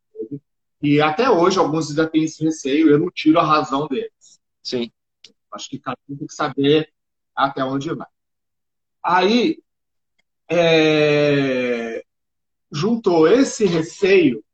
E 0.81 1.01
até 1.01 1.29
hoje 1.29 1.59
alguns 1.59 1.91
ainda 1.91 2.07
têm 2.07 2.25
esse 2.25 2.45
receio, 2.45 2.89
eu 2.89 2.99
não 2.99 3.11
tiro 3.11 3.39
a 3.41 3.45
razão 3.45 3.89
deles. 3.89 4.41
Sim. 4.63 4.93
Acho 5.51 5.69
que 5.69 5.79
cada 5.79 5.99
um 6.09 6.17
tem 6.17 6.27
que 6.27 6.35
saber 6.35 6.93
até 7.35 7.65
onde 7.65 7.93
vai. 7.93 8.07
Aí, 9.03 9.61
é... 10.49 12.05
juntou 12.71 13.27
esse 13.27 13.65
receio 13.65 14.45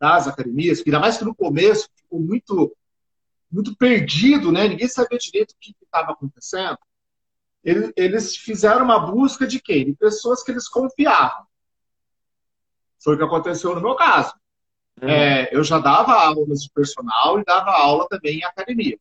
das 0.00 0.28
academias, 0.28 0.80
que 0.80 0.88
ainda 0.88 1.00
mais 1.00 1.18
que 1.18 1.24
no 1.24 1.34
começo 1.34 1.90
ficou 1.94 2.20
muito, 2.20 2.74
muito 3.50 3.76
perdido, 3.76 4.52
né? 4.52 4.68
ninguém 4.68 4.88
sabia 4.88 5.18
direito 5.18 5.50
o 5.50 5.56
que 5.58 5.74
estava 5.82 6.12
acontecendo. 6.12 6.78
Eles, 7.64 8.36
fizeram 8.36 8.84
uma 8.84 8.98
busca 8.98 9.46
de 9.46 9.60
quem? 9.60 9.86
De 9.86 9.94
pessoas 9.94 10.42
que 10.42 10.50
eles 10.50 10.68
confiavam. 10.68 11.46
Foi 13.02 13.14
o 13.14 13.18
que 13.18 13.24
aconteceu 13.24 13.74
no 13.74 13.80
meu 13.80 13.94
caso. 13.94 14.34
Uhum. 15.00 15.08
É, 15.08 15.48
eu 15.54 15.62
já 15.62 15.78
dava 15.78 16.12
aulas 16.12 16.62
de 16.62 16.70
personal 16.70 17.38
e 17.38 17.44
dava 17.44 17.70
aula 17.70 18.06
também 18.08 18.38
em 18.38 18.44
academia. 18.44 18.98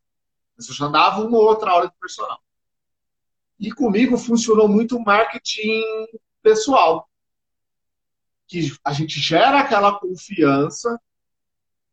Mas 0.55 0.67
eu 0.67 0.75
já 0.75 0.87
dava 0.87 1.21
uma 1.21 1.37
ou 1.37 1.45
outra 1.45 1.71
aula 1.71 1.87
de 1.87 1.95
personal. 1.99 2.39
E 3.59 3.71
comigo 3.71 4.17
funcionou 4.17 4.67
muito 4.67 4.97
o 4.97 5.03
marketing 5.03 5.81
pessoal 6.41 7.07
que 8.47 8.71
a 8.83 8.93
gente 8.93 9.19
gera 9.19 9.59
aquela 9.59 9.99
confiança 9.99 10.99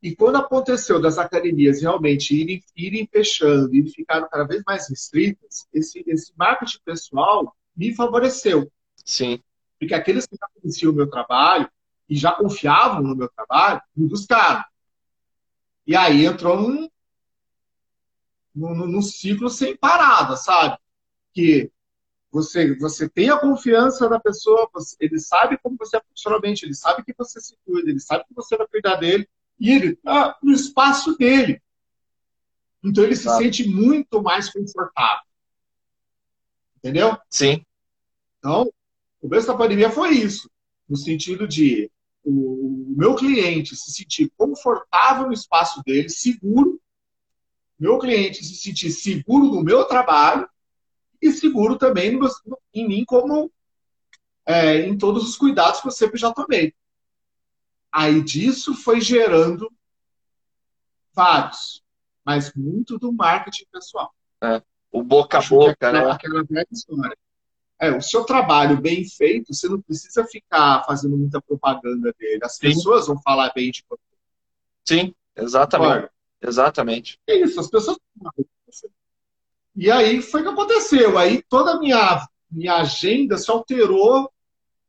e 0.04 0.14
quando 0.14 0.36
aconteceu 0.36 1.00
das 1.00 1.16
academias 1.16 1.80
realmente 1.80 2.38
irem, 2.38 2.62
irem 2.76 3.08
fechando 3.10 3.74
e 3.74 3.90
ficaram 3.90 4.28
cada 4.28 4.44
vez 4.44 4.62
mais 4.66 4.86
restritas, 4.86 5.66
esse, 5.72 6.04
esse 6.06 6.30
marketing 6.36 6.80
pessoal 6.84 7.56
me 7.74 7.94
favoreceu. 7.94 8.70
Sim. 9.02 9.42
Porque 9.80 9.94
aqueles 9.94 10.26
que 10.26 10.36
já 10.38 10.46
conheciam 10.60 10.92
o 10.92 10.94
meu 10.94 11.08
trabalho 11.08 11.70
e 12.06 12.14
já 12.16 12.32
confiavam 12.32 13.02
no 13.02 13.16
meu 13.16 13.30
trabalho, 13.30 13.80
me 13.96 14.06
buscaram. 14.06 14.62
E 15.86 15.96
aí 15.96 16.26
entrou 16.26 16.60
num, 16.60 16.90
num, 18.54 18.74
num 18.86 19.02
ciclo 19.02 19.48
sem 19.48 19.74
parada, 19.74 20.36
sabe? 20.36 20.76
Que 21.32 21.72
você, 22.30 22.76
você 22.76 23.08
tem 23.08 23.30
a 23.30 23.38
confiança 23.38 24.06
da 24.06 24.20
pessoa, 24.20 24.68
você, 24.70 24.96
ele 25.00 25.18
sabe 25.18 25.56
como 25.62 25.78
você 25.78 25.96
é 25.96 26.00
profissionalmente, 26.00 26.66
ele 26.66 26.74
sabe 26.74 27.02
que 27.02 27.14
você 27.16 27.40
se 27.40 27.56
cuida, 27.64 27.88
ele 27.88 28.00
sabe 28.00 28.22
que 28.28 28.34
você 28.34 28.54
vai 28.54 28.66
cuidar 28.66 28.96
dele, 28.96 29.26
e 29.58 29.70
ele 29.70 29.88
está 29.92 30.36
no 30.42 30.52
espaço 30.52 31.16
dele. 31.16 31.62
Então 32.82 33.02
ele 33.04 33.16
se 33.16 33.28
sente 33.36 33.66
muito 33.68 34.22
mais 34.22 34.50
confortável. 34.50 35.24
Entendeu? 36.76 37.16
Sim. 37.30 37.64
Então, 38.38 38.70
o 39.20 39.28
começo 39.28 39.46
da 39.46 39.56
pandemia 39.56 39.90
foi 39.90 40.10
isso, 40.10 40.50
no 40.86 40.96
sentido 40.96 41.48
de 41.48 41.90
o 42.22 42.94
meu 42.96 43.14
cliente 43.14 43.74
se 43.76 43.90
sentir 43.92 44.30
confortável 44.36 45.26
no 45.26 45.32
espaço 45.32 45.82
dele, 45.82 46.08
seguro, 46.08 46.80
meu 47.78 47.98
cliente 47.98 48.44
se 48.44 48.54
sentir 48.56 48.90
seguro 48.90 49.46
no 49.46 49.62
meu 49.62 49.84
trabalho 49.84 50.48
e 51.20 51.32
seguro 51.32 51.76
também 51.76 52.12
no, 52.12 52.28
em 52.72 52.86
mim 52.86 53.04
como 53.04 53.50
é, 54.46 54.80
em 54.86 54.96
todos 54.96 55.28
os 55.28 55.36
cuidados 55.36 55.80
que 55.80 55.88
eu 55.88 55.92
sempre 55.92 56.18
já 56.18 56.32
tomei. 56.32 56.74
Aí 57.94 58.20
disso 58.20 58.74
foi 58.74 59.00
gerando 59.00 59.72
vários, 61.12 61.80
mas 62.24 62.52
muito 62.52 62.98
do 62.98 63.12
marketing 63.12 63.66
pessoal. 63.70 64.12
É, 64.42 64.60
o 64.90 65.00
boca 65.00 65.38
a 65.38 65.42
boca, 65.42 65.92
né? 65.92 66.00
Aquela 66.10 66.42
velha 66.42 66.66
história. 66.72 67.16
É, 67.78 67.96
o 67.96 68.02
seu 68.02 68.24
trabalho 68.24 68.80
bem 68.80 69.08
feito, 69.08 69.54
você 69.54 69.68
não 69.68 69.80
precisa 69.80 70.26
ficar 70.26 70.82
fazendo 70.84 71.16
muita 71.16 71.40
propaganda 71.40 72.12
dele. 72.18 72.40
As 72.42 72.56
Sim. 72.56 72.62
pessoas 72.62 73.06
vão 73.06 73.22
falar 73.22 73.52
bem 73.54 73.70
de 73.70 73.84
você. 73.88 74.02
Sim, 74.84 75.14
exatamente. 75.36 75.92
Olha, 75.92 76.10
exatamente. 76.42 77.20
É 77.28 77.36
isso, 77.36 77.60
as 77.60 77.70
pessoas. 77.70 77.96
E 79.76 79.88
aí 79.88 80.20
foi 80.20 80.40
o 80.40 80.44
que 80.44 80.50
aconteceu. 80.50 81.16
Aí 81.16 81.44
toda 81.48 81.74
a 81.74 81.78
minha, 81.78 82.26
minha 82.50 82.74
agenda 82.74 83.38
se 83.38 83.48
alterou 83.52 84.28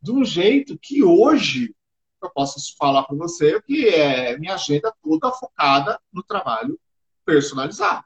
de 0.01 0.11
um 0.11 0.25
jeito 0.25 0.75
que 0.79 1.03
hoje 1.03 1.75
eu 2.21 2.29
posso 2.29 2.59
falar 2.77 3.03
para 3.03 3.15
você 3.15 3.61
que 3.61 3.87
é 3.89 4.37
minha 4.37 4.55
agenda 4.55 4.93
toda 5.01 5.31
focada 5.31 5.99
no 6.11 6.23
trabalho 6.23 6.79
personalizado. 7.25 8.05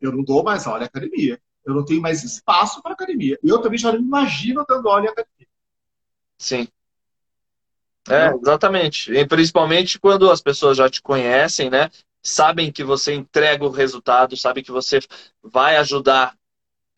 Eu 0.00 0.12
não 0.12 0.22
dou 0.22 0.42
mais 0.42 0.66
aula 0.66 0.82
em 0.82 0.86
academia. 0.86 1.40
Eu 1.64 1.74
não 1.74 1.84
tenho 1.84 2.02
mais 2.02 2.22
espaço 2.22 2.82
para 2.82 2.92
academia. 2.92 3.38
E 3.42 3.48
eu 3.48 3.60
também 3.60 3.78
já 3.78 3.92
não 3.92 4.00
imagino 4.00 4.64
dando 4.68 4.88
aula 4.88 5.04
em 5.04 5.08
academia. 5.08 5.48
Sim. 6.38 6.68
É, 8.08 8.34
exatamente. 8.34 9.10
E 9.12 9.26
principalmente 9.26 9.98
quando 9.98 10.30
as 10.30 10.42
pessoas 10.42 10.76
já 10.76 10.90
te 10.90 11.00
conhecem, 11.00 11.70
né? 11.70 11.90
sabem 12.24 12.72
que 12.72 12.82
você 12.82 13.12
entrega 13.14 13.64
o 13.64 13.70
resultado, 13.70 14.34
sabem 14.34 14.64
que 14.64 14.72
você 14.72 14.98
vai 15.42 15.76
ajudar 15.76 16.34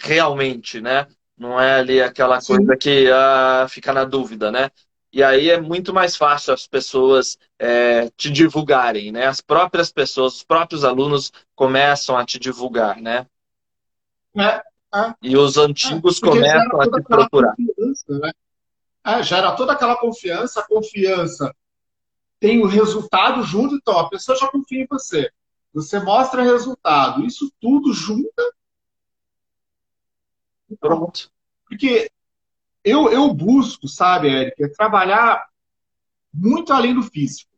realmente, 0.00 0.80
né? 0.80 1.08
Não 1.36 1.60
é 1.60 1.80
ali 1.80 2.00
aquela 2.00 2.40
Sim. 2.40 2.56
coisa 2.56 2.76
que 2.76 3.10
ah, 3.10 3.66
fica 3.68 3.92
na 3.92 4.04
dúvida, 4.04 4.52
né? 4.52 4.70
E 5.16 5.22
aí 5.22 5.48
é 5.48 5.58
muito 5.58 5.94
mais 5.94 6.14
fácil 6.14 6.52
as 6.52 6.66
pessoas 6.66 7.38
é, 7.58 8.10
te 8.18 8.30
divulgarem, 8.30 9.10
né? 9.10 9.26
As 9.26 9.40
próprias 9.40 9.90
pessoas, 9.90 10.34
os 10.34 10.44
próprios 10.44 10.84
alunos 10.84 11.32
começam 11.54 12.18
a 12.18 12.26
te 12.26 12.38
divulgar, 12.38 13.00
né? 13.00 13.26
É, 14.36 14.62
é. 14.94 15.14
E 15.22 15.34
os 15.34 15.56
antigos 15.56 16.18
é, 16.18 16.20
começam 16.20 16.80
a 16.82 16.84
te 16.84 17.02
procurar. 17.02 17.54
Né? 18.06 18.30
É, 19.06 19.22
gera 19.22 19.52
toda 19.52 19.72
aquela 19.72 19.96
confiança, 19.96 20.60
a 20.60 20.66
confiança 20.68 21.50
tem 22.38 22.62
o 22.62 22.66
resultado 22.66 23.42
junto, 23.42 23.74
então 23.74 23.98
a 23.98 24.10
pessoa 24.10 24.36
já 24.36 24.46
confia 24.48 24.82
em 24.82 24.86
você. 24.86 25.30
Você 25.72 25.98
mostra 25.98 26.42
resultado. 26.42 27.24
Isso 27.24 27.50
tudo 27.58 27.94
junta. 27.94 28.52
Pronto. 30.78 31.30
Porque 31.66 32.10
eu, 32.86 33.10
eu 33.10 33.34
busco, 33.34 33.88
sabe, 33.88 34.28
Eric, 34.28 34.62
é 34.62 34.68
trabalhar 34.68 35.44
muito 36.32 36.72
além 36.72 36.94
do 36.94 37.02
físico. 37.02 37.50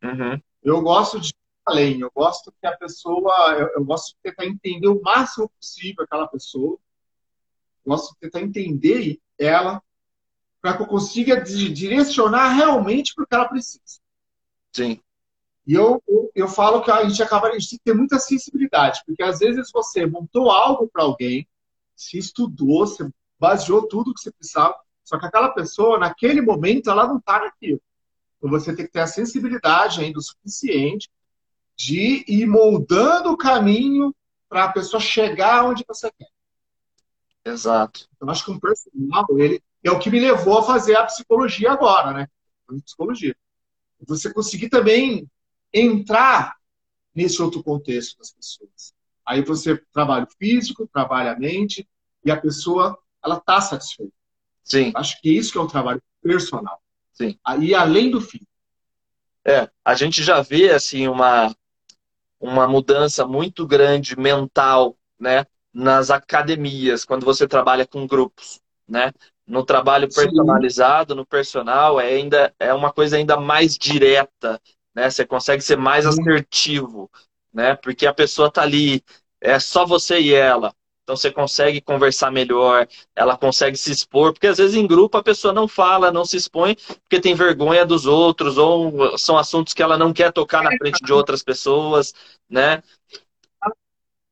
Uhum. 0.00 0.40
Eu 0.62 0.80
gosto 0.80 1.20
de 1.20 1.30
ir 1.30 1.34
além, 1.66 2.00
eu 2.00 2.10
gosto 2.14 2.54
que 2.60 2.66
a 2.66 2.76
pessoa, 2.76 3.32
eu, 3.58 3.68
eu 3.74 3.84
gosto 3.84 4.14
de 4.14 4.16
tentar 4.22 4.46
entender 4.46 4.86
o 4.86 5.02
máximo 5.02 5.50
possível 5.58 6.04
aquela 6.04 6.28
pessoa, 6.28 6.78
gosto 7.84 8.12
de 8.12 8.20
tentar 8.20 8.42
entender 8.42 9.18
ela, 9.36 9.82
para 10.62 10.76
que 10.76 10.84
eu 10.84 10.86
consiga 10.86 11.40
direcionar 11.40 12.50
realmente 12.50 13.12
para 13.12 13.24
o 13.24 13.26
que 13.26 13.34
ela 13.34 13.48
precisa. 13.48 14.00
Sim. 14.72 15.00
E 15.66 15.74
eu, 15.74 16.00
eu, 16.06 16.30
eu, 16.32 16.48
falo 16.48 16.80
que 16.80 16.92
a 16.92 17.04
gente 17.08 17.20
acaba 17.20 17.48
a 17.48 17.52
gente 17.58 17.70
tem 17.70 17.78
que 17.78 17.84
ter 17.84 17.94
muita 17.94 18.20
sensibilidade, 18.20 19.02
porque 19.04 19.22
às 19.22 19.40
vezes 19.40 19.72
você 19.72 20.06
montou 20.06 20.48
algo 20.48 20.88
para 20.88 21.02
alguém, 21.02 21.48
se 21.96 22.18
estudou, 22.18 22.86
você 22.86 23.10
baseou 23.38 23.86
tudo 23.86 24.14
que 24.14 24.20
você 24.20 24.32
precisava, 24.32 24.76
só 25.02 25.18
que 25.18 25.26
aquela 25.26 25.50
pessoa, 25.50 25.98
naquele 25.98 26.40
momento, 26.40 26.90
ela 26.90 27.06
não 27.06 27.18
está 27.18 27.40
naquilo. 27.40 27.80
Então 28.38 28.50
você 28.50 28.74
tem 28.74 28.86
que 28.86 28.92
ter 28.92 29.00
a 29.00 29.06
sensibilidade 29.06 30.00
ainda 30.00 30.18
o 30.18 30.22
suficiente 30.22 31.10
de 31.76 32.24
ir 32.28 32.46
moldando 32.46 33.30
o 33.30 33.36
caminho 33.36 34.14
para 34.48 34.64
a 34.64 34.72
pessoa 34.72 35.00
chegar 35.00 35.64
onde 35.64 35.84
você 35.86 36.10
quer. 36.12 36.28
Exato. 37.44 38.08
Eu 38.20 38.30
acho 38.30 38.44
que 38.44 38.50
um 38.50 38.58
personal, 38.58 39.26
ele 39.38 39.62
é 39.82 39.90
o 39.90 39.98
que 39.98 40.10
me 40.10 40.18
levou 40.18 40.58
a 40.58 40.62
fazer 40.62 40.96
a 40.96 41.04
psicologia 41.04 41.72
agora, 41.72 42.12
né? 42.12 42.28
A 42.68 42.74
psicologia. 42.82 43.36
Você 44.06 44.32
conseguir 44.32 44.68
também 44.68 45.28
entrar 45.72 46.56
nesse 47.14 47.42
outro 47.42 47.62
contexto 47.62 48.18
das 48.18 48.32
pessoas. 48.32 48.94
Aí 49.26 49.42
você 49.42 49.76
trabalha 49.92 50.24
o 50.24 50.36
físico, 50.38 50.88
trabalha 50.92 51.32
a 51.32 51.38
mente, 51.38 51.88
e 52.24 52.30
a 52.30 52.40
pessoa, 52.40 52.98
ela 53.24 53.36
está 53.36 53.60
satisfeita. 53.60 54.12
Sim. 54.62 54.92
Acho 54.94 55.20
que 55.20 55.30
isso 55.30 55.52
que 55.52 55.58
é 55.58 55.60
um 55.60 55.66
trabalho 55.66 56.02
personal. 56.22 56.80
Sim. 57.12 57.38
Aí, 57.44 57.74
além 57.74 58.10
do 58.10 58.20
físico. 58.20 58.50
É, 59.44 59.68
a 59.84 59.94
gente 59.94 60.22
já 60.22 60.40
vê, 60.40 60.70
assim, 60.70 61.06
uma, 61.06 61.54
uma 62.40 62.66
mudança 62.66 63.26
muito 63.26 63.66
grande 63.66 64.18
mental, 64.18 64.96
né? 65.18 65.44
Nas 65.72 66.10
academias, 66.10 67.04
quando 67.04 67.24
você 67.24 67.46
trabalha 67.46 67.86
com 67.86 68.06
grupos, 68.06 68.60
né? 68.88 69.12
No 69.46 69.64
trabalho 69.64 70.08
personalizado, 70.08 71.12
Sim. 71.12 71.18
no 71.18 71.26
personal, 71.26 72.00
é 72.00 72.06
ainda 72.06 72.54
é 72.58 72.72
uma 72.72 72.92
coisa 72.92 73.16
ainda 73.16 73.38
mais 73.38 73.76
direta, 73.76 74.60
né? 74.94 75.10
Você 75.10 75.26
consegue 75.26 75.62
ser 75.62 75.76
mais 75.76 76.06
assertivo, 76.06 77.10
né? 77.52 77.76
Porque 77.76 78.06
a 78.06 78.14
pessoa 78.14 78.50
tá 78.50 78.62
ali, 78.62 79.02
é 79.40 79.58
só 79.58 79.84
você 79.84 80.20
e 80.20 80.32
ela. 80.32 80.74
Então 81.04 81.16
você 81.16 81.30
consegue 81.30 81.82
conversar 81.82 82.32
melhor, 82.32 82.88
ela 83.14 83.36
consegue 83.36 83.76
se 83.76 83.92
expor, 83.92 84.32
porque 84.32 84.46
às 84.46 84.56
vezes 84.56 84.74
em 84.74 84.86
grupo 84.86 85.18
a 85.18 85.22
pessoa 85.22 85.52
não 85.52 85.68
fala, 85.68 86.10
não 86.10 86.24
se 86.24 86.38
expõe, 86.38 86.74
porque 87.02 87.20
tem 87.20 87.34
vergonha 87.34 87.84
dos 87.84 88.06
outros, 88.06 88.56
ou 88.56 89.16
são 89.18 89.36
assuntos 89.36 89.74
que 89.74 89.82
ela 89.82 89.98
não 89.98 90.14
quer 90.14 90.32
tocar 90.32 90.62
na 90.62 90.74
frente 90.78 91.04
de 91.04 91.12
outras 91.12 91.42
pessoas, 91.42 92.14
né? 92.48 92.82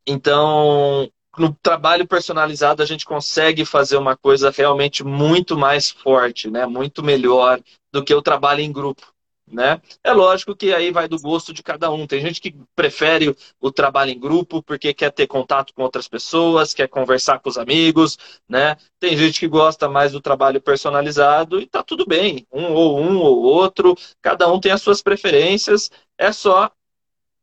Então, 0.07 1.11
no 1.39 1.55
trabalho 1.63 2.07
personalizado 2.07 2.83
a 2.83 2.87
gente 2.87 3.05
consegue 3.05 3.67
fazer 3.67 3.99
uma 3.99 4.17
coisa 4.17 4.51
realmente 4.51 5.05
muito 5.05 5.59
mais 5.59 5.91
forte, 5.91 6.51
né? 6.51 6.65
Muito 6.65 7.03
melhor 7.03 7.61
do 7.93 8.03
que 8.03 8.15
o 8.15 8.23
trabalho 8.23 8.61
em 8.61 8.73
grupo. 8.73 9.12
Né? 9.53 9.83
É 10.03 10.15
lógico 10.15 10.57
que 10.57 10.73
aí 10.73 10.91
vai 10.91 11.07
do 11.07 11.21
gosto 11.21 11.53
de 11.53 11.63
cada 11.63 11.91
um. 11.91 12.07
Tem 12.07 12.23
gente 12.23 12.41
que 12.41 12.57
prefere 12.75 13.37
o 13.61 13.71
trabalho 13.71 14.11
em 14.11 14.19
grupo 14.19 14.63
porque 14.63 14.95
quer 14.95 15.13
ter 15.13 15.27
contato 15.27 15.75
com 15.75 15.83
outras 15.83 16.09
pessoas, 16.09 16.73
quer 16.73 16.89
conversar 16.89 17.39
com 17.39 17.51
os 17.51 17.59
amigos, 17.59 18.17
né? 18.49 18.79
Tem 18.99 19.15
gente 19.15 19.39
que 19.39 19.47
gosta 19.47 19.91
mais 19.91 20.13
do 20.13 20.23
trabalho 20.23 20.59
personalizado 20.59 21.61
e 21.61 21.67
tá 21.67 21.83
tudo 21.83 22.07
bem. 22.07 22.47
Um 22.51 22.73
ou 22.73 22.99
um 22.99 23.19
ou 23.19 23.43
outro, 23.43 23.95
cada 24.23 24.51
um 24.51 24.59
tem 24.59 24.73
as 24.73 24.81
suas 24.81 25.03
preferências. 25.03 25.91
É 26.17 26.33
só 26.33 26.71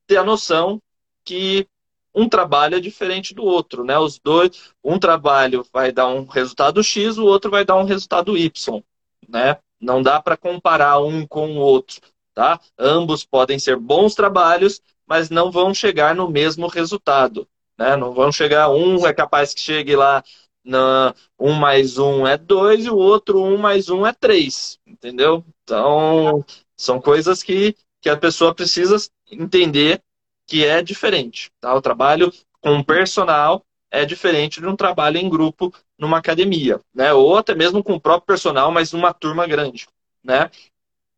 ter 0.07 0.17
a 0.17 0.23
noção 0.23 0.81
que 1.23 1.67
um 2.15 2.27
trabalho 2.27 2.75
é 2.75 2.79
diferente 2.79 3.35
do 3.35 3.43
outro, 3.43 3.83
né? 3.83 3.99
Os 3.99 4.17
dois, 4.17 4.73
um 4.83 4.97
trabalho 4.97 5.63
vai 5.71 5.91
dar 5.91 6.07
um 6.07 6.25
resultado 6.25 6.83
X, 6.83 7.19
o 7.19 7.25
outro 7.25 7.51
vai 7.51 7.63
dar 7.63 7.75
um 7.75 7.83
resultado 7.83 8.35
Y, 8.35 8.83
né? 9.27 9.59
Não 9.79 10.01
dá 10.01 10.21
para 10.21 10.37
comparar 10.37 10.99
um 10.99 11.25
com 11.25 11.57
o 11.57 11.59
outro, 11.59 12.01
tá? 12.33 12.59
Ambos 12.77 13.25
podem 13.25 13.59
ser 13.59 13.77
bons 13.77 14.13
trabalhos, 14.15 14.81
mas 15.07 15.29
não 15.29 15.51
vão 15.51 15.73
chegar 15.73 16.13
no 16.15 16.29
mesmo 16.29 16.67
resultado, 16.67 17.47
né? 17.77 17.95
Não 17.95 18.13
vão 18.13 18.31
chegar, 18.31 18.69
um 18.69 19.05
é 19.07 19.13
capaz 19.13 19.53
que 19.53 19.61
chegue 19.61 19.95
lá 19.95 20.23
na 20.63 21.15
um 21.39 21.53
mais 21.53 21.97
um 21.97 22.27
é 22.27 22.37
dois 22.37 22.85
e 22.85 22.89
o 22.89 22.97
outro 22.97 23.41
um 23.41 23.57
mais 23.57 23.89
um 23.89 24.05
é 24.05 24.13
três, 24.13 24.77
entendeu? 24.85 25.43
Então, 25.63 26.45
são 26.75 26.99
coisas 26.99 27.41
que, 27.41 27.75
que 28.01 28.09
a 28.09 28.17
pessoa 28.17 28.53
precisa 28.53 28.97
entender 29.31 30.01
que 30.45 30.65
é 30.65 30.81
diferente, 30.81 31.51
tá? 31.59 31.73
O 31.73 31.81
trabalho 31.81 32.31
com 32.61 32.83
personal 32.83 33.65
é 33.91 34.05
diferente 34.05 34.59
de 34.59 34.67
um 34.67 34.75
trabalho 34.75 35.17
em 35.17 35.29
grupo 35.29 35.73
numa 35.97 36.17
academia, 36.17 36.79
né? 36.93 37.13
Ou 37.13 37.37
até 37.37 37.55
mesmo 37.55 37.83
com 37.83 37.93
o 37.93 38.01
próprio 38.01 38.27
personal, 38.27 38.71
mas 38.71 38.91
numa 38.91 39.13
turma 39.13 39.47
grande, 39.47 39.87
né? 40.23 40.49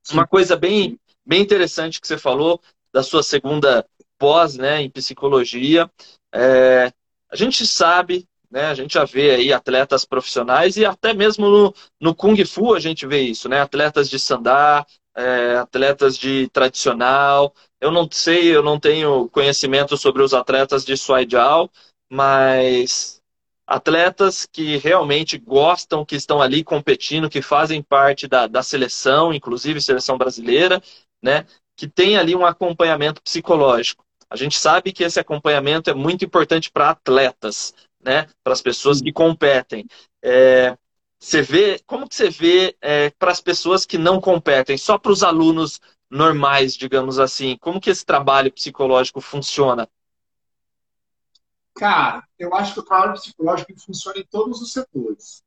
Sim. 0.04 0.16
Uma 0.16 0.28
coisa 0.28 0.56
bem, 0.56 1.00
bem 1.26 1.42
interessante 1.42 2.00
que 2.00 2.08
você 2.08 2.18
falou 2.18 2.62
da 2.94 3.04
sua 3.04 3.24
segunda 3.24 3.86
pós, 4.18 4.56
né, 4.56 4.82
em 4.82 4.90
psicologia, 4.90 5.90
é, 6.34 6.92
a 7.30 7.36
gente 7.36 7.66
sabe, 7.66 8.28
né, 8.52 8.66
a 8.66 8.74
gente 8.76 8.94
já 8.94 9.04
vê 9.04 9.32
aí 9.32 9.54
atletas 9.54 10.06
profissionais 10.06 10.78
e 10.78 10.86
até 10.86 11.14
mesmo 11.14 11.50
no, 11.50 11.76
no 12.00 12.14
Kung 12.14 12.36
Fu 12.46 12.74
a 12.74 12.80
gente 12.80 13.08
vê 13.08 13.22
isso, 13.22 13.50
né? 13.50 13.62
Atletas 13.62 14.10
de 14.10 14.20
sandá, 14.20 14.86
é, 15.16 15.56
atletas 15.56 16.18
de 16.18 16.48
tradicional. 16.50 17.54
Eu 17.80 17.92
não 17.92 18.08
sei, 18.12 18.56
eu 18.56 18.62
não 18.62 18.80
tenho 18.80 19.30
conhecimento 19.30 19.98
sobre 19.98 20.22
os 20.22 20.34
atletas 20.34 20.86
de 20.86 20.96
Suai 20.98 21.26
Jiao, 21.28 21.70
mas 22.12 23.22
atletas 23.66 24.46
que 24.46 24.76
realmente 24.76 25.38
gostam, 25.38 26.04
que 26.04 26.18
estão 26.18 26.42
ali 26.42 26.62
competindo, 26.62 27.30
que 27.30 27.42
fazem 27.42 27.82
parte 27.82 28.28
da, 28.28 28.48
da 28.48 28.62
seleção, 28.62 29.34
inclusive 29.34 29.82
seleção 29.82 30.18
brasileira, 30.18 30.84
né? 31.24 31.46
Que 31.78 31.88
tem 31.88 32.18
ali 32.18 32.36
um 32.36 32.46
acompanhamento 32.46 33.22
psicológico. 33.22 34.04
A 34.30 34.36
gente 34.36 34.60
sabe 34.60 34.92
que 34.92 35.06
esse 35.06 35.22
acompanhamento 35.22 35.90
é 35.90 35.94
muito 35.94 36.26
importante 36.26 36.70
para 36.70 36.90
atletas, 36.90 37.74
né? 38.04 38.28
Para 38.44 38.52
as 38.52 38.62
pessoas 38.62 39.02
que 39.02 39.14
competem. 39.14 39.86
É, 40.22 40.76
você 41.18 41.42
vê, 41.42 41.80
como 41.86 42.10
que 42.10 42.16
você 42.16 42.30
vê 42.30 42.76
é, 42.82 43.10
para 43.12 43.32
as 43.32 43.40
pessoas 43.40 43.86
que 43.86 43.98
não 43.98 44.20
competem, 44.20 44.78
só 44.78 44.98
para 44.98 45.14
os 45.14 45.24
alunos 45.24 45.80
normais, 46.10 46.76
digamos 46.76 47.20
assim, 47.20 47.56
como 47.62 47.80
que 47.80 47.90
esse 47.90 48.06
trabalho 48.06 48.52
psicológico 48.52 49.22
funciona? 49.22 49.88
Cara, 51.76 52.24
eu 52.38 52.54
acho 52.54 52.74
que 52.74 52.80
o 52.80 52.84
trabalho 52.84 53.14
psicológico 53.14 53.80
funciona 53.80 54.20
em 54.20 54.26
todos 54.26 54.62
os 54.62 54.72
setores. 54.72 55.44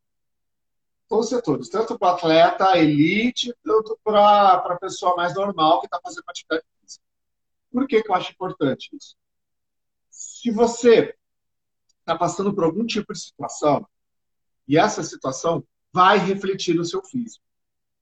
Todos 1.09 1.27
os 1.27 1.31
setores, 1.31 1.69
tanto 1.69 1.99
para 1.99 2.13
o 2.13 2.17
atleta 2.17 2.79
elite, 2.79 3.55
tanto 3.63 3.99
para 4.03 4.55
a 4.55 4.79
pessoa 4.79 5.15
mais 5.17 5.35
normal 5.35 5.81
que 5.81 5.87
está 5.87 6.01
fazendo 6.03 6.25
atividade 6.27 6.65
física. 6.81 7.05
Por 7.71 7.87
que, 7.87 8.03
que 8.03 8.11
eu 8.11 8.15
acho 8.15 8.33
importante 8.33 8.91
isso? 8.97 9.15
Se 10.11 10.51
você 10.51 11.15
está 12.01 12.17
passando 12.17 12.55
por 12.55 12.65
algum 12.65 12.87
tipo 12.87 13.13
de 13.13 13.21
situação, 13.21 13.87
e 14.67 14.79
essa 14.79 15.03
situação 15.03 15.65
vai 15.93 16.19
refletir 16.19 16.75
no 16.75 16.85
seu 16.85 17.03
físico. 17.03 17.45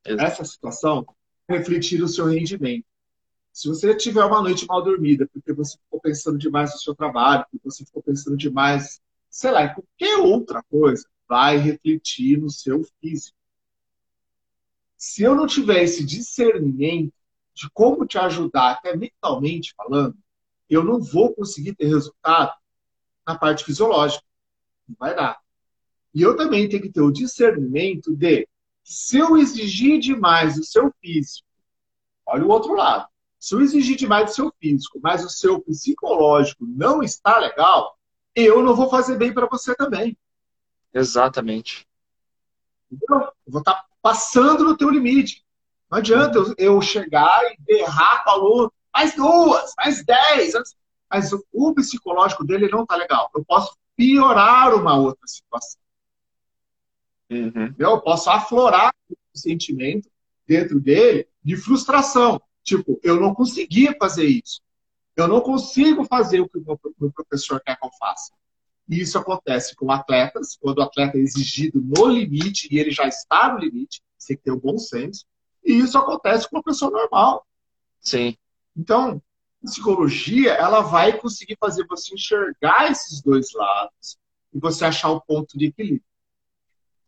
Exato. 0.04 0.24
Essa 0.24 0.44
situação 0.44 1.06
refletir 1.48 2.00
no 2.00 2.08
seu 2.08 2.26
rendimento. 2.26 2.86
Se 3.52 3.68
você 3.68 3.94
tiver 3.94 4.24
uma 4.24 4.40
noite 4.40 4.66
mal 4.66 4.82
dormida, 4.82 5.28
porque 5.30 5.52
você 5.52 5.76
ficou 5.76 6.00
pensando 6.00 6.38
demais 6.38 6.72
no 6.72 6.78
seu 6.78 6.94
trabalho, 6.94 7.44
porque 7.50 7.70
você 7.70 7.84
ficou 7.84 8.02
pensando 8.02 8.36
demais, 8.36 9.00
sei 9.28 9.50
lá, 9.50 9.64
em 9.64 9.74
qualquer 9.74 10.16
outra 10.18 10.62
coisa, 10.62 11.06
vai 11.28 11.58
refletir 11.58 12.38
no 12.38 12.48
seu 12.48 12.82
físico. 13.00 13.36
Se 14.96 15.22
eu 15.22 15.34
não 15.34 15.46
tiver 15.46 15.82
esse 15.82 16.04
discernimento 16.04 17.12
de 17.54 17.68
como 17.70 18.06
te 18.06 18.16
ajudar, 18.18 18.72
até 18.72 18.96
mentalmente 18.96 19.74
falando, 19.76 20.16
eu 20.68 20.82
não 20.82 21.00
vou 21.00 21.34
conseguir 21.34 21.74
ter 21.74 21.86
resultado 21.86 22.54
na 23.26 23.36
parte 23.36 23.64
fisiológica. 23.64 24.24
Não 24.88 24.96
vai 24.98 25.14
dar. 25.14 25.38
E 26.14 26.22
eu 26.22 26.36
também 26.36 26.68
tenho 26.68 26.82
que 26.82 26.90
ter 26.90 27.02
o 27.02 27.12
discernimento 27.12 28.14
de, 28.16 28.48
se 28.82 29.18
eu 29.18 29.36
exigir 29.36 30.00
demais 30.00 30.56
do 30.56 30.64
seu 30.64 30.92
físico, 31.00 31.46
olha 32.26 32.44
o 32.44 32.50
outro 32.50 32.74
lado. 32.74 33.11
Se 33.42 33.56
eu 33.56 33.60
exigir 33.60 33.96
demais 33.96 34.26
do 34.26 34.34
seu 34.36 34.54
físico, 34.60 35.00
mas 35.02 35.24
o 35.24 35.28
seu 35.28 35.60
psicológico 35.60 36.64
não 36.64 37.02
está 37.02 37.38
legal, 37.38 37.98
eu 38.36 38.62
não 38.62 38.72
vou 38.72 38.88
fazer 38.88 39.18
bem 39.18 39.34
para 39.34 39.48
você 39.48 39.74
também. 39.74 40.16
Exatamente. 40.94 41.84
Então, 42.88 43.20
eu 43.20 43.32
vou 43.52 43.58
estar 43.58 43.74
tá 43.74 43.84
passando 44.00 44.62
no 44.62 44.76
teu 44.76 44.88
limite. 44.88 45.44
Não 45.90 45.98
adianta 45.98 46.38
eu, 46.56 46.80
chegar 46.80 47.36
e 47.50 47.56
berrar 47.58 48.22
para 48.22 48.32
o 48.32 48.46
aluno, 48.46 48.72
mais 48.94 49.16
duas, 49.16 49.74
mais 49.76 50.04
dez. 50.04 50.52
Mas 51.10 51.32
o 51.52 51.74
psicológico 51.74 52.44
dele 52.44 52.68
não 52.68 52.84
está 52.84 52.94
legal. 52.94 53.28
Eu 53.34 53.44
posso 53.44 53.76
piorar 53.96 54.72
uma 54.72 54.94
outra 54.94 55.26
situação. 55.26 55.80
Uhum. 57.28 57.74
Eu 57.76 58.00
posso 58.00 58.30
aflorar 58.30 58.94
o 59.10 59.16
sentimento 59.36 60.08
dentro 60.46 60.78
dele 60.78 61.26
de 61.42 61.56
frustração. 61.56 62.40
Tipo, 62.64 62.98
eu 63.02 63.20
não 63.20 63.34
conseguia 63.34 63.94
fazer 63.98 64.24
isso. 64.24 64.60
Eu 65.16 65.28
não 65.28 65.40
consigo 65.40 66.04
fazer 66.04 66.40
o 66.40 66.48
que 66.48 66.58
o 66.58 66.64
meu 67.00 67.12
professor 67.12 67.60
quer 67.60 67.78
que 67.78 67.86
eu 67.86 67.90
faça. 67.98 68.32
E 68.88 69.00
isso 69.00 69.18
acontece 69.18 69.74
com 69.76 69.90
atletas, 69.90 70.56
quando 70.60 70.78
o 70.78 70.82
atleta 70.82 71.16
é 71.16 71.20
exigido 71.20 71.80
no 71.80 72.06
limite 72.06 72.68
e 72.70 72.78
ele 72.78 72.90
já 72.90 73.06
está 73.06 73.52
no 73.52 73.58
limite, 73.58 74.02
você 74.18 74.28
tem 74.28 74.36
que 74.36 74.42
ter 74.44 74.50
o 74.50 74.60
bom 74.60 74.78
senso. 74.78 75.24
E 75.64 75.72
isso 75.74 75.96
acontece 75.96 76.48
com 76.48 76.56
uma 76.56 76.62
pessoa 76.62 76.90
normal. 76.90 77.46
Sim. 78.00 78.36
Então, 78.76 79.22
a 79.62 79.66
psicologia, 79.66 80.52
ela 80.52 80.80
vai 80.80 81.16
conseguir 81.18 81.56
fazer 81.58 81.86
você 81.86 82.14
enxergar 82.14 82.90
esses 82.90 83.20
dois 83.20 83.52
lados 83.52 84.18
e 84.52 84.58
você 84.58 84.84
achar 84.84 85.10
o 85.10 85.20
ponto 85.20 85.56
de 85.56 85.66
equilíbrio. 85.66 86.02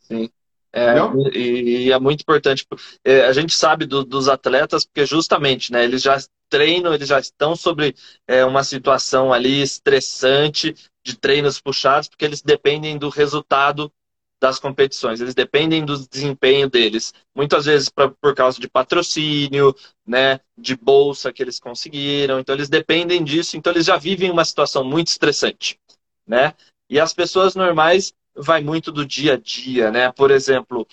Sim. 0.01 0.31
É, 0.77 0.97
e, 1.33 1.87
e, 1.87 1.93
é 1.93 1.99
muito 2.01 2.23
importante. 2.23 2.67
É, 3.05 3.27
a 3.27 3.33
gente 3.33 3.55
sabe 3.55 3.87
do, 3.87 4.05
dos 4.05 4.29
atletas, 4.29 4.85
porque 4.85 5.07
justamente, 5.07 5.71
né, 5.71 5.85
eles 5.85 6.03
já 6.03 6.19
treinam, 6.49 6.93
eles 6.93 7.09
já 7.09 7.21
estão 7.21 7.55
sobre 7.55 7.95
é, 8.27 8.45
uma 8.45 8.65
situação 8.65 9.33
ali 9.33 9.63
estressante 9.63 10.75
de 11.05 11.17
treinos 11.17 11.61
puxados, 11.61 12.09
porque 12.09 12.25
eles 12.25 12.43
dependem 12.43 12.99
do 12.99 13.09
resultado 13.09 13.93
das 14.41 14.59
competições, 14.59 15.21
eles 15.21 15.35
dependem 15.35 15.85
do 15.85 15.97
desempenho 16.09 16.69
deles. 16.69 17.15
Muitas 17.33 17.67
vezes 17.67 17.89
pra, 17.89 18.09
por 18.09 18.35
causa 18.35 18.61
de 18.61 18.69
patrocínio, 18.69 19.75
né, 20.05 20.41
de 20.59 20.77
bolsa 20.77 21.33
que 21.33 21.41
eles 21.41 21.61
conseguiram, 21.61 22.41
então 22.41 22.53
eles 22.53 22.69
dependem 22.69 23.23
disso, 23.23 23.57
então 23.57 23.73
eles 23.73 23.87
já 23.87 23.97
vivem 23.97 24.29
uma 24.29 24.45
situação 24.45 24.83
muito 24.83 25.07
estressante, 25.07 25.79
né? 26.27 26.53
E 26.91 26.99
as 26.99 27.15
pessoas 27.15 27.55
normais 27.55 28.13
vai 28.37 28.63
muito 28.63 28.93
do 28.93 29.07
dia 29.07 29.35
a 29.35 29.37
dia, 29.39 29.91
né? 29.91 30.13
Por 30.13 30.31
exemplo, 30.31 30.87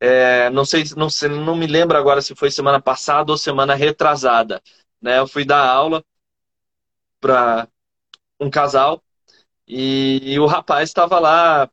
é, 0.00 0.50
não 0.50 0.64
sei, 0.64 0.84
não 0.96 1.08
não 1.44 1.56
me 1.56 1.66
lembro 1.66 1.96
agora 1.96 2.22
se 2.22 2.34
foi 2.34 2.50
semana 2.50 2.80
passada 2.80 3.32
ou 3.32 3.38
semana 3.38 3.74
retrasada, 3.74 4.62
né? 5.00 5.18
Eu 5.18 5.26
fui 5.28 5.44
dar 5.44 5.66
aula 5.68 6.04
para 7.20 7.68
um 8.40 8.50
casal 8.50 9.02
e, 9.68 10.20
e 10.34 10.40
o 10.40 10.46
rapaz 10.46 10.90
estava 10.90 11.18
lá 11.20 11.70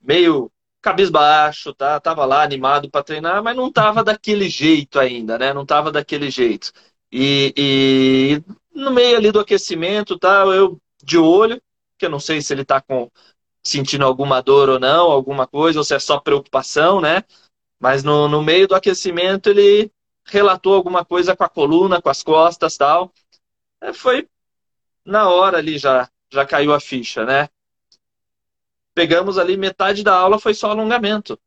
meio 0.00 0.50
cabisbaixo, 0.80 1.74
tá? 1.74 2.00
Tava 2.00 2.24
lá 2.24 2.42
animado 2.42 2.90
para 2.90 3.04
treinar, 3.04 3.42
mas 3.42 3.56
não 3.56 3.70
tava 3.72 4.02
daquele 4.02 4.48
jeito 4.48 4.98
ainda, 4.98 5.38
né? 5.38 5.52
Não 5.52 5.66
tava 5.66 5.92
daquele 5.92 6.30
jeito. 6.30 6.72
E, 7.12 7.52
e 7.56 8.42
no 8.74 8.90
meio 8.90 9.16
ali 9.16 9.30
do 9.32 9.40
aquecimento, 9.40 10.18
tá? 10.18 10.44
Eu 10.46 10.80
de 11.02 11.18
olho, 11.18 11.60
que 11.98 12.06
eu 12.06 12.10
não 12.10 12.20
sei 12.20 12.40
se 12.40 12.52
ele 12.52 12.64
tá 12.64 12.80
com 12.80 13.10
sentindo 13.62 14.04
alguma 14.04 14.40
dor 14.42 14.68
ou 14.68 14.78
não, 14.78 15.10
alguma 15.10 15.46
coisa, 15.46 15.78
ou 15.78 15.84
se 15.84 15.94
é 15.94 15.98
só 15.98 16.18
preocupação, 16.18 17.00
né? 17.00 17.24
Mas 17.78 18.02
no, 18.02 18.28
no 18.28 18.42
meio 18.42 18.66
do 18.68 18.74
aquecimento 18.74 19.48
ele 19.50 19.90
relatou 20.24 20.74
alguma 20.74 21.04
coisa 21.04 21.36
com 21.36 21.44
a 21.44 21.48
coluna, 21.48 22.00
com 22.00 22.08
as 22.08 22.22
costas 22.22 22.76
tal. 22.76 23.12
É, 23.80 23.92
foi 23.92 24.28
na 25.04 25.28
hora 25.28 25.58
ali 25.58 25.78
já, 25.78 26.08
já 26.30 26.46
caiu 26.46 26.72
a 26.72 26.80
ficha, 26.80 27.24
né? 27.24 27.48
Pegamos 28.94 29.38
ali 29.38 29.56
metade 29.56 30.02
da 30.02 30.14
aula 30.14 30.38
foi 30.38 30.54
só 30.54 30.70
alongamento. 30.70 31.38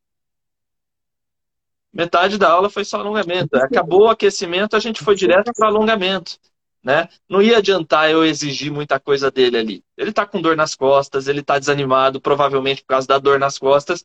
Metade 1.92 2.36
da 2.36 2.50
aula 2.50 2.68
foi 2.68 2.84
só 2.84 2.98
alongamento. 2.98 3.56
Acabou 3.56 4.02
o 4.02 4.10
aquecimento, 4.10 4.74
a 4.74 4.80
gente 4.80 5.04
foi 5.04 5.14
direto 5.14 5.52
para 5.54 5.68
alongamento 5.68 6.38
né? 6.84 7.08
Não 7.28 7.40
ia 7.40 7.58
adiantar 7.58 8.10
eu 8.10 8.24
exigir 8.24 8.70
muita 8.70 9.00
coisa 9.00 9.30
dele 9.30 9.56
ali. 9.56 9.84
Ele 9.96 10.10
está 10.10 10.26
com 10.26 10.40
dor 10.42 10.54
nas 10.54 10.74
costas, 10.74 11.26
ele 11.26 11.40
está 11.40 11.58
desanimado, 11.58 12.20
provavelmente 12.20 12.82
por 12.82 12.88
causa 12.88 13.08
da 13.08 13.18
dor 13.18 13.38
nas 13.38 13.58
costas. 13.58 14.04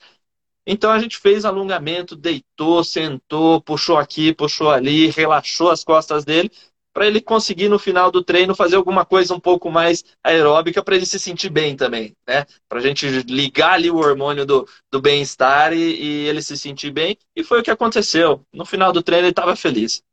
Então 0.66 0.92
a 0.92 1.00
gente 1.00 1.18
fez 1.18 1.46
alongamento, 1.46 2.16
deitou, 2.16 2.84
sentou, 2.84 3.62
puxou 3.62 3.98
aqui, 3.98 4.34
puxou 4.34 4.70
ali, 4.70 5.10
relaxou 5.10 5.72
as 5.72 5.84
costas 5.84 6.24
dele, 6.24 6.52
para 6.94 7.08
ele 7.08 7.22
conseguir 7.22 7.70
no 7.70 7.80
final 7.80 8.12
do 8.12 8.24
treino 8.24 8.56
fazer 8.56 8.76
alguma 8.76 9.06
coisa 9.06 9.34
um 9.34 9.40
pouco 9.40 9.72
mais 9.72 10.04
aeróbica 10.24 10.84
para 10.84 10.96
ele 10.96 11.06
se 11.06 11.20
sentir 11.20 11.50
bem 11.50 11.76
também, 11.76 12.16
né? 12.28 12.46
Para 12.68 12.80
a 12.80 12.82
gente 12.82 13.08
ligar 13.24 13.74
ali 13.74 13.90
o 13.90 13.98
hormônio 13.98 14.46
do, 14.46 14.68
do 14.92 15.02
bem-estar 15.02 15.74
e, 15.74 15.78
e 15.78 16.28
ele 16.28 16.42
se 16.42 16.58
sentir 16.58 16.92
bem. 16.92 17.18
E 17.36 17.44
foi 17.44 17.60
o 17.60 17.64
que 17.64 17.72
aconteceu. 17.72 18.46
No 18.54 18.66
final 18.66 18.92
do 18.92 19.04
treino 19.04 19.26
ele 19.26 19.32
estava 19.32 19.56
feliz. 19.56 20.04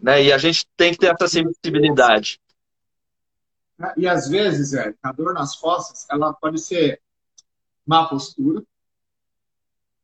Né? 0.00 0.24
E 0.24 0.32
a 0.32 0.38
gente 0.38 0.66
tem 0.76 0.92
que 0.92 0.98
ter 0.98 1.14
essa 1.14 1.28
sensibilidade. 1.28 2.40
E 3.96 4.06
às 4.06 4.28
vezes, 4.28 4.74
é, 4.74 4.94
a 5.02 5.12
dor 5.12 5.32
nas 5.32 5.56
costas, 5.56 6.06
ela 6.10 6.32
pode 6.32 6.60
ser 6.60 7.00
má 7.86 8.06
postura. 8.06 8.62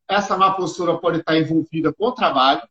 Essa 0.07 0.37
má 0.37 0.53
postura 0.53 0.97
pode 0.97 1.19
estar 1.19 1.37
envolvida 1.37 1.93
com 1.93 2.05
o 2.05 2.11
trabalho. 2.11 2.61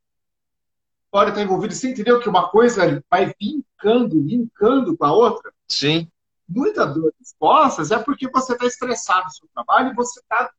Pode 1.10 1.30
estar 1.30 1.42
envolvida, 1.42 1.74
você 1.74 1.90
entendeu 1.90 2.20
que 2.20 2.28
uma 2.28 2.48
coisa 2.48 3.02
vai 3.08 3.32
vincando, 3.40 4.20
linkando 4.20 4.96
com 4.96 5.04
a 5.04 5.12
outra? 5.12 5.52
Sim. 5.68 6.10
Muita 6.48 6.86
dor 6.86 7.12
nas 7.18 7.34
costas 7.38 7.90
é 7.90 7.98
porque 7.98 8.28
você 8.28 8.52
está 8.52 8.66
estressado 8.66 9.24
no 9.24 9.30
seu 9.30 9.48
trabalho 9.54 9.92
e 9.92 9.94
você 9.94 10.20
está 10.20 10.50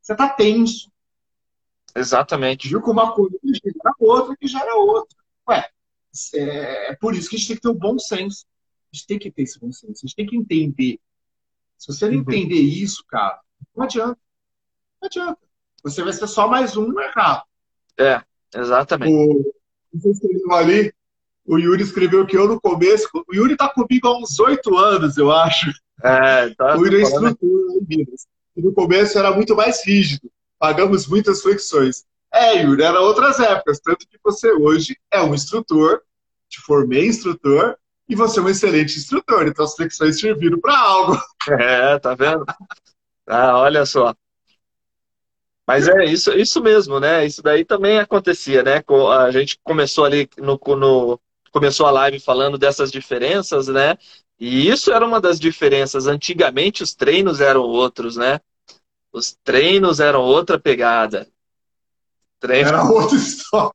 você 0.00 0.16
tá 0.16 0.28
tenso. 0.28 0.90
Exatamente. 1.94 2.68
Viu 2.68 2.80
com 2.80 2.92
uma 2.92 3.12
coisa 3.12 3.36
que 3.40 3.52
gera 3.52 3.92
outra, 3.98 4.36
que 4.36 4.46
gera 4.46 4.74
outra. 4.76 5.16
Ué, 5.48 5.68
é, 6.34 6.90
é 6.90 6.96
por 6.96 7.14
isso 7.14 7.28
que 7.28 7.36
a 7.36 7.38
gente 7.38 7.48
tem 7.48 7.56
que 7.56 7.62
ter 7.62 7.68
o 7.68 7.72
um 7.72 7.78
bom 7.78 7.98
senso. 7.98 8.46
A 8.92 8.96
gente 8.96 9.06
tem 9.06 9.18
que 9.18 9.30
ter 9.30 9.42
esse 9.42 9.58
bom 9.58 9.70
senso. 9.72 10.00
A 10.04 10.06
gente 10.06 10.16
tem 10.16 10.26
que 10.26 10.36
entender. 10.36 10.98
Se 11.76 11.92
você 11.92 12.08
não 12.08 12.14
entender 12.14 12.60
isso, 12.60 13.04
cara, 13.06 13.40
não 13.76 13.84
adianta. 13.84 14.18
Não 15.00 15.06
adianta. 15.06 15.38
Você 15.82 16.02
vai 16.02 16.12
ser 16.12 16.26
só 16.26 16.48
mais 16.48 16.76
um 16.76 16.88
no 16.88 16.94
mercado. 16.94 17.42
É, 17.96 18.20
exatamente. 18.54 19.12
O, 19.12 19.52
você 19.92 20.10
escreveu 20.10 20.52
ali, 20.52 20.92
o 21.46 21.58
Yuri 21.58 21.82
escreveu 21.82 22.26
que 22.26 22.36
eu 22.36 22.48
no 22.48 22.60
começo. 22.60 23.08
O 23.14 23.34
Yuri 23.34 23.56
tá 23.56 23.68
comigo 23.68 24.08
há 24.08 24.18
uns 24.18 24.38
oito 24.40 24.76
anos, 24.76 25.16
eu 25.16 25.30
acho. 25.30 25.70
É, 26.02 26.50
tá. 26.54 26.76
O 26.76 26.84
Yuri 26.84 27.02
é 27.02 27.08
em 27.08 27.86
Minas. 27.88 28.26
E 28.56 28.62
no 28.62 28.72
começo 28.72 29.18
era 29.18 29.30
muito 29.30 29.54
mais 29.54 29.86
rígido. 29.86 30.30
Pagamos 30.58 31.06
muitas 31.06 31.42
flexões. 31.42 32.04
É, 32.32 32.62
Yuri, 32.62 32.82
eram 32.82 33.02
outras 33.02 33.38
épocas. 33.38 33.80
Tanto 33.80 34.06
que 34.06 34.18
você 34.22 34.52
hoje 34.52 34.96
é 35.10 35.22
um 35.22 35.34
instrutor, 35.34 36.02
te 36.48 36.60
formei 36.60 37.06
instrutor, 37.06 37.76
e 38.08 38.14
você 38.14 38.40
é 38.40 38.42
um 38.42 38.48
excelente 38.48 38.96
instrutor. 38.96 39.46
Então 39.46 39.64
as 39.64 39.74
flexões 39.74 40.18
serviram 40.18 40.60
para 40.60 40.78
algo. 40.78 41.18
É, 41.50 41.98
tá 41.98 42.14
vendo? 42.14 42.44
Ah, 43.26 43.58
olha 43.58 43.86
só. 43.86 44.14
Mas 45.66 45.86
é 45.86 46.04
isso, 46.04 46.32
isso 46.32 46.62
mesmo, 46.62 46.98
né? 46.98 47.24
Isso 47.26 47.42
daí 47.42 47.64
também 47.64 47.98
acontecia, 47.98 48.62
né? 48.62 48.82
A 49.18 49.30
gente 49.30 49.58
começou 49.62 50.04
ali 50.04 50.28
no, 50.38 50.60
no 50.76 51.20
começou 51.50 51.86
a 51.86 51.90
live 51.90 52.20
falando 52.20 52.58
dessas 52.58 52.90
diferenças, 52.90 53.68
né? 53.68 53.96
E 54.38 54.68
isso 54.68 54.92
era 54.92 55.06
uma 55.06 55.20
das 55.20 55.38
diferenças. 55.38 56.06
Antigamente 56.06 56.82
os 56.82 56.94
treinos 56.94 57.40
eram 57.40 57.62
outros, 57.62 58.16
né? 58.16 58.40
Os 59.12 59.36
treinos 59.44 60.00
eram 60.00 60.20
outra 60.22 60.58
pegada. 60.58 61.28
Era 62.42 62.84
outra 62.90 63.16
história. 63.16 63.72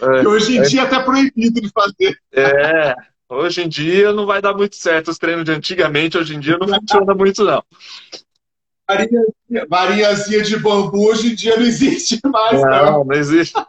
É, 0.00 0.20
que 0.20 0.26
hoje 0.26 0.56
em 0.56 0.60
é, 0.60 0.62
dia 0.62 0.80
é 0.82 0.84
até 0.84 1.00
proibido 1.00 1.60
de 1.60 1.70
fazer. 1.70 2.20
É, 2.32 2.94
hoje 3.28 3.62
em 3.62 3.68
dia 3.68 4.12
não 4.12 4.26
vai 4.26 4.40
dar 4.40 4.54
muito 4.54 4.76
certo. 4.76 5.10
Os 5.10 5.18
treinos 5.18 5.44
de 5.44 5.52
antigamente, 5.52 6.16
hoje 6.16 6.34
em 6.34 6.40
dia, 6.40 6.56
não 6.58 6.68
funciona 6.68 7.14
muito, 7.14 7.44
não. 7.44 7.62
Varinhazinha 9.68 10.42
de 10.42 10.58
bambu 10.58 11.08
hoje 11.08 11.32
em 11.32 11.34
dia 11.34 11.56
não 11.56 11.64
existe 11.64 12.20
mais, 12.26 12.60
não. 12.62 12.84
Não, 12.84 13.04
não 13.04 13.16
existe. 13.16 13.60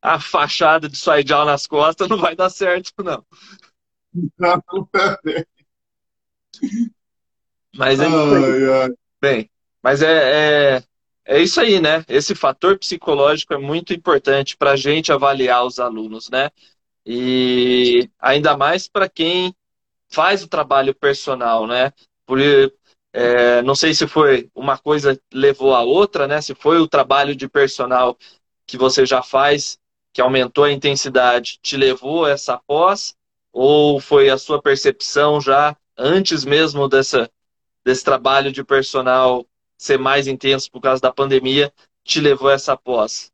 A 0.00 0.20
fachada 0.20 0.88
de 0.88 0.96
suidial 0.96 1.44
nas 1.44 1.66
costas 1.66 2.08
não 2.08 2.16
vai 2.16 2.34
dar 2.34 2.48
certo, 2.48 2.92
não. 3.02 3.24
Não, 4.38 4.62
também. 4.62 5.44
Mas 7.76 8.00
é 8.00 8.06
ai, 8.06 8.82
ai. 8.82 8.90
Bem, 9.20 9.50
mas 9.82 10.00
é, 10.00 10.76
é, 10.76 10.82
é 11.26 11.40
isso 11.42 11.60
aí, 11.60 11.80
né? 11.80 12.04
Esse 12.08 12.34
fator 12.34 12.78
psicológico 12.78 13.52
é 13.52 13.58
muito 13.58 13.92
importante 13.92 14.56
para 14.56 14.72
a 14.72 14.76
gente 14.76 15.12
avaliar 15.12 15.66
os 15.66 15.80
alunos, 15.80 16.30
né? 16.30 16.50
E 17.04 18.08
ainda 18.18 18.56
mais 18.56 18.88
para 18.88 19.08
quem 19.08 19.54
faz 20.08 20.42
o 20.42 20.48
trabalho 20.48 20.94
personal, 20.94 21.66
né? 21.66 21.92
Por, 22.24 22.38
é, 23.12 23.60
não 23.62 23.74
sei 23.74 23.92
se 23.92 24.06
foi 24.06 24.48
uma 24.54 24.78
coisa 24.78 25.20
levou 25.32 25.74
a 25.74 25.82
outra, 25.82 26.28
né? 26.28 26.40
Se 26.40 26.54
foi 26.54 26.78
o 26.78 26.88
trabalho 26.88 27.34
de 27.34 27.48
personal 27.48 28.16
que 28.66 28.76
você 28.76 29.04
já 29.04 29.22
faz, 29.22 29.78
que 30.12 30.20
aumentou 30.20 30.64
a 30.64 30.72
intensidade, 30.72 31.58
te 31.60 31.76
levou 31.76 32.24
a 32.24 32.30
essa 32.30 32.58
pós, 32.58 33.16
ou 33.52 34.00
foi 34.00 34.30
a 34.30 34.38
sua 34.38 34.62
percepção 34.62 35.40
já 35.40 35.76
antes 35.96 36.44
mesmo 36.44 36.88
dessa, 36.88 37.30
desse 37.84 38.04
trabalho 38.04 38.52
de 38.52 38.62
personal 38.62 39.46
ser 39.76 39.98
mais 39.98 40.26
intenso 40.26 40.70
por 40.70 40.80
causa 40.80 41.00
da 41.00 41.12
pandemia 41.12 41.72
te 42.04 42.20
levou 42.20 42.48
a 42.48 42.54
essa 42.54 42.76
pós? 42.76 43.32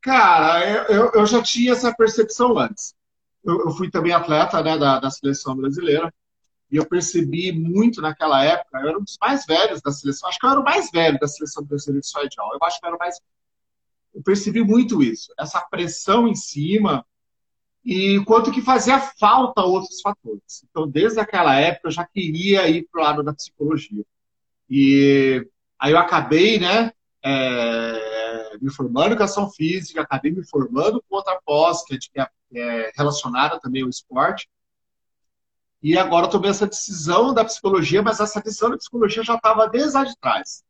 Cara, 0.00 0.86
eu, 0.90 1.12
eu 1.12 1.26
já 1.26 1.42
tinha 1.42 1.72
essa 1.72 1.94
percepção 1.94 2.58
antes. 2.58 2.94
Eu, 3.44 3.66
eu 3.66 3.70
fui 3.72 3.90
também 3.90 4.12
atleta 4.12 4.62
né, 4.62 4.76
da, 4.78 4.98
da 4.98 5.10
seleção 5.10 5.56
brasileira 5.56 6.12
e 6.70 6.76
eu 6.76 6.86
percebi 6.86 7.52
muito 7.52 8.00
naquela 8.00 8.42
época, 8.42 8.80
eu 8.80 8.88
era 8.88 8.98
um 8.98 9.02
dos 9.04 9.18
mais 9.20 9.44
velhos 9.44 9.82
da 9.82 9.92
seleção, 9.92 10.28
acho 10.28 10.38
que 10.38 10.46
eu 10.46 10.50
era 10.50 10.60
o 10.60 10.64
mais 10.64 10.90
velho 10.90 11.18
da 11.18 11.28
seleção 11.28 11.62
brasileira 11.62 12.00
de 12.00 12.08
Soijal, 12.08 12.50
eu 12.52 12.58
acho 12.62 12.80
que 12.80 12.86
eu 12.86 12.88
era 12.88 12.96
o 12.96 12.98
mais 12.98 13.20
eu 14.14 14.22
percebi 14.22 14.62
muito 14.62 15.02
isso, 15.02 15.32
essa 15.38 15.60
pressão 15.60 16.28
em 16.28 16.34
cima 16.34 17.04
e 17.84 18.22
quanto 18.24 18.52
que 18.52 18.60
fazia 18.60 19.00
falta 19.00 19.62
outros 19.62 20.00
fatores. 20.00 20.64
Então, 20.70 20.86
desde 20.86 21.18
aquela 21.18 21.58
época, 21.58 21.88
eu 21.88 21.92
já 21.92 22.04
queria 22.04 22.68
ir 22.68 22.86
para 22.90 23.00
o 23.00 23.04
lado 23.04 23.22
da 23.22 23.32
psicologia. 23.32 24.04
E 24.74 25.46
aí 25.78 25.92
eu 25.92 25.98
acabei, 25.98 26.58
né, 26.58 26.90
é, 27.22 28.56
me 28.58 28.72
formando 28.72 29.08
em 29.08 29.10
educação 29.10 29.50
física, 29.50 30.00
acabei 30.00 30.32
me 30.32 30.42
formando 30.48 31.04
com 31.06 31.16
outra 31.16 31.38
pós, 31.44 31.84
que 31.84 31.98
é, 32.16 32.26
é, 32.54 32.90
relacionada 32.96 33.60
também 33.60 33.82
ao 33.82 33.90
esporte. 33.90 34.48
E 35.82 35.98
agora 35.98 36.24
eu 36.24 36.30
tomei 36.30 36.48
essa 36.48 36.66
decisão 36.66 37.34
da 37.34 37.44
psicologia, 37.44 38.00
mas 38.00 38.18
essa 38.18 38.40
decisão 38.40 38.70
da 38.70 38.78
psicologia 38.78 39.22
já 39.22 39.34
estava 39.34 39.68
desde 39.68 39.92
lá 39.92 40.04
de 40.04 40.16
trás. 40.18 40.64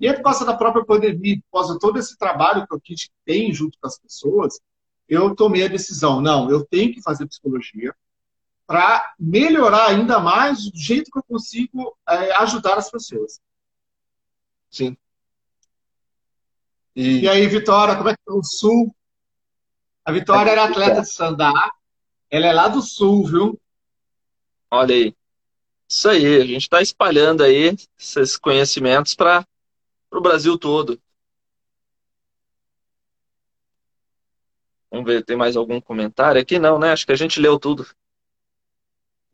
E 0.00 0.08
é 0.08 0.14
por 0.14 0.22
causa 0.22 0.46
da 0.46 0.56
própria 0.56 0.86
pandemia, 0.86 1.36
por 1.50 1.58
causa 1.58 1.74
de 1.74 1.78
todo 1.78 1.98
esse 1.98 2.16
trabalho 2.16 2.66
que 2.66 2.74
a 2.74 2.78
gente 2.88 3.12
tem 3.26 3.52
junto 3.52 3.76
com 3.78 3.86
as 3.86 3.98
pessoas, 3.98 4.58
eu 5.06 5.34
tomei 5.34 5.66
a 5.66 5.68
decisão, 5.68 6.22
não, 6.22 6.50
eu 6.50 6.64
tenho 6.64 6.94
que 6.94 7.02
fazer 7.02 7.26
psicologia 7.26 7.94
para 8.72 9.14
melhorar 9.18 9.88
ainda 9.88 10.18
mais 10.18 10.66
o 10.66 10.70
jeito 10.74 11.10
que 11.10 11.18
eu 11.18 11.22
consigo 11.22 11.94
é, 12.08 12.32
ajudar 12.36 12.78
as 12.78 12.90
pessoas. 12.90 13.38
Sim. 14.70 14.96
E... 16.96 17.20
e 17.20 17.28
aí, 17.28 17.46
Vitória, 17.48 17.94
como 17.94 18.08
é 18.08 18.14
que 18.14 18.22
tá 18.24 18.32
o 18.32 18.42
Sul? 18.42 18.96
A 20.02 20.10
Vitória 20.10 20.52
era 20.52 20.64
atleta 20.64 21.02
de 21.02 21.12
Sandá. 21.12 21.52
Ela 22.30 22.46
é 22.46 22.52
lá 22.54 22.66
do 22.66 22.80
Sul, 22.80 23.26
viu? 23.26 23.60
Olha 24.70 24.94
aí. 24.94 25.14
Isso 25.86 26.08
aí, 26.08 26.40
a 26.40 26.46
gente 26.46 26.62
está 26.62 26.80
espalhando 26.80 27.42
aí 27.44 27.76
esses 27.98 28.38
conhecimentos 28.38 29.14
para 29.14 29.46
o 30.10 30.22
Brasil 30.22 30.56
todo. 30.56 30.98
Vamos 34.90 35.04
ver, 35.04 35.22
tem 35.22 35.36
mais 35.36 35.56
algum 35.56 35.78
comentário 35.78 36.40
aqui? 36.40 36.58
Não, 36.58 36.78
né? 36.78 36.90
Acho 36.90 37.04
que 37.04 37.12
a 37.12 37.16
gente 37.16 37.38
leu 37.38 37.58
tudo. 37.58 37.86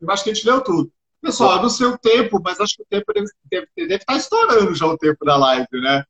Eu 0.01 0.11
acho 0.11 0.23
que 0.23 0.31
a 0.31 0.33
gente 0.33 0.45
leu 0.45 0.61
tudo. 0.61 0.91
Pessoal, 1.21 1.61
no 1.61 1.69
seu 1.69 1.97
tempo, 1.97 2.41
mas 2.41 2.59
acho 2.59 2.77
que 2.77 2.83
o 2.83 2.85
tempo 2.89 3.13
deve, 3.13 3.27
deve, 3.51 3.67
deve 3.75 3.95
estar 3.95 4.15
estourando 4.15 4.73
já 4.73 4.85
o 4.85 4.97
tempo 4.97 5.25
da 5.25 5.35
live, 5.35 5.67
né? 5.73 6.03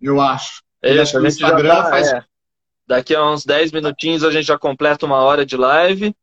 Eu 0.00 0.20
acho. 0.20 0.62
É, 0.82 0.98
acho 0.98 1.12
que 1.12 1.18
o 1.18 1.26
Instagram 1.26 1.76
tá, 1.76 1.90
faz. 1.90 2.12
É. 2.12 2.24
Daqui 2.86 3.14
a 3.14 3.24
uns 3.24 3.44
10 3.44 3.72
minutinhos 3.72 4.24
a 4.24 4.30
gente 4.30 4.46
já 4.46 4.58
completa 4.58 5.06
uma 5.06 5.16
hora 5.16 5.46
de 5.46 5.56
live. 5.56 6.14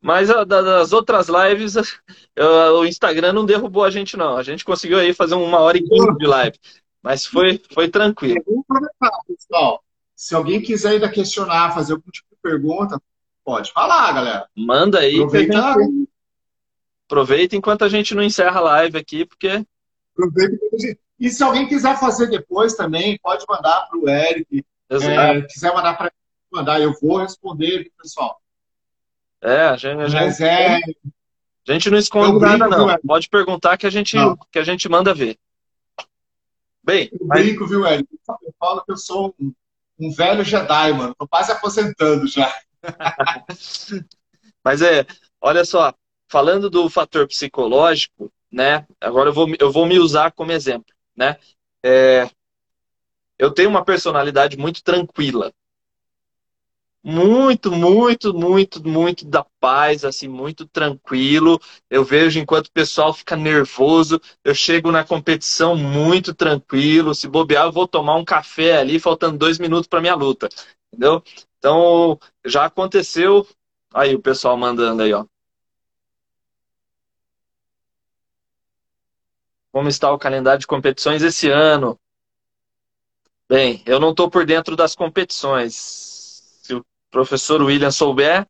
Mas 0.00 0.30
a, 0.30 0.44
das 0.44 0.92
outras 0.92 1.26
lives, 1.28 1.74
eu, 2.36 2.78
o 2.78 2.86
Instagram 2.86 3.32
não 3.32 3.44
derrubou 3.44 3.82
a 3.82 3.90
gente, 3.90 4.16
não. 4.16 4.36
A 4.36 4.42
gente 4.42 4.64
conseguiu 4.64 4.98
aí 4.98 5.12
fazer 5.12 5.34
uma 5.34 5.58
hora 5.58 5.78
e 5.78 5.82
quinze 5.82 6.16
de 6.16 6.26
live. 6.26 6.56
Mas 7.02 7.26
foi, 7.26 7.60
foi 7.72 7.88
tranquilo. 7.88 8.64
pessoal. 9.26 9.82
Se 10.14 10.34
alguém 10.34 10.62
quiser 10.62 10.90
ainda 10.90 11.08
questionar, 11.08 11.74
fazer 11.74 11.94
algum 11.94 12.10
tipo 12.10 12.28
de 12.30 12.40
pergunta, 12.40 13.00
pode 13.46 13.72
falar, 13.72 14.12
galera. 14.12 14.48
Manda 14.56 14.98
aí. 14.98 15.14
Aproveita, 15.14 15.76
Aproveita 17.06 17.54
enquanto 17.54 17.84
a 17.84 17.88
gente 17.88 18.12
não 18.14 18.22
encerra 18.22 18.58
a 18.58 18.64
live 18.64 18.98
aqui, 18.98 19.24
porque. 19.24 19.64
Aproveita. 20.12 20.58
E 21.18 21.30
se 21.30 21.42
alguém 21.42 21.68
quiser 21.68 21.98
fazer 21.98 22.26
depois 22.26 22.74
também, 22.74 23.18
pode 23.22 23.44
mandar 23.48 23.86
para 23.88 23.98
o 23.98 24.08
Eric. 24.08 24.66
É, 24.90 25.40
quiser 25.42 25.72
mandar 25.72 25.96
para 25.96 26.12
mandar, 26.52 26.80
eu 26.80 26.92
vou 27.00 27.18
responder, 27.18 27.90
pessoal. 28.02 28.40
É, 29.40 29.60
a 29.60 29.76
gente, 29.76 30.00
a 30.00 30.08
gente, 30.08 30.42
é... 30.42 30.76
a 30.76 31.72
gente 31.72 31.88
não 31.88 31.98
esconde 31.98 32.38
nada, 32.40 32.68
não. 32.68 32.88
Viu, 32.88 32.98
Pode 33.06 33.28
perguntar 33.28 33.76
que 33.76 33.86
a 33.86 33.90
gente, 33.90 34.16
que 34.50 34.58
a 34.58 34.64
gente 34.64 34.88
manda 34.88 35.14
ver. 35.14 35.38
Bem, 36.82 37.08
eu 37.12 37.26
mas... 37.26 37.42
brinco, 37.42 37.66
viu, 37.66 37.86
Eric? 37.86 38.08
Eu 38.12 38.54
falo 38.58 38.84
que 38.84 38.92
eu 38.92 38.96
sou 38.96 39.34
um, 39.40 39.52
um 39.98 40.10
velho 40.12 40.44
Jedi, 40.44 40.92
mano. 40.92 41.14
Tô 41.16 41.26
quase 41.26 41.52
aposentando 41.52 42.26
já. 42.26 42.52
mas 44.64 44.82
é, 44.82 45.06
olha 45.40 45.64
só, 45.64 45.92
falando 46.28 46.70
do 46.70 46.88
fator 46.88 47.26
psicológico, 47.26 48.32
né? 48.50 48.86
Agora 49.00 49.30
eu 49.30 49.32
vou, 49.32 49.48
eu 49.58 49.72
vou 49.72 49.86
me 49.86 49.98
usar 49.98 50.32
como 50.32 50.52
exemplo, 50.52 50.94
né? 51.16 51.36
É, 51.84 52.28
eu 53.38 53.50
tenho 53.52 53.68
uma 53.68 53.84
personalidade 53.84 54.56
muito 54.56 54.82
tranquila, 54.82 55.52
muito, 57.08 57.70
muito, 57.70 58.34
muito, 58.34 58.82
muito 58.86 59.24
da 59.24 59.46
paz, 59.60 60.04
assim, 60.04 60.26
muito 60.26 60.66
tranquilo. 60.66 61.60
Eu 61.88 62.04
vejo 62.04 62.40
enquanto 62.40 62.66
o 62.66 62.72
pessoal 62.72 63.14
fica 63.14 63.36
nervoso, 63.36 64.20
eu 64.42 64.52
chego 64.52 64.90
na 64.90 65.04
competição 65.04 65.76
muito 65.76 66.34
tranquilo. 66.34 67.14
Se 67.14 67.28
bobear, 67.28 67.66
eu 67.66 67.72
vou 67.72 67.86
tomar 67.86 68.16
um 68.16 68.24
café 68.24 68.78
ali, 68.78 68.98
faltando 68.98 69.38
dois 69.38 69.56
minutos 69.56 69.86
para 69.86 70.00
minha 70.00 70.16
luta, 70.16 70.48
entendeu? 70.92 71.22
Então, 71.58 72.18
já 72.44 72.64
aconteceu. 72.66 73.46
Aí 73.94 74.14
o 74.14 74.22
pessoal 74.22 74.56
mandando 74.56 75.02
aí, 75.02 75.12
ó. 75.12 75.24
Como 79.72 79.88
está 79.88 80.10
o 80.12 80.18
calendário 80.18 80.60
de 80.60 80.66
competições 80.66 81.22
esse 81.22 81.50
ano? 81.50 81.98
Bem, 83.48 83.82
eu 83.86 84.00
não 84.00 84.10
estou 84.10 84.30
por 84.30 84.44
dentro 84.44 84.74
das 84.74 84.94
competições 84.94 86.06
professor 87.16 87.62
William 87.62 87.90
souber? 87.90 88.46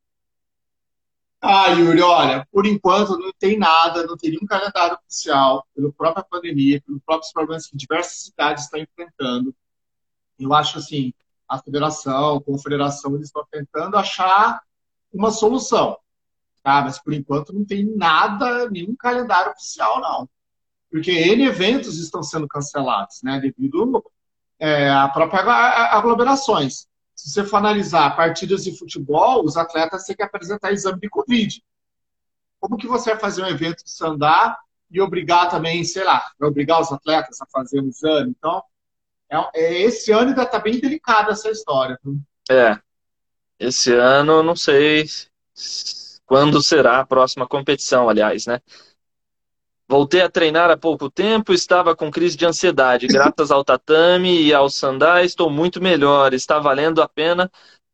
Ah, 1.40 1.68
Yuri, 1.68 2.02
olha, 2.02 2.48
por 2.50 2.66
enquanto 2.66 3.16
não 3.16 3.30
tem 3.38 3.56
nada, 3.56 4.04
não 4.04 4.16
tem 4.16 4.30
nenhum 4.30 4.46
calendário 4.46 4.96
oficial, 4.96 5.64
pela 5.72 5.92
própria 5.92 6.24
pandemia, 6.24 6.82
pelos 6.84 7.00
próprios 7.04 7.32
problemas 7.32 7.68
que 7.68 7.76
diversas 7.76 8.24
cidades 8.24 8.64
estão 8.64 8.80
enfrentando. 8.80 9.54
Eu 10.38 10.52
acho 10.52 10.78
assim, 10.78 11.12
a 11.48 11.58
federação, 11.58 12.36
a 12.36 12.42
confederação, 12.42 13.14
eles 13.14 13.26
estão 13.26 13.44
tentando 13.50 13.96
achar 13.96 14.60
uma 15.12 15.30
solução. 15.30 15.96
Tá? 16.62 16.82
Mas 16.82 16.98
por 16.98 17.12
enquanto 17.12 17.52
não 17.52 17.64
tem 17.64 17.84
nada, 17.96 18.68
nenhum 18.70 18.96
calendário 18.96 19.52
oficial, 19.52 20.00
não. 20.00 20.28
Porque 20.90 21.10
N 21.10 21.44
eventos 21.44 21.98
estão 21.98 22.22
sendo 22.22 22.48
cancelados, 22.48 23.20
né? 23.22 23.40
Devido 23.40 24.02
é, 24.58 24.88
a 24.90 25.08
próprias 25.08 25.46
aglomerações 25.46 26.86
se 27.16 27.30
você 27.30 27.44
for 27.44 27.56
analisar 27.56 28.14
partidas 28.14 28.62
de 28.62 28.78
futebol, 28.78 29.42
os 29.42 29.56
atletas 29.56 30.04
têm 30.04 30.14
que 30.14 30.22
apresentar 30.22 30.72
exame 30.72 31.00
de 31.00 31.08
Covid. 31.08 31.64
Como 32.60 32.76
que 32.76 32.86
você 32.86 33.10
vai 33.10 33.18
fazer 33.18 33.42
um 33.42 33.48
evento 33.48 33.82
de 33.82 33.90
sandá 33.90 34.58
e 34.90 35.00
obrigar 35.00 35.48
também, 35.48 35.82
sei 35.82 36.04
lá, 36.04 36.22
obrigar 36.40 36.80
os 36.80 36.92
atletas 36.92 37.40
a 37.40 37.46
fazer 37.46 37.80
um 37.80 37.88
exame? 37.88 38.34
Então, 38.36 38.62
é, 39.30 39.36
é, 39.54 39.82
esse 39.82 40.12
ano 40.12 40.28
ainda 40.28 40.42
está 40.42 40.58
bem 40.58 40.78
delicada 40.80 41.32
essa 41.32 41.50
história. 41.50 41.98
É. 42.50 42.78
Esse 43.58 43.92
ano, 43.92 44.42
não 44.42 44.54
sei 44.54 45.06
quando 46.26 46.62
será 46.62 47.00
a 47.00 47.06
próxima 47.06 47.46
competição, 47.46 48.08
aliás, 48.08 48.46
né? 48.46 48.60
Voltei 49.88 50.20
a 50.20 50.28
treinar 50.28 50.68
há 50.68 50.76
pouco 50.76 51.08
tempo, 51.08 51.52
estava 51.52 51.94
com 51.94 52.10
crise 52.10 52.36
de 52.36 52.44
ansiedade. 52.44 53.06
Graças 53.06 53.52
ao 53.52 53.64
tatame 53.64 54.42
e 54.42 54.52
ao 54.52 54.68
sandá, 54.68 55.22
estou 55.22 55.48
muito 55.48 55.80
melhor. 55.80 56.34
Está 56.34 56.58
valendo 56.58 57.00
a 57.00 57.08
pena 57.08 57.50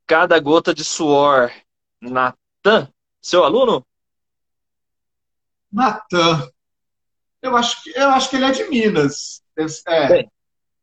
cada 0.07 0.39
gota 0.41 0.73
de 0.75 0.85
suor. 0.85 1.53
Natan, 2.01 2.89
seu 3.21 3.45
aluno? 3.45 3.85
Natan. 5.71 6.51
Eu 7.43 7.57
acho, 7.57 7.83
que, 7.83 7.91
eu 7.91 8.09
acho 8.09 8.31
que 8.31 8.37
ele 8.37 8.45
é 8.47 8.51
de 8.53 8.65
Minas. 8.65 9.43
É, 9.87 10.27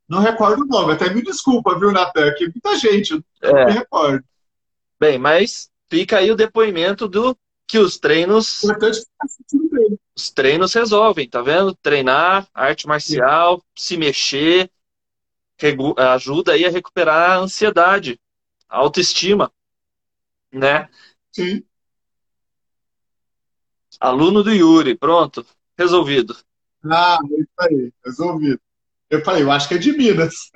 não 0.10 0.20
recordo 0.20 0.64
o 0.64 0.66
nome, 0.66 0.94
até 0.94 1.14
me 1.14 1.22
desculpa, 1.22 1.78
viu, 1.78 1.92
Natan? 1.92 2.34
Que 2.34 2.46
muita 2.46 2.76
gente, 2.78 3.12
eu 3.14 3.24
é. 3.50 3.54
não 3.54 3.66
me 3.68 3.72
recordo. 3.74 4.24
Bem, 5.00 5.20
mas 5.20 5.70
fica 5.90 6.18
aí 6.18 6.32
o 6.32 6.36
depoimento 6.36 7.08
do 7.08 7.38
que 7.68 7.78
os 7.78 8.00
treinos. 8.00 8.64
Importante 8.64 9.06
os 10.16 10.30
treinos 10.32 10.74
resolvem, 10.74 11.30
tá 11.30 11.42
vendo? 11.42 11.74
Treinar, 11.76 12.48
arte 12.54 12.88
marcial, 12.88 13.64
se 13.74 13.96
mexer, 13.96 14.70
ajuda 15.96 16.54
aí 16.54 16.66
a 16.66 16.70
recuperar 16.70 17.32
a 17.32 17.38
ansiedade, 17.38 18.20
a 18.68 18.80
autoestima, 18.80 19.52
né? 20.52 20.90
Sim. 21.32 21.64
Aluno 24.00 24.44
do 24.44 24.52
Yuri, 24.52 24.98
pronto, 24.98 25.46
resolvido. 25.78 26.36
Ah, 26.84 27.20
é 27.32 27.42
isso 27.42 27.54
aí, 27.60 27.94
resolvido. 28.04 28.62
Eu 29.10 29.24
falei, 29.24 29.44
eu 29.44 29.52
acho 29.52 29.68
que 29.68 29.74
é 29.76 29.78
de 29.78 29.92
Minas. 29.92 30.52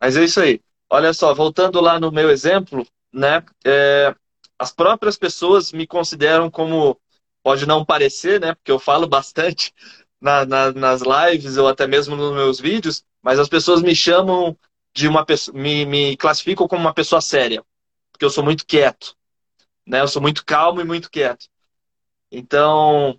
Mas 0.00 0.16
é 0.16 0.24
isso 0.24 0.40
aí. 0.40 0.60
Olha 0.90 1.12
só, 1.12 1.34
voltando 1.34 1.80
lá 1.80 1.98
no 1.98 2.12
meu 2.12 2.30
exemplo, 2.30 2.86
né? 3.12 3.44
É, 3.64 4.14
as 4.58 4.72
próprias 4.72 5.16
pessoas 5.16 5.72
me 5.72 5.86
consideram 5.86 6.50
como 6.50 6.98
pode 7.42 7.66
não 7.66 7.84
parecer, 7.84 8.40
né? 8.40 8.54
Porque 8.54 8.70
eu 8.70 8.78
falo 8.78 9.06
bastante 9.06 9.72
na, 10.20 10.44
na, 10.44 10.72
nas 10.72 11.02
lives 11.02 11.56
ou 11.56 11.68
até 11.68 11.86
mesmo 11.86 12.16
nos 12.16 12.34
meus 12.34 12.60
vídeos, 12.60 13.04
mas 13.22 13.38
as 13.38 13.48
pessoas 13.48 13.82
me 13.82 13.94
chamam 13.94 14.56
de 14.94 15.06
uma 15.06 15.24
pessoa, 15.24 15.56
me, 15.56 15.84
me 15.86 16.16
classificam 16.16 16.66
como 16.66 16.82
uma 16.82 16.94
pessoa 16.94 17.20
séria, 17.20 17.64
porque 18.10 18.24
eu 18.24 18.30
sou 18.30 18.42
muito 18.42 18.66
quieto, 18.66 19.14
né? 19.86 20.00
Eu 20.00 20.08
sou 20.08 20.20
muito 20.20 20.44
calmo 20.44 20.80
e 20.80 20.84
muito 20.84 21.10
quieto. 21.10 21.46
Então, 22.30 23.18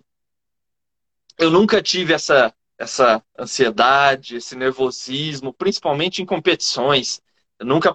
eu 1.38 1.50
nunca 1.50 1.82
tive 1.82 2.12
essa 2.12 2.54
essa 2.80 3.22
ansiedade, 3.38 4.36
esse 4.36 4.56
nervosismo, 4.56 5.52
principalmente 5.52 6.22
em 6.22 6.26
competições. 6.26 7.20
Eu 7.58 7.66
nunca 7.66 7.94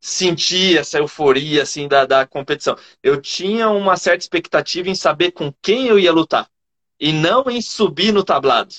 sentir 0.00 0.76
essa 0.76 0.98
euforia 0.98 1.62
assim 1.62 1.86
da, 1.86 2.04
da 2.04 2.26
competição. 2.26 2.76
Eu 3.00 3.20
tinha 3.20 3.70
uma 3.70 3.96
certa 3.96 4.24
expectativa 4.24 4.88
em 4.88 4.94
saber 4.96 5.30
com 5.30 5.52
quem 5.62 5.86
eu 5.86 6.00
ia 6.00 6.12
lutar 6.12 6.50
e 6.98 7.12
não 7.12 7.48
em 7.48 7.62
subir 7.62 8.12
no 8.12 8.24
tablado. 8.24 8.74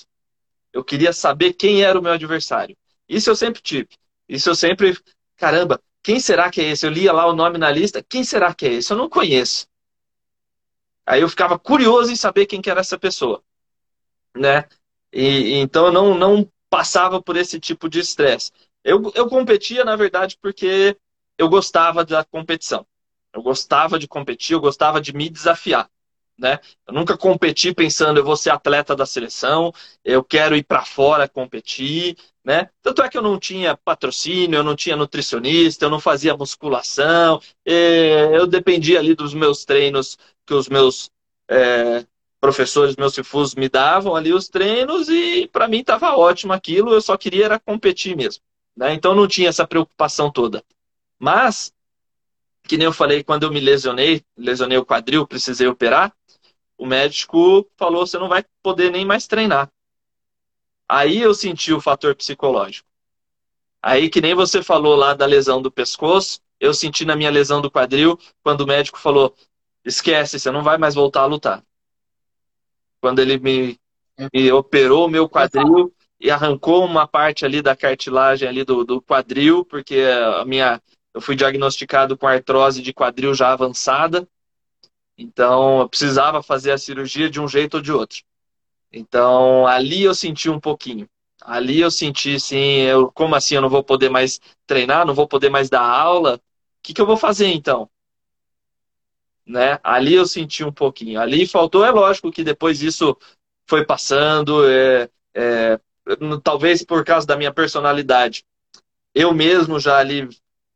Eu 0.73 0.83
queria 0.83 1.13
saber 1.13 1.53
quem 1.53 1.83
era 1.83 1.97
o 1.97 2.03
meu 2.03 2.11
adversário. 2.11 2.75
Isso 3.07 3.29
eu 3.29 3.35
sempre 3.35 3.61
tive. 3.61 3.87
Isso 4.27 4.49
eu 4.49 4.55
sempre, 4.55 4.97
caramba, 5.37 5.81
quem 6.03 6.19
será 6.19 6.51
que 6.51 6.59
é 6.59 6.65
esse? 6.65 6.85
Eu 6.85 6.91
lia 6.91 7.13
lá 7.13 7.25
o 7.25 7.33
nome 7.33 7.57
na 7.57 7.71
lista, 7.71 8.03
quem 8.03 8.25
será 8.25 8.53
que 8.53 8.65
é 8.65 8.73
esse? 8.73 8.91
Eu 8.91 8.97
não 8.97 9.09
conheço. 9.09 9.65
Aí 11.05 11.21
eu 11.21 11.29
ficava 11.29 11.57
curioso 11.57 12.11
em 12.11 12.15
saber 12.17 12.45
quem 12.45 12.61
que 12.61 12.69
era 12.69 12.81
essa 12.81 12.99
pessoa, 12.99 13.41
né? 14.35 14.65
E, 15.11 15.55
então 15.55 15.87
eu 15.87 15.91
não, 15.91 16.17
não 16.17 16.51
passava 16.69 17.21
por 17.21 17.35
esse 17.35 17.59
tipo 17.59 17.89
de 17.89 17.99
estresse. 17.99 18.51
Eu, 18.83 19.11
eu 19.15 19.27
competia, 19.27 19.83
na 19.83 19.95
verdade, 19.95 20.37
porque 20.41 20.95
eu 21.37 21.49
gostava 21.49 22.05
da 22.05 22.23
competição. 22.23 22.85
Eu 23.33 23.41
gostava 23.41 23.99
de 23.99 24.07
competir, 24.07 24.53
eu 24.53 24.59
gostava 24.59 24.99
de 25.01 25.13
me 25.13 25.29
desafiar. 25.29 25.89
Né? 26.37 26.57
Eu 26.87 26.93
nunca 26.93 27.17
competi 27.17 27.73
pensando 27.73 28.17
eu 28.17 28.23
vou 28.23 28.37
ser 28.37 28.49
atleta 28.49 28.95
da 28.95 29.05
seleção, 29.05 29.73
eu 30.05 30.23
quero 30.23 30.55
ir 30.55 30.63
para 30.63 30.85
fora 30.85 31.27
competir, 31.27 32.15
né? 32.45 32.69
Tanto 32.81 33.03
é 33.03 33.09
que 33.09 33.17
eu 33.17 33.21
não 33.21 33.37
tinha 33.37 33.75
patrocínio, 33.75 34.57
eu 34.57 34.63
não 34.63 34.73
tinha 34.73 34.95
nutricionista, 34.95 35.83
eu 35.83 35.89
não 35.89 35.99
fazia 35.99 36.37
musculação, 36.37 37.41
eu 37.65 38.47
dependia 38.47 38.99
ali 38.99 39.13
dos 39.13 39.33
meus 39.33 39.65
treinos 39.65 40.17
que 40.47 40.53
os 40.53 40.69
meus 40.69 41.11
é, 41.49 42.05
professores, 42.39 42.95
meus 42.95 43.13
cifus 43.13 43.55
me 43.55 43.67
davam 43.67 44.15
ali 44.15 44.33
os 44.33 44.47
treinos 44.47 45.09
e 45.09 45.47
para 45.47 45.67
mim 45.67 45.79
estava 45.79 46.15
ótimo 46.15 46.53
aquilo, 46.53 46.93
eu 46.93 47.01
só 47.01 47.17
queria 47.17 47.45
era 47.45 47.59
competir 47.59 48.15
mesmo, 48.15 48.43
né? 48.75 48.93
Então 48.93 49.13
não 49.13 49.27
tinha 49.27 49.49
essa 49.49 49.67
preocupação 49.67 50.31
toda. 50.31 50.63
Mas 51.17 51.73
que 52.63 52.77
nem 52.77 52.85
eu 52.85 52.93
falei, 52.93 53.23
quando 53.23 53.43
eu 53.43 53.51
me 53.51 53.59
lesionei, 53.59 54.23
lesionei 54.37 54.77
o 54.77 54.85
quadril, 54.85 55.25
precisei 55.25 55.67
operar, 55.67 56.13
o 56.77 56.85
médico 56.85 57.67
falou: 57.75 58.05
você 58.05 58.17
não 58.17 58.29
vai 58.29 58.45
poder 58.61 58.91
nem 58.91 59.03
mais 59.03 59.27
treinar. 59.27 59.69
Aí 60.87 61.19
eu 61.19 61.33
senti 61.33 61.73
o 61.73 61.81
fator 61.81 62.15
psicológico. 62.15 62.87
Aí, 63.81 64.09
que 64.09 64.21
nem 64.21 64.33
você 64.33 64.61
falou 64.61 64.95
lá 64.95 65.13
da 65.13 65.25
lesão 65.25 65.61
do 65.61 65.71
pescoço, 65.71 66.41
eu 66.59 66.73
senti 66.73 67.05
na 67.05 67.15
minha 67.15 67.29
lesão 67.29 67.61
do 67.61 67.71
quadril, 67.71 68.19
quando 68.43 68.61
o 68.61 68.67
médico 68.67 68.99
falou: 68.99 69.35
esquece, 69.83 70.39
você 70.39 70.51
não 70.51 70.63
vai 70.63 70.77
mais 70.77 70.95
voltar 70.95 71.21
a 71.21 71.25
lutar. 71.25 71.63
Quando 73.01 73.19
ele 73.19 73.37
me, 73.37 73.77
me 74.33 74.51
operou 74.51 75.05
o 75.05 75.09
meu 75.09 75.29
quadril 75.29 75.93
e 76.19 76.29
arrancou 76.29 76.85
uma 76.85 77.07
parte 77.07 77.45
ali 77.45 77.61
da 77.61 77.75
cartilagem 77.75 78.47
ali 78.47 78.63
do, 78.63 78.83
do 78.83 79.01
quadril, 79.01 79.63
porque 79.63 80.03
a 80.35 80.43
minha, 80.45 80.81
eu 81.13 81.21
fui 81.21 81.35
diagnosticado 81.35 82.17
com 82.17 82.27
artrose 82.27 82.81
de 82.81 82.93
quadril 82.93 83.33
já 83.33 83.51
avançada. 83.53 84.27
Então, 85.17 85.81
eu 85.81 85.89
precisava 85.89 86.43
fazer 86.43 86.71
a 86.71 86.77
cirurgia 86.77 87.29
de 87.29 87.39
um 87.39 87.47
jeito 87.47 87.75
ou 87.75 87.81
de 87.81 87.91
outro. 87.91 88.23
Então, 88.91 89.67
ali 89.67 90.03
eu 90.03 90.15
senti 90.15 90.49
um 90.49 90.59
pouquinho. 90.59 91.07
Ali 91.41 91.79
eu 91.79 91.91
senti, 91.91 92.39
sim, 92.39 92.81
eu, 92.81 93.11
como 93.11 93.35
assim 93.35 93.55
eu 93.55 93.61
não 93.61 93.69
vou 93.69 93.83
poder 93.83 94.09
mais 94.09 94.39
treinar, 94.67 95.05
não 95.05 95.13
vou 95.13 95.27
poder 95.27 95.49
mais 95.49 95.69
dar 95.69 95.81
aula? 95.81 96.35
O 96.35 96.39
que, 96.83 96.93
que 96.93 97.01
eu 97.01 97.05
vou 97.05 97.17
fazer 97.17 97.47
então? 97.47 97.89
Né? 99.49 99.79
Ali 99.83 100.13
eu 100.13 100.27
senti 100.27 100.63
um 100.63 100.71
pouquinho. 100.71 101.19
Ali 101.19 101.47
faltou, 101.47 101.83
é 101.83 101.89
lógico 101.89 102.31
que 102.31 102.43
depois 102.43 102.83
isso 102.83 103.17
foi 103.67 103.83
passando, 103.83 104.63
é, 104.69 105.09
é, 105.33 105.79
talvez 106.43 106.83
por 106.85 107.03
causa 107.03 107.25
da 107.25 107.35
minha 107.35 107.51
personalidade. 107.51 108.45
Eu 109.13 109.33
mesmo 109.33 109.79
já 109.79 109.97
ali, 109.97 110.29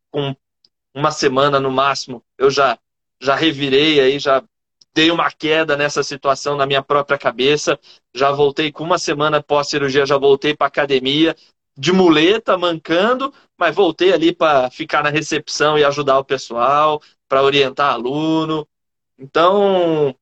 com 0.09 0.36
uma 0.91 1.11
semana 1.11 1.59
no 1.59 1.69
máximo, 1.71 2.24
eu 2.36 2.49
já 2.49 2.80
já 3.21 3.36
revirei 3.36 3.99
aí, 4.01 4.17
já 4.19 4.43
dei 4.93 5.11
uma 5.11 5.32
queda 5.32 5.78
nessa 5.78 6.01
situação 6.01 6.57
na 6.57 6.65
minha 6.65 6.82
própria 6.82 7.17
cabeça. 7.17 7.80
Já 8.13 8.32
voltei 8.32 8.71
com 8.71 8.84
uma 8.84 8.97
semana 8.97 9.41
pós 9.41 9.69
cirurgia, 9.69 10.05
já 10.05 10.17
voltei 10.17 10.55
para 10.55 10.67
academia 10.67 11.36
de 11.78 11.91
muleta, 11.91 12.57
mancando, 12.57 13.34
mas 13.57 13.74
voltei 13.74 14.11
ali 14.13 14.34
para 14.34 14.69
ficar 14.71 15.03
na 15.03 15.09
recepção 15.09 15.78
e 15.78 15.84
ajudar 15.84 16.19
o 16.19 16.26
pessoal, 16.26 17.01
para 17.34 17.41
orientar 17.41 17.91
aluno. 17.91 18.67
Então, 19.17 20.15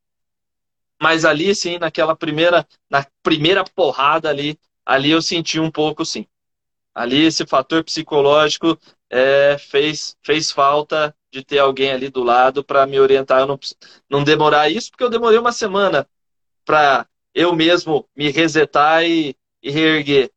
mas 0.98 1.26
ali 1.26 1.54
sim, 1.54 1.78
naquela 1.78 2.16
primeira, 2.16 2.66
na 2.90 3.06
primeira 3.22 3.66
porrada 3.66 4.30
ali, 4.30 4.58
ali 4.86 5.12
eu 5.12 5.22
senti 5.22 5.60
um 5.60 5.70
pouco 5.70 6.06
sim. 6.06 6.26
Ali 6.96 7.26
esse 7.26 7.46
fator 7.46 7.84
psicológico 7.84 8.80
é, 9.10 9.58
fez, 9.58 10.16
fez 10.24 10.52
falta 10.52 11.14
de 11.30 11.44
ter 11.44 11.60
alguém 11.60 11.92
ali 11.92 12.08
do 12.08 12.24
lado 12.24 12.64
para 12.64 12.88
me 12.88 12.98
orientar, 12.98 13.42
eu 13.42 13.48
não, 13.48 13.60
não 14.10 14.24
demorar 14.24 14.70
isso, 14.70 14.90
porque 14.90 15.04
eu 15.04 15.10
demorei 15.10 15.38
uma 15.38 15.52
semana 15.52 16.08
para 16.64 17.06
eu 17.36 17.54
mesmo 17.54 18.08
me 18.16 18.32
resetar 18.32 19.04
e, 19.04 19.36
e 19.62 19.70
reerguer. 19.70 20.32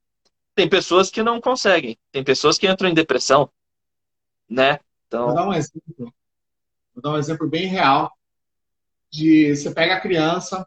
Tem 0.56 0.68
pessoas 0.68 1.08
que 1.08 1.22
não 1.22 1.40
conseguem, 1.40 1.96
tem 2.10 2.24
pessoas 2.24 2.58
que 2.58 2.66
entram 2.68 2.88
em 2.88 2.94
depressão, 2.94 3.48
né? 4.50 4.80
Então... 5.06 5.26
Vou 5.26 5.34
dar 5.36 5.48
um 5.48 5.52
exemplo. 5.52 6.12
Vou 6.94 7.02
dar 7.02 7.10
um 7.10 7.18
exemplo 7.18 7.48
bem 7.48 7.66
real. 7.66 8.12
De 9.10 9.54
você 9.54 9.72
pega 9.72 9.94
a 9.94 10.00
criança, 10.00 10.66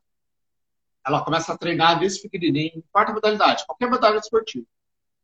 ela 1.06 1.24
começa 1.24 1.54
a 1.54 1.58
treinar 1.58 2.00
desde 2.00 2.22
pequenininho, 2.22 2.84
quarta 2.92 3.14
modalidade, 3.14 3.66
qualquer 3.66 3.90
modalidade 3.90 4.26
esportiva. 4.26 4.66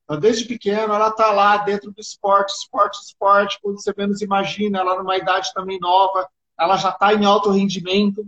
Então, 0.03 0.19
desde 0.19 0.45
pequena, 0.45 0.95
ela 0.95 1.09
está 1.09 1.31
lá 1.31 1.57
dentro 1.57 1.91
do 1.91 1.99
esporte, 1.99 2.53
esporte, 2.53 3.01
esporte. 3.01 3.59
Quando 3.61 3.81
você 3.81 3.93
menos 3.95 4.21
imagina, 4.21 4.79
ela 4.79 4.97
numa 4.97 5.17
idade 5.17 5.53
também 5.53 5.79
nova, 5.79 6.27
ela 6.59 6.77
já 6.77 6.89
está 6.89 7.13
em 7.13 7.25
alto 7.25 7.51
rendimento. 7.51 8.25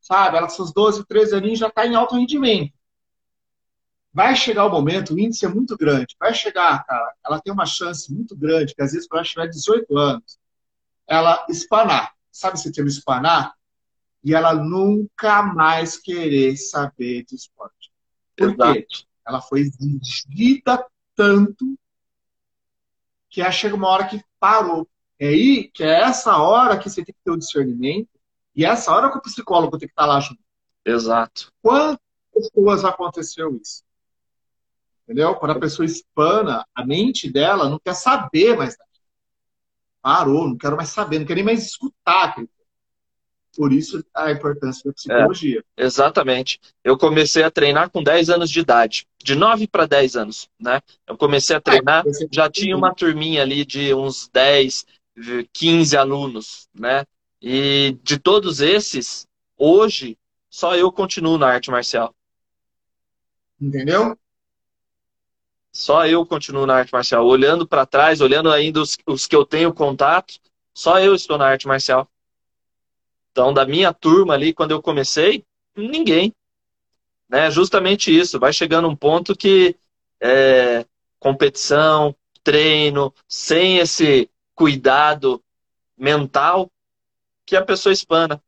Sabe? 0.00 0.36
Ela, 0.36 0.48
seus 0.48 0.72
12, 0.72 1.04
13 1.04 1.36
aninhos, 1.36 1.58
já 1.58 1.68
está 1.68 1.86
em 1.86 1.94
alto 1.94 2.16
rendimento. 2.16 2.72
Vai 4.12 4.34
chegar 4.34 4.64
o 4.66 4.70
momento, 4.70 5.14
o 5.14 5.18
índice 5.18 5.44
é 5.44 5.48
muito 5.48 5.76
grande. 5.76 6.16
Vai 6.18 6.34
chegar, 6.34 6.84
cara, 6.84 7.14
ela 7.24 7.40
tem 7.40 7.52
uma 7.52 7.66
chance 7.66 8.12
muito 8.12 8.34
grande, 8.36 8.74
que 8.74 8.82
às 8.82 8.92
vezes, 8.92 9.06
quando 9.06 9.20
ela 9.20 9.28
tiver 9.28 9.46
18 9.48 9.96
anos, 9.96 10.38
ela 11.08 11.44
espanar. 11.48 12.12
Sabe 12.30 12.56
esse 12.56 12.70
termo 12.70 12.88
espanar? 12.88 13.54
E 14.22 14.34
ela 14.34 14.54
nunca 14.54 15.42
mais 15.42 15.96
querer 15.96 16.56
saber 16.56 17.24
de 17.24 17.34
esporte. 17.34 17.90
Por 18.36 18.50
Exato. 18.50 18.72
quê? 18.74 18.86
Ela 19.26 19.40
foi 19.40 19.60
exigida 19.60 20.84
tanto 21.16 21.78
que 23.28 23.50
chega 23.50 23.74
uma 23.74 23.88
hora 23.88 24.06
que 24.06 24.22
parou. 24.38 24.88
É 25.18 25.28
aí 25.28 25.68
que 25.72 25.82
é 25.82 26.02
essa 26.02 26.36
hora 26.36 26.78
que 26.78 26.88
você 26.88 27.04
tem 27.04 27.14
que 27.14 27.20
ter 27.24 27.30
o 27.30 27.36
discernimento 27.36 28.08
e 28.54 28.64
é 28.64 28.68
essa 28.68 28.92
hora 28.92 29.10
que 29.10 29.18
o 29.18 29.22
psicólogo 29.22 29.78
tem 29.78 29.88
que 29.88 29.92
estar 29.92 30.06
lá 30.06 30.20
junto. 30.20 30.40
Exato. 30.84 31.52
Quantas 31.60 31.98
pessoas 32.32 32.84
aconteceu 32.84 33.56
isso? 33.56 33.82
Entendeu? 35.04 35.34
Quando 35.34 35.52
a 35.52 35.60
pessoa 35.60 35.86
espana, 35.86 36.66
a 36.74 36.84
mente 36.84 37.30
dela 37.30 37.68
não 37.68 37.78
quer 37.78 37.94
saber 37.94 38.56
mais. 38.56 38.76
Parou, 40.02 40.48
não 40.48 40.56
quero 40.56 40.76
mais 40.76 40.90
saber, 40.90 41.18
não 41.18 41.26
quero 41.26 41.36
nem 41.36 41.44
mais 41.44 41.66
escutar 41.66 42.36
por 43.58 43.72
isso 43.72 44.04
a 44.14 44.30
importância 44.30 44.82
da 44.84 44.94
psicologia. 44.94 45.64
É, 45.76 45.84
exatamente. 45.84 46.60
Eu 46.84 46.96
comecei 46.96 47.42
a 47.42 47.50
treinar 47.50 47.90
com 47.90 48.00
10 48.00 48.30
anos 48.30 48.50
de 48.50 48.60
idade, 48.60 49.04
de 49.22 49.34
9 49.34 49.66
para 49.66 49.84
10 49.84 50.14
anos, 50.14 50.48
né? 50.60 50.80
Eu 51.04 51.18
comecei 51.18 51.56
a 51.56 51.60
treinar, 51.60 52.06
é, 52.06 52.10
já 52.30 52.48
tinha 52.48 52.76
uma 52.76 52.94
turminha 52.94 53.42
ali 53.42 53.64
de 53.64 53.92
uns 53.92 54.28
10, 54.32 54.86
15 55.52 55.96
alunos, 55.96 56.68
né? 56.72 57.04
E 57.42 57.98
de 58.00 58.16
todos 58.16 58.60
esses, 58.60 59.26
hoje, 59.56 60.16
só 60.48 60.76
eu 60.76 60.92
continuo 60.92 61.36
na 61.36 61.48
arte 61.48 61.68
marcial. 61.68 62.14
Entendeu? 63.60 64.16
Só 65.78 66.04
eu 66.08 66.26
continuo 66.26 66.66
na 66.66 66.74
arte 66.74 66.92
marcial. 66.92 67.24
Olhando 67.24 67.64
para 67.64 67.86
trás, 67.86 68.20
olhando 68.20 68.50
ainda 68.50 68.82
os, 68.82 68.98
os 69.06 69.28
que 69.28 69.36
eu 69.36 69.46
tenho 69.46 69.72
contato, 69.72 70.34
só 70.74 70.98
eu 70.98 71.14
estou 71.14 71.38
na 71.38 71.46
arte 71.46 71.68
marcial. 71.68 72.10
Então, 73.30 73.54
da 73.54 73.64
minha 73.64 73.92
turma 73.92 74.34
ali, 74.34 74.52
quando 74.52 74.72
eu 74.72 74.82
comecei, 74.82 75.44
ninguém. 75.76 76.34
Né? 77.28 77.48
Justamente 77.52 78.10
isso. 78.10 78.40
Vai 78.40 78.52
chegando 78.52 78.88
um 78.88 78.96
ponto 78.96 79.36
que 79.36 79.76
é, 80.20 80.84
competição, 81.20 82.12
treino, 82.42 83.14
sem 83.28 83.78
esse 83.78 84.28
cuidado 84.56 85.40
mental, 85.96 86.68
que 87.46 87.54
a 87.54 87.64
pessoa 87.64 87.92
espana. 87.92 88.42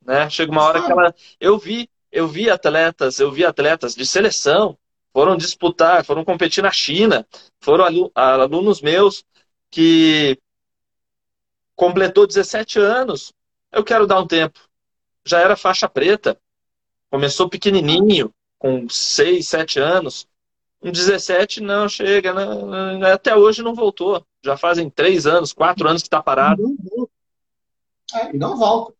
Né? 0.00 0.30
Chega 0.30 0.50
uma 0.50 0.64
hora 0.64 0.82
que 0.82 0.90
ela. 0.90 1.14
Eu 1.38 1.58
vi, 1.58 1.90
eu 2.10 2.26
vi 2.26 2.48
atletas, 2.48 3.20
eu 3.20 3.30
vi 3.30 3.44
atletas 3.44 3.94
de 3.94 4.06
seleção, 4.06 4.78
foram 5.14 5.36
disputar, 5.36 6.04
foram 6.04 6.24
competir 6.24 6.62
na 6.62 6.72
China, 6.72 7.24
foram 7.60 8.10
alunos 8.14 8.82
meus 8.82 9.24
que 9.70 10.36
completou 11.76 12.26
17 12.26 12.80
anos, 12.80 13.32
eu 13.70 13.84
quero 13.84 14.06
dar 14.06 14.20
um 14.20 14.26
tempo. 14.26 14.58
Já 15.24 15.40
era 15.40 15.56
faixa 15.56 15.88
preta. 15.88 16.38
Começou 17.10 17.48
pequenininho, 17.48 18.34
com 18.58 18.88
6, 18.88 19.46
7 19.46 19.78
anos. 19.78 20.28
Com 20.80 20.90
17, 20.90 21.60
não, 21.60 21.88
chega. 21.88 22.32
Não, 22.32 23.02
até 23.06 23.36
hoje 23.36 23.62
não 23.62 23.74
voltou. 23.74 24.24
Já 24.44 24.56
fazem 24.56 24.90
3 24.90 25.26
anos, 25.26 25.52
4 25.52 25.88
anos 25.88 26.02
que 26.02 26.08
está 26.08 26.22
parado. 26.22 26.62
É, 28.14 28.32
não 28.32 28.56
volta. 28.56 28.94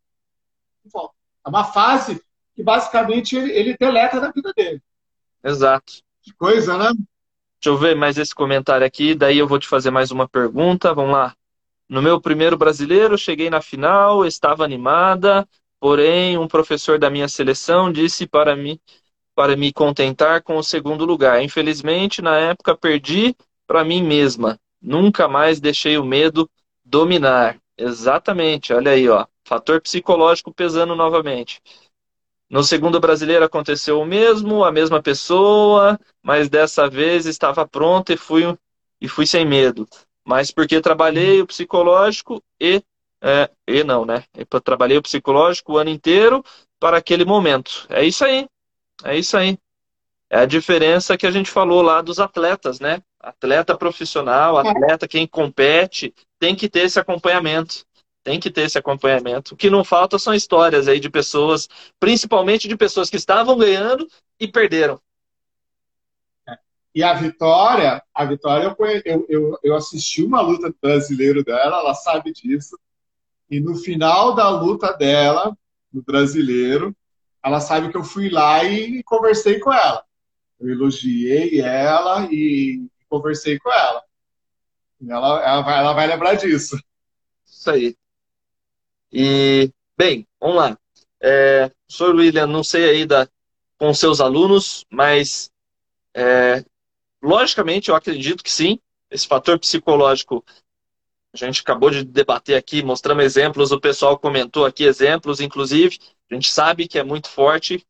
não 0.85 0.91
volta. 0.91 1.15
É 1.45 1.49
uma 1.49 1.65
fase 1.65 2.23
que 2.55 2.63
basicamente 2.63 3.37
ele, 3.37 3.53
ele 3.53 3.77
deleta 3.79 4.21
da 4.21 4.31
vida 4.31 4.53
dele. 4.57 4.83
Exato. 5.45 5.93
Que 6.23 6.33
coisa, 6.33 6.79
né? 6.79 6.91
eu 7.65 7.77
ver 7.79 7.95
mais 7.95 8.19
esse 8.19 8.35
comentário 8.35 8.87
aqui, 8.87 9.15
daí 9.15 9.39
eu 9.39 9.49
vou 9.49 9.59
te 9.59 9.67
fazer 9.67 9.91
mais 9.91 10.11
uma 10.11 10.29
pergunta. 10.29 10.93
Vamos 10.93 11.13
lá. 11.13 11.35
No 11.89 12.03
meu 12.03 12.21
primeiro 12.21 12.57
brasileiro, 12.57 13.17
cheguei 13.17 13.49
na 13.49 13.61
final, 13.61 14.25
estava 14.27 14.65
animada, 14.65 15.47
porém, 15.79 16.37
um 16.39 16.49
professor 16.49 16.99
da 16.99 17.11
minha 17.11 17.29
seleção 17.29 17.93
disse 17.93 18.27
para 18.27 18.57
mim 18.57 18.79
para 19.35 19.57
me 19.57 19.73
contentar 19.73 20.43
com 20.43 20.57
o 20.57 20.63
segundo 20.63 21.05
lugar. 21.05 21.43
Infelizmente, 21.43 22.23
na 22.23 22.37
época, 22.37 22.77
perdi 22.77 23.35
para 23.67 23.85
mim 23.85 24.03
mesma. 24.03 24.59
Nunca 24.81 25.27
mais 25.27 25.61
deixei 25.61 25.99
o 25.99 26.05
medo 26.05 26.49
dominar. 26.85 27.59
Exatamente, 27.77 28.73
olha 28.73 28.93
aí, 28.93 29.09
ó. 29.09 29.27
Fator 29.45 29.81
psicológico 29.81 30.55
pesando 30.55 30.95
novamente. 30.95 31.61
No 32.55 32.63
segundo 32.63 33.01
brasileiro 33.01 33.45
aconteceu 33.45 34.01
o 34.01 34.07
mesmo, 34.07 34.63
a 34.63 34.71
mesma 34.71 35.03
pessoa, 35.03 35.99
mas 36.23 36.49
dessa 36.49 36.89
vez 36.89 37.27
estava 37.27 37.67
pronta 37.67 38.13
e 38.13 38.17
fui, 38.17 38.57
e 39.01 39.09
fui 39.09 39.27
sem 39.27 39.45
medo. 39.45 39.89
Mas 40.25 40.53
porque 40.53 40.81
trabalhei 40.81 41.41
o 41.43 41.49
psicológico 41.49 42.41
e. 42.61 42.81
É, 43.21 43.51
e 43.67 43.83
não, 43.83 44.05
né? 44.05 44.23
Eu 44.33 44.61
trabalhei 44.61 44.97
o 44.97 45.03
psicológico 45.03 45.73
o 45.73 45.79
ano 45.79 45.91
inteiro 45.91 46.45
para 46.79 46.97
aquele 46.97 47.25
momento. 47.25 47.89
É 47.91 48.05
isso 48.05 48.25
aí. 48.25 48.47
É 49.03 49.19
isso 49.19 49.37
aí. 49.37 49.59
É 50.31 50.39
a 50.39 50.47
diferença 50.47 51.17
que 51.17 51.27
a 51.27 51.33
gente 51.33 51.51
falou 51.51 51.83
lá 51.83 52.01
dos 52.03 52.21
atletas, 52.21 52.79
né? 52.79 53.03
Atleta 53.19 53.77
profissional, 53.77 54.59
atleta 54.59 55.09
quem 55.09 55.27
compete, 55.27 56.15
tem 56.39 56.55
que 56.55 56.69
ter 56.69 56.85
esse 56.85 57.01
acompanhamento. 57.01 57.85
Tem 58.25 58.41
que 58.41 58.51
ter 58.51 58.63
esse 58.63 58.79
acompanhamento. 58.79 59.53
O 59.53 59.57
que 59.57 59.69
não 59.69 59.85
falta 59.85 60.19
são 60.19 60.35
histórias 60.35 60.89
aí 60.89 60.99
de 60.99 61.11
pessoas, 61.11 61.69
principalmente 62.01 62.67
de 62.67 62.77
pessoas 62.77 63.11
que 63.11 63.17
estavam 63.17 63.57
ganhando 63.57 64.09
e 64.41 64.49
perderam. 64.49 64.99
E 66.95 67.03
a 67.03 67.13
Vitória, 67.13 68.03
a 68.15 68.25
Vitória, 68.25 68.75
eu, 69.05 69.27
eu, 69.29 69.59
eu 69.63 69.75
assisti 69.75 70.23
uma 70.23 70.41
luta 70.41 70.73
brasileira 70.81 71.45
dela, 71.45 71.81
ela 71.81 71.95
sabe 71.95 72.33
disso. 72.33 72.79
E 73.51 73.61
no 73.61 73.77
final 73.77 74.35
da 74.35 74.49
luta 74.49 74.93
dela, 74.93 75.57
no 75.93 76.03
brasileiro, 76.03 76.97
ela 77.45 77.61
sabe 77.61 77.91
que 77.91 77.97
eu 77.97 78.05
fui 78.05 78.31
lá 78.31 78.65
e 78.65 79.03
conversei 79.03 79.59
com 79.59 79.73
ela. 79.73 80.03
Eu 80.59 80.71
elogiei 80.71 81.61
ela 81.61 82.27
e 82.33 82.87
conversei 83.09 83.59
com 83.59 83.71
ela. 83.71 84.03
Ela, 85.07 85.45
ela, 85.45 85.61
vai, 85.61 85.79
ela 85.79 85.93
vai 85.93 86.07
lembrar 86.07 86.35
disso. 86.35 86.79
Isso 87.45 87.71
aí. 87.71 87.97
E, 89.17 89.71
bem, 89.97 90.27
vamos 90.41 90.57
lá. 90.57 90.79
É, 91.21 91.71
Sr. 91.89 92.17
William, 92.17 92.49
não 92.49 92.65
sei 92.65 92.91
aí 92.91 93.07
da, 93.07 93.29
com 93.79 93.95
seus 93.95 94.21
alunos, 94.21 94.85
mas 94.91 95.53
é, 96.13 96.65
logicamente 97.23 97.91
eu 97.91 97.95
acredito 97.95 98.43
que 98.43 98.51
sim, 98.51 98.81
esse 99.09 99.29
fator 99.29 99.57
psicológico 99.57 100.45
a 101.33 101.37
gente 101.37 101.61
acabou 101.61 101.91
de 101.91 102.05
debater 102.05 102.57
aqui, 102.57 102.83
mostramos 102.83 103.25
exemplos, 103.25 103.71
o 103.71 103.81
pessoal 103.81 104.19
comentou 104.19 104.65
aqui 104.65 104.85
exemplos, 104.85 105.41
inclusive, 105.41 105.99
a 106.31 106.35
gente 106.35 106.51
sabe 106.51 106.89
que 106.89 106.99
é 106.99 107.03
muito 107.03 107.29
forte. 107.29 107.85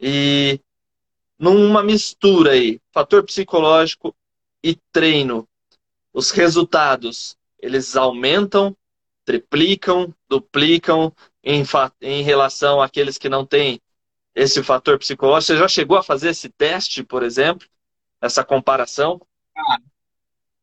E 0.00 0.60
numa 1.38 1.82
mistura 1.82 2.52
aí, 2.52 2.80
fator 2.92 3.22
psicológico 3.22 4.14
e 4.62 4.76
treino, 4.92 5.48
os 6.12 6.30
resultados, 6.30 7.36
eles 7.58 7.96
aumentam, 7.96 8.74
triplicam, 9.28 10.14
duplicam 10.26 11.14
em, 11.44 11.62
em 12.00 12.22
relação 12.22 12.80
àqueles 12.80 13.18
que 13.18 13.28
não 13.28 13.44
têm 13.44 13.78
esse 14.34 14.62
fator 14.62 14.98
psicológico. 14.98 15.52
Você 15.52 15.58
já 15.58 15.68
chegou 15.68 15.98
a 15.98 16.02
fazer 16.02 16.30
esse 16.30 16.48
teste, 16.48 17.04
por 17.04 17.22
exemplo? 17.22 17.68
Essa 18.22 18.42
comparação? 18.42 19.20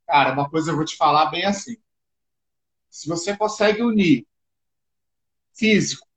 Cara, 0.07 0.33
uma 0.33 0.49
coisa 0.49 0.71
eu 0.71 0.75
vou 0.75 0.83
te 0.83 0.97
falar 0.97 1.27
bem 1.27 1.45
assim. 1.45 1.77
Se 2.89 3.07
você 3.07 3.37
consegue 3.37 3.83
unir 3.83 4.25
físico, 5.53 6.07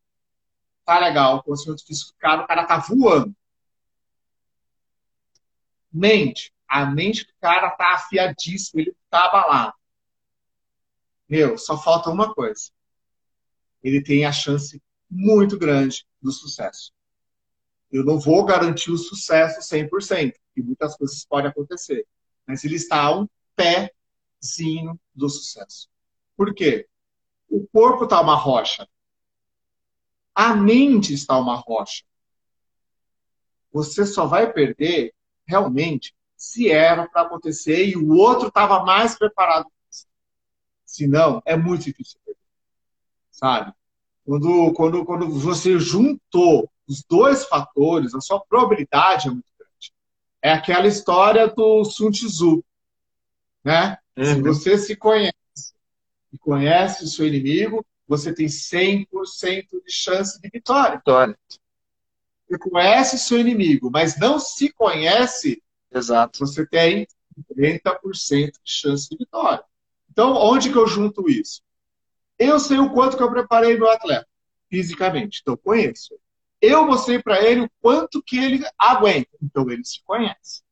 tá 0.86 0.99
legal, 0.99 1.42
conhecimento 1.42 1.84
físico, 1.84 2.16
cara, 2.18 2.44
o 2.44 2.46
cara 2.46 2.64
tá 2.64 2.78
voando. 2.78 3.36
Mente, 5.92 6.51
a 6.66 6.86
mente 6.86 7.26
do 7.26 7.32
cara 7.42 7.68
tá 7.72 7.92
afiadíssima, 7.92 8.80
ele 8.80 8.96
tá 9.11 9.26
abalado. 9.26 9.74
Meu, 11.28 11.58
só 11.58 11.76
falta 11.76 12.10
uma 12.10 12.34
coisa. 12.34 12.70
Ele 13.82 14.02
tem 14.02 14.24
a 14.24 14.32
chance 14.32 14.82
muito 15.10 15.58
grande 15.58 16.06
do 16.20 16.32
sucesso. 16.32 16.92
Eu 17.90 18.04
não 18.04 18.18
vou 18.18 18.44
garantir 18.44 18.90
o 18.90 18.98
sucesso 18.98 19.60
100%, 19.60 20.34
e 20.56 20.62
muitas 20.62 20.96
coisas 20.96 21.24
podem 21.24 21.50
acontecer. 21.50 22.06
Mas 22.46 22.64
ele 22.64 22.76
está 22.76 23.02
a 23.02 23.18
um 23.18 23.28
pezinho 23.56 24.98
do 25.14 25.28
sucesso. 25.28 25.88
Por 26.36 26.54
quê? 26.54 26.88
O 27.48 27.66
corpo 27.66 28.04
está 28.04 28.20
uma 28.20 28.34
rocha. 28.34 28.88
A 30.34 30.54
mente 30.54 31.14
está 31.14 31.38
uma 31.38 31.56
rocha. 31.56 32.04
Você 33.72 34.06
só 34.06 34.26
vai 34.26 34.52
perder 34.52 35.14
realmente 35.46 36.14
se 36.36 36.70
era 36.70 37.08
para 37.08 37.22
acontecer 37.22 37.86
e 37.86 37.96
o 37.96 38.14
outro 38.14 38.48
estava 38.48 38.84
mais 38.84 39.18
preparado. 39.18 39.66
Se 40.89 41.07
não, 41.07 41.43
é 41.45 41.55
muito 41.55 41.84
difícil 41.84 42.18
perder. 42.24 42.41
Sabe? 43.30 43.74
Quando, 44.24 44.72
quando, 44.72 45.05
quando 45.05 45.28
você 45.28 45.78
juntou 45.78 46.68
os 46.89 47.05
dois 47.05 47.45
fatores, 47.45 48.14
a 48.14 48.22
sua 48.22 48.41
probabilidade 48.41 49.28
é 49.28 49.30
muito 49.30 49.53
grande. 49.59 49.93
É 50.41 50.51
aquela 50.51 50.86
história 50.86 51.47
do 51.47 51.84
Sun 51.84 52.11
Tzu. 52.11 52.64
Né? 53.62 53.99
Uhum. 54.16 54.24
Se 54.24 54.41
você 54.41 54.78
se 54.78 54.97
conhece 54.97 55.34
e 56.32 56.39
conhece 56.39 57.05
o 57.05 57.09
seu 57.09 57.26
inimigo, 57.26 57.84
você 58.07 58.32
tem 58.32 58.47
100% 58.47 59.07
de 59.84 59.93
chance 59.93 60.41
de 60.41 60.49
vitória. 60.49 60.97
Vitória. 60.97 61.39
Você 62.49 62.59
conhece 62.59 63.16
o 63.16 63.18
seu 63.18 63.39
inimigo, 63.39 63.91
mas 63.91 64.18
não 64.18 64.39
se 64.39 64.72
conhece, 64.72 65.62
Exato. 65.93 66.39
você 66.39 66.66
tem 66.66 67.07
30% 67.55 68.53
de 68.64 68.72
chance 68.72 69.07
de 69.11 69.18
vitória. 69.18 69.62
Então, 70.18 70.34
onde 70.34 70.68
que 70.68 70.76
eu 70.76 70.84
junto 70.84 71.30
isso? 71.30 71.62
Eu 72.36 72.58
sei 72.58 72.76
o 72.76 72.90
quanto 72.90 73.16
que 73.16 73.22
eu 73.22 73.30
preparei 73.30 73.76
meu 73.76 73.88
atleta, 73.88 74.26
fisicamente, 74.68 75.38
então 75.40 75.56
conheço. 75.56 76.12
Eu 76.60 76.84
mostrei 76.84 77.22
para 77.22 77.40
ele 77.40 77.60
o 77.60 77.70
quanto 77.80 78.20
que 78.20 78.36
ele 78.36 78.66
aguenta, 78.76 79.30
então 79.40 79.70
ele 79.70 79.84
se 79.84 80.02
conhece. 80.02 80.64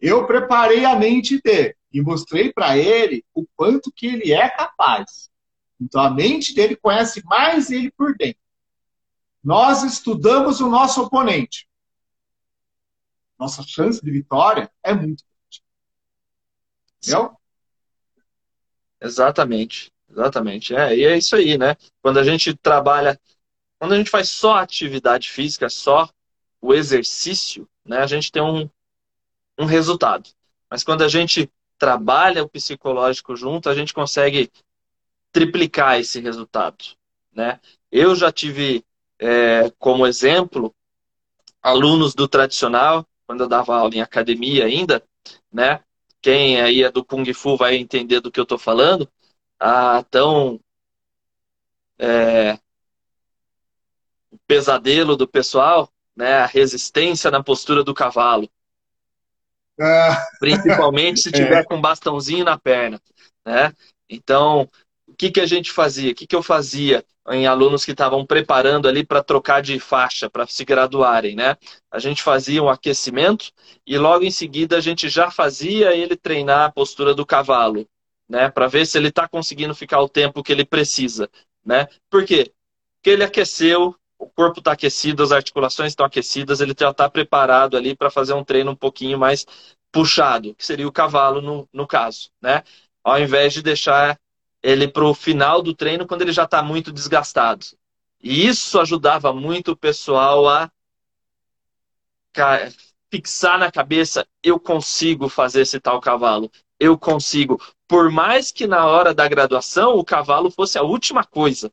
Eu 0.00 0.26
preparei 0.26 0.86
a 0.86 0.96
mente 0.96 1.38
dele 1.42 1.76
e 1.92 2.00
mostrei 2.00 2.50
para 2.50 2.78
ele 2.78 3.22
o 3.34 3.46
quanto 3.54 3.92
que 3.92 4.06
ele 4.06 4.32
é 4.32 4.48
capaz. 4.48 5.30
Então 5.78 6.00
a 6.00 6.08
mente 6.08 6.54
dele 6.54 6.74
conhece 6.74 7.22
mais 7.26 7.70
ele 7.70 7.90
por 7.90 8.16
dentro. 8.16 8.40
Nós 9.44 9.82
estudamos 9.82 10.62
o 10.62 10.70
nosso 10.70 11.02
oponente. 11.02 11.68
Nossa 13.38 13.62
chance 13.62 14.02
de 14.02 14.10
vitória 14.10 14.72
é 14.82 14.94
muito 14.94 15.22
grande. 15.26 15.62
Entendeu? 17.02 17.37
Exatamente. 19.00 19.92
Exatamente. 20.10 20.74
É, 20.74 20.96
e 20.96 21.04
é 21.04 21.16
isso 21.16 21.36
aí, 21.36 21.58
né? 21.58 21.76
Quando 22.02 22.18
a 22.18 22.24
gente 22.24 22.54
trabalha, 22.54 23.20
quando 23.78 23.92
a 23.92 23.98
gente 23.98 24.10
faz 24.10 24.28
só 24.28 24.56
atividade 24.56 25.30
física, 25.30 25.68
só 25.68 26.08
o 26.60 26.74
exercício, 26.74 27.68
né, 27.84 27.98
a 27.98 28.06
gente 28.06 28.32
tem 28.32 28.42
um, 28.42 28.68
um 29.58 29.64
resultado. 29.64 30.28
Mas 30.70 30.82
quando 30.82 31.02
a 31.02 31.08
gente 31.08 31.50
trabalha 31.78 32.42
o 32.42 32.48
psicológico 32.48 33.36
junto, 33.36 33.68
a 33.68 33.74
gente 33.74 33.94
consegue 33.94 34.50
triplicar 35.30 36.00
esse 36.00 36.20
resultado. 36.20 36.84
Né? 37.32 37.60
Eu 37.92 38.16
já 38.16 38.32
tive 38.32 38.84
é, 39.18 39.70
como 39.78 40.06
exemplo 40.06 40.74
alunos 41.62 42.14
do 42.14 42.26
tradicional, 42.26 43.06
quando 43.26 43.42
eu 43.42 43.48
dava 43.48 43.76
aula 43.76 43.94
em 43.94 44.00
academia 44.00 44.64
ainda, 44.64 45.02
né? 45.52 45.80
Quem 46.20 46.60
aí 46.60 46.82
é 46.82 46.90
do 46.90 47.04
Kung 47.04 47.32
Fu 47.32 47.56
vai 47.56 47.76
entender 47.76 48.20
do 48.20 48.30
que 48.30 48.40
eu 48.40 48.44
estou 48.44 48.58
falando. 48.58 49.08
A 49.58 50.02
tão 50.04 50.60
é, 51.98 52.58
o 54.30 54.38
pesadelo 54.46 55.16
do 55.16 55.26
pessoal, 55.26 55.90
né? 56.16 56.38
A 56.38 56.46
resistência 56.46 57.30
na 57.30 57.42
postura 57.42 57.82
do 57.82 57.94
cavalo. 57.94 58.48
Ah. 59.80 60.26
Principalmente 60.40 61.20
se 61.20 61.30
tiver 61.32 61.60
é. 61.60 61.64
com 61.64 61.80
bastãozinho 61.80 62.44
na 62.44 62.58
perna, 62.58 63.00
né? 63.44 63.72
Então, 64.08 64.68
o 65.06 65.14
que, 65.14 65.30
que 65.30 65.40
a 65.40 65.46
gente 65.46 65.70
fazia? 65.72 66.12
O 66.12 66.14
que, 66.14 66.26
que 66.26 66.36
eu 66.36 66.42
fazia 66.42 67.04
em 67.30 67.46
alunos 67.46 67.84
que 67.84 67.92
estavam 67.92 68.24
preparando 68.24 68.88
ali 68.88 69.04
para 69.04 69.22
trocar 69.22 69.60
de 69.60 69.78
faixa, 69.78 70.30
para 70.30 70.46
se 70.46 70.64
graduarem, 70.64 71.34
né? 71.34 71.56
A 71.90 71.98
gente 71.98 72.22
fazia 72.22 72.62
um 72.62 72.68
aquecimento 72.68 73.50
e 73.86 73.98
logo 73.98 74.24
em 74.24 74.30
seguida 74.30 74.76
a 74.76 74.80
gente 74.80 75.08
já 75.08 75.30
fazia 75.30 75.94
ele 75.94 76.16
treinar 76.16 76.66
a 76.66 76.72
postura 76.72 77.14
do 77.14 77.26
cavalo, 77.26 77.86
né? 78.28 78.50
Para 78.50 78.66
ver 78.66 78.86
se 78.86 78.98
ele 78.98 79.08
está 79.08 79.28
conseguindo 79.28 79.74
ficar 79.74 80.00
o 80.00 80.08
tempo 80.08 80.42
que 80.42 80.52
ele 80.52 80.64
precisa, 80.64 81.28
né? 81.64 81.88
Por 82.10 82.24
quê? 82.24 82.52
Porque 82.96 83.10
ele 83.10 83.24
aqueceu, 83.24 83.94
o 84.18 84.28
corpo 84.28 84.60
está 84.60 84.72
aquecido, 84.72 85.22
as 85.22 85.32
articulações 85.32 85.92
estão 85.92 86.06
aquecidas, 86.06 86.60
ele 86.60 86.74
já 86.78 86.90
está 86.90 87.08
preparado 87.08 87.76
ali 87.76 87.94
para 87.94 88.10
fazer 88.10 88.32
um 88.32 88.44
treino 88.44 88.72
um 88.72 88.76
pouquinho 88.76 89.18
mais 89.18 89.46
puxado, 89.92 90.54
que 90.54 90.64
seria 90.64 90.86
o 90.88 90.92
cavalo 90.92 91.40
no, 91.40 91.68
no 91.72 91.86
caso, 91.86 92.30
né? 92.40 92.62
Ao 93.04 93.18
invés 93.20 93.52
de 93.52 93.62
deixar 93.62 94.18
ele 94.62 94.88
para 94.88 95.04
o 95.04 95.14
final 95.14 95.62
do 95.62 95.74
treino 95.74 96.06
quando 96.06 96.22
ele 96.22 96.32
já 96.32 96.44
está 96.44 96.62
muito 96.62 96.92
desgastado. 96.92 97.66
E 98.20 98.46
isso 98.46 98.80
ajudava 98.80 99.32
muito 99.32 99.72
o 99.72 99.76
pessoal 99.76 100.48
a 100.48 100.70
fixar 103.10 103.58
na 103.58 103.70
cabeça: 103.70 104.26
eu 104.42 104.58
consigo 104.58 105.28
fazer 105.28 105.62
esse 105.62 105.80
tal 105.80 106.00
cavalo, 106.00 106.50
eu 106.78 106.98
consigo. 106.98 107.60
Por 107.86 108.10
mais 108.10 108.52
que 108.52 108.66
na 108.66 108.86
hora 108.86 109.14
da 109.14 109.26
graduação 109.26 109.94
o 109.94 110.04
cavalo 110.04 110.50
fosse 110.50 110.78
a 110.78 110.82
última 110.82 111.24
coisa. 111.24 111.72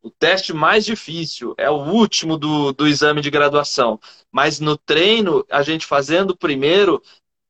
O 0.00 0.10
teste 0.10 0.52
mais 0.52 0.84
difícil 0.84 1.54
é 1.58 1.68
o 1.68 1.82
último 1.82 2.38
do, 2.38 2.72
do 2.72 2.86
exame 2.86 3.20
de 3.20 3.30
graduação. 3.30 3.98
Mas 4.30 4.60
no 4.60 4.76
treino, 4.76 5.44
a 5.50 5.62
gente 5.62 5.84
fazendo 5.84 6.36
primeiro, 6.36 7.02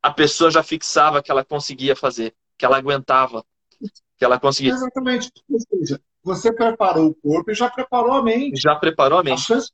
a 0.03 0.11
pessoa 0.11 0.51
já 0.51 0.63
fixava 0.63 1.23
que 1.23 1.31
ela 1.31 1.45
conseguia 1.45 1.95
fazer, 1.95 2.35
que 2.57 2.65
ela 2.65 2.79
aguentava, 2.79 3.45
que 4.19 4.25
ela 4.25 4.39
conseguia. 4.39 4.73
Exatamente. 4.73 5.31
Ou 5.49 5.61
seja, 5.61 6.01
você 6.23 6.53
preparou 6.53 7.09
o 7.09 7.15
corpo 7.15 7.51
e 7.51 7.55
já 7.55 7.71
preparou 7.71 8.13
a 8.13 8.23
mente. 8.23 8.61
Já 8.61 8.75
preparou 8.75 9.19
a 9.19 9.23
mente. 9.23 9.53
A 9.53 9.57
chance 9.57 9.71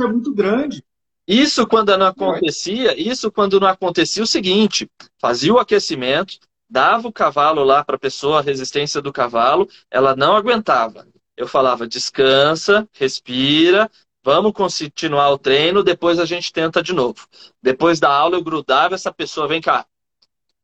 é 0.00 0.06
muito 0.06 0.34
grande. 0.34 0.82
Isso 1.28 1.66
quando 1.66 1.96
não 1.96 2.06
acontecia, 2.06 3.00
isso 3.00 3.30
quando 3.30 3.60
não 3.60 3.68
acontecia 3.68 4.22
o 4.22 4.26
seguinte, 4.26 4.90
fazia 5.20 5.54
o 5.54 5.58
aquecimento, 5.58 6.38
dava 6.68 7.06
o 7.06 7.12
cavalo 7.12 7.62
lá 7.62 7.84
para 7.84 7.94
a 7.94 8.00
pessoa, 8.00 8.40
a 8.40 8.42
resistência 8.42 9.00
do 9.00 9.12
cavalo, 9.12 9.68
ela 9.90 10.16
não 10.16 10.34
aguentava. 10.34 11.06
Eu 11.36 11.46
falava, 11.46 11.86
descansa, 11.86 12.88
respira, 12.92 13.88
vamos 14.24 14.52
continuar 14.52 15.30
o 15.30 15.38
treino, 15.38 15.84
depois 15.84 16.18
a 16.18 16.24
gente 16.24 16.52
tenta 16.52 16.82
de 16.82 16.92
novo. 16.92 17.28
Depois 17.62 18.00
da 18.00 18.12
aula 18.12 18.36
eu 18.36 18.42
grudava 18.42 18.96
essa 18.96 19.12
pessoa, 19.12 19.46
vem 19.46 19.60
cá, 19.60 19.86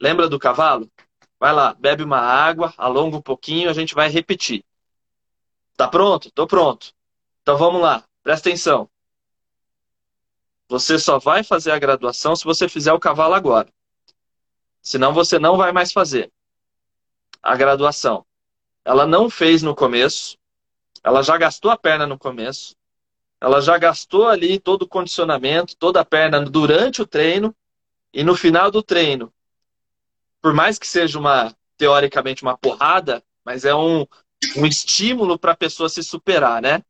lembra 0.01 0.29
do 0.29 0.39
cavalo? 0.39 0.91
Vai 1.39 1.53
lá, 1.53 1.75
bebe 1.75 2.03
uma 2.03 2.19
água, 2.19 2.73
alonga 2.79 3.17
um 3.17 3.23
pouquinho, 3.23 3.69
a 3.69 3.73
gente 3.73 3.95
vai 3.95 4.09
repetir. 4.09 4.65
Tá 5.77 5.87
pronto? 5.87 6.31
Tô 6.31 6.47
pronto. 6.47 6.95
Então 7.43 7.59
vamos 7.59 7.81
lá, 7.81 8.03
presta 8.23 8.49
atenção. 8.49 8.89
Você 10.69 10.99
só 10.99 11.19
vai 11.19 11.45
fazer 11.45 11.71
a 11.71 11.79
graduação 11.79 12.35
se 12.35 12.45
você 12.45 12.69
fizer 12.69 12.93
o 12.93 12.99
cavalo 12.99 13.35
agora. 13.35 13.69
Senão 14.81 15.13
você 15.13 15.39
não 15.39 15.57
vai 15.57 15.73
mais 15.73 15.93
fazer 15.93 16.33
a 17.43 17.55
graduação. 17.55 18.25
Ela 18.85 19.07
não 19.07 19.29
fez 19.29 19.63
no 19.63 19.75
começo, 19.75 20.37
ela 21.03 21.23
já 21.23 21.37
gastou 21.37 21.71
a 21.71 21.77
perna 21.77 22.07
no 22.07 22.19
começo, 22.19 22.75
ela 23.41 23.61
já 23.61 23.77
gastou 23.79 24.29
ali 24.29 24.59
todo 24.59 24.83
o 24.83 24.89
condicionamento, 24.89 25.77
toda 25.77 26.01
a 26.01 26.05
perna 26.05 26.41
durante 26.41 27.03
o 27.03 27.07
treino, 27.07 27.55
e 28.13 28.25
no 28.25 28.35
final 28.35 28.71
do 28.71 28.83
treino, 28.83 29.33
por 30.47 30.55
mais 30.55 30.79
que 30.79 30.87
seja 30.87 31.19
uma, 31.19 31.53
teoricamente, 31.77 32.45
uma 32.45 32.57
porrada, 32.57 33.21
mas 33.45 33.65
é 33.65 33.75
um, 33.75 34.07
um 34.57 34.65
estímulo 34.65 35.37
para 35.37 35.51
a 35.51 35.57
pessoa 35.57 35.89
se 35.89 36.05
superar, 36.05 36.63
né? 36.63 36.85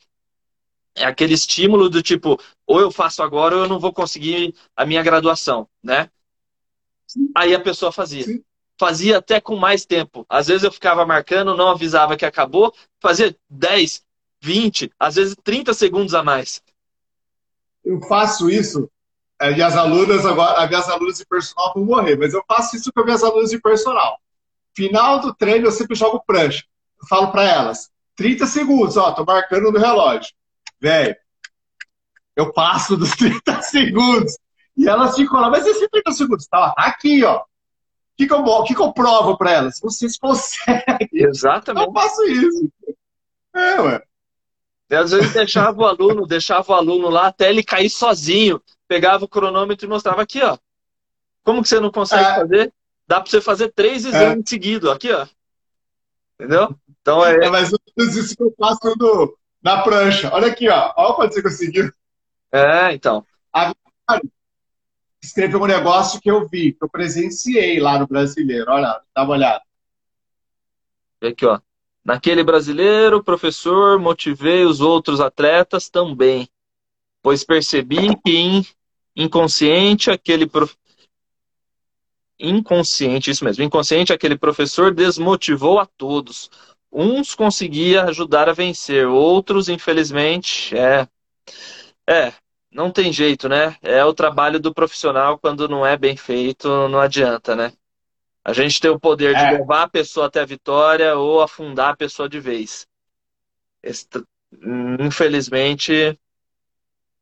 É 0.94 1.06
aquele 1.06 1.32
estímulo 1.32 1.88
do 1.88 2.02
tipo, 2.02 2.38
ou 2.66 2.80
eu 2.82 2.90
faço 2.90 3.22
agora 3.22 3.56
ou 3.56 3.62
eu 3.62 3.66
não 3.66 3.80
vou 3.80 3.94
conseguir 3.94 4.54
a 4.76 4.84
minha 4.84 5.02
graduação, 5.02 5.66
né? 5.82 6.10
Sim. 7.06 7.30
Aí 7.34 7.54
a 7.54 7.60
pessoa 7.60 7.90
fazia. 7.90 8.24
Sim. 8.24 8.44
Fazia 8.78 9.16
até 9.16 9.40
com 9.40 9.56
mais 9.56 9.86
tempo. 9.86 10.26
Às 10.28 10.48
vezes 10.48 10.62
eu 10.62 10.70
ficava 10.70 11.06
marcando, 11.06 11.56
não 11.56 11.70
avisava 11.70 12.14
que 12.14 12.26
acabou, 12.26 12.74
fazia 13.00 13.34
10, 13.48 14.04
20, 14.38 14.92
às 15.00 15.14
vezes 15.14 15.34
30 15.42 15.72
segundos 15.72 16.12
a 16.12 16.22
mais. 16.22 16.62
Eu 17.82 18.02
faço 18.02 18.50
isso 18.50 18.86
e 19.42 19.62
as 19.62 19.76
alunas 19.76 20.24
agora, 20.24 20.62
as 20.62 20.68
minhas 20.68 20.88
alunas 20.88 21.18
de 21.18 21.26
personal 21.26 21.72
vão 21.74 21.84
morrer, 21.84 22.16
mas 22.16 22.32
eu 22.32 22.42
faço 22.48 22.76
isso 22.76 22.90
com 22.92 23.00
as 23.00 23.06
minhas 23.06 23.22
alunas 23.22 23.50
de 23.50 23.60
personal. 23.60 24.18
Final 24.74 25.20
do 25.20 25.34
treino, 25.34 25.66
eu 25.66 25.72
sempre 25.72 25.94
jogo 25.94 26.22
prancha. 26.26 26.64
Eu 27.00 27.06
falo 27.06 27.30
para 27.30 27.44
elas, 27.44 27.90
30 28.16 28.46
segundos, 28.46 28.96
ó, 28.96 29.12
tô 29.12 29.24
marcando 29.24 29.70
no 29.70 29.78
relógio. 29.78 30.32
Velho, 30.80 31.14
eu 32.34 32.52
passo 32.52 32.96
dos 32.96 33.10
30 33.16 33.62
segundos. 33.62 34.38
E 34.76 34.88
elas 34.88 35.16
ficam 35.16 35.40
lá, 35.40 35.50
mas 35.50 35.66
esses 35.66 35.88
30 35.88 36.12
segundos? 36.12 36.46
Tá, 36.46 36.70
tá 36.70 36.82
aqui, 36.84 37.22
ó. 37.24 37.40
O 37.40 37.44
que, 38.16 38.26
que, 38.26 38.32
eu, 38.32 38.62
que, 38.62 38.74
que 38.74 38.80
eu 38.80 38.92
provo 38.92 39.36
para 39.36 39.52
elas? 39.52 39.78
Vocês 39.80 40.16
conseguem. 40.20 41.08
Exatamente. 41.12 41.86
Eu 41.86 41.92
faço 41.92 42.24
isso. 42.24 42.70
É, 43.54 43.80
ué. 43.80 44.02
E 44.88 44.94
às 44.94 45.10
vezes 45.10 45.32
deixava 45.32 45.80
o 45.80 45.86
aluno, 45.86 46.26
deixava 46.26 46.72
o 46.72 46.74
aluno 46.74 47.08
lá 47.08 47.26
até 47.26 47.50
ele 47.50 47.62
cair 47.62 47.90
sozinho 47.90 48.62
pegava 48.88 49.24
o 49.24 49.28
cronômetro 49.28 49.86
e 49.86 49.88
mostrava 49.88 50.22
aqui, 50.22 50.42
ó. 50.42 50.58
Como 51.42 51.62
que 51.62 51.68
você 51.68 51.80
não 51.80 51.90
consegue 51.90 52.24
é. 52.24 52.34
fazer? 52.34 52.74
Dá 53.06 53.20
para 53.20 53.30
você 53.30 53.40
fazer 53.40 53.72
três 53.72 54.04
é. 54.04 54.08
exames 54.08 54.44
é. 54.46 54.48
seguidos, 54.48 54.90
aqui, 54.90 55.12
ó. 55.12 55.26
Entendeu? 56.34 56.74
Então 57.00 57.24
é. 57.24 57.46
é 57.46 57.50
mas 57.50 57.72
isso 57.98 58.36
que 58.36 58.42
eu 58.42 58.54
faço 58.58 58.94
no, 58.98 59.38
na 59.62 59.82
prancha. 59.82 60.30
Olha 60.32 60.48
aqui, 60.48 60.68
ó. 60.68 60.92
Olha 60.96 61.14
quando 61.14 61.32
você 61.32 61.42
conseguiu. 61.42 61.92
É, 62.52 62.92
então. 62.92 63.24
A 63.52 63.72
escreveu 65.22 65.60
um 65.60 65.66
negócio 65.66 66.20
que 66.20 66.30
eu 66.30 66.46
vi, 66.48 66.72
que 66.72 66.84
eu 66.84 66.88
presenciei 66.88 67.80
lá 67.80 67.98
no 67.98 68.06
brasileiro. 68.06 68.70
Olha, 68.70 69.00
dá 69.14 69.24
uma 69.24 69.32
olhada. 69.32 69.62
Aqui, 71.20 71.44
ó. 71.44 71.58
Naquele 72.04 72.44
brasileiro, 72.44 73.24
professor, 73.24 73.98
motivei 73.98 74.64
os 74.64 74.80
outros 74.80 75.20
atletas 75.20 75.88
também 75.88 76.48
pois 77.26 77.42
percebi 77.42 78.14
que 78.24 78.64
inconsciente 79.16 80.10
aquele 80.10 80.46
prof... 80.46 80.76
inconsciente, 82.38 83.30
isso 83.30 83.44
mesmo, 83.44 83.64
inconsciente 83.64 84.12
aquele 84.12 84.36
professor 84.36 84.94
desmotivou 84.94 85.80
a 85.80 85.86
todos. 85.86 86.50
Uns 86.92 87.34
conseguia 87.34 88.04
ajudar 88.04 88.48
a 88.48 88.52
vencer, 88.52 89.06
outros, 89.06 89.68
infelizmente, 89.68 90.76
é 90.76 91.08
é, 92.08 92.32
não 92.70 92.90
tem 92.90 93.12
jeito, 93.12 93.48
né? 93.48 93.76
É 93.82 94.04
o 94.04 94.14
trabalho 94.14 94.60
do 94.60 94.72
profissional 94.72 95.38
quando 95.38 95.68
não 95.68 95.84
é 95.84 95.96
bem 95.96 96.16
feito, 96.16 96.68
não 96.88 97.00
adianta, 97.00 97.56
né? 97.56 97.72
A 98.44 98.52
gente 98.52 98.80
tem 98.80 98.90
o 98.90 99.00
poder 99.00 99.34
é. 99.34 99.44
de 99.44 99.58
levar 99.58 99.82
a 99.82 99.88
pessoa 99.88 100.26
até 100.26 100.40
a 100.40 100.46
vitória 100.46 101.16
ou 101.16 101.42
afundar 101.42 101.90
a 101.90 101.96
pessoa 101.96 102.28
de 102.28 102.38
vez. 102.38 102.86
Infelizmente, 105.00 106.16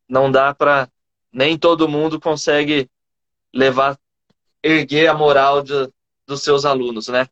não 0.07 0.31
dá 0.31 0.55
para 0.55 0.89
nem 1.35 1.59
todo 1.59 1.89
mundo 1.89 2.21
consegue 2.21 2.89
levar 3.53 3.99
erguer 4.63 5.09
a 5.09 5.15
moral 5.15 5.63
de, 5.63 5.91
dos 6.27 6.43
seus 6.43 6.65
alunos, 6.65 7.09
né? 7.09 7.29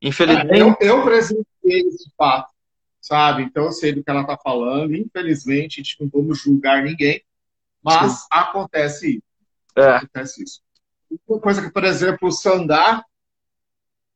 Infelizmente. 0.00 0.54
É, 0.54 0.60
eu, 0.60 0.76
eu 0.80 1.02
presenciei 1.02 1.44
esse 1.64 2.10
fato, 2.16 2.52
sabe? 3.00 3.42
Então 3.42 3.64
eu 3.64 3.72
sei 3.72 3.92
do 3.92 4.04
que 4.04 4.10
ela 4.10 4.20
está 4.20 4.36
falando. 4.36 4.94
Infelizmente, 4.94 5.80
a 5.80 5.82
gente 5.82 5.96
não 6.00 6.08
vamos 6.08 6.38
julgar 6.38 6.82
ninguém, 6.82 7.24
mas 7.82 8.12
Sim. 8.12 8.26
acontece 8.30 9.10
isso. 9.16 9.22
É. 9.74 9.96
Acontece 9.96 10.44
isso. 10.44 10.60
Uma 11.26 11.40
coisa 11.40 11.62
que, 11.62 11.70
por 11.70 11.84
exemplo, 11.84 12.28
o 12.28 12.32
Sandar, 12.32 13.04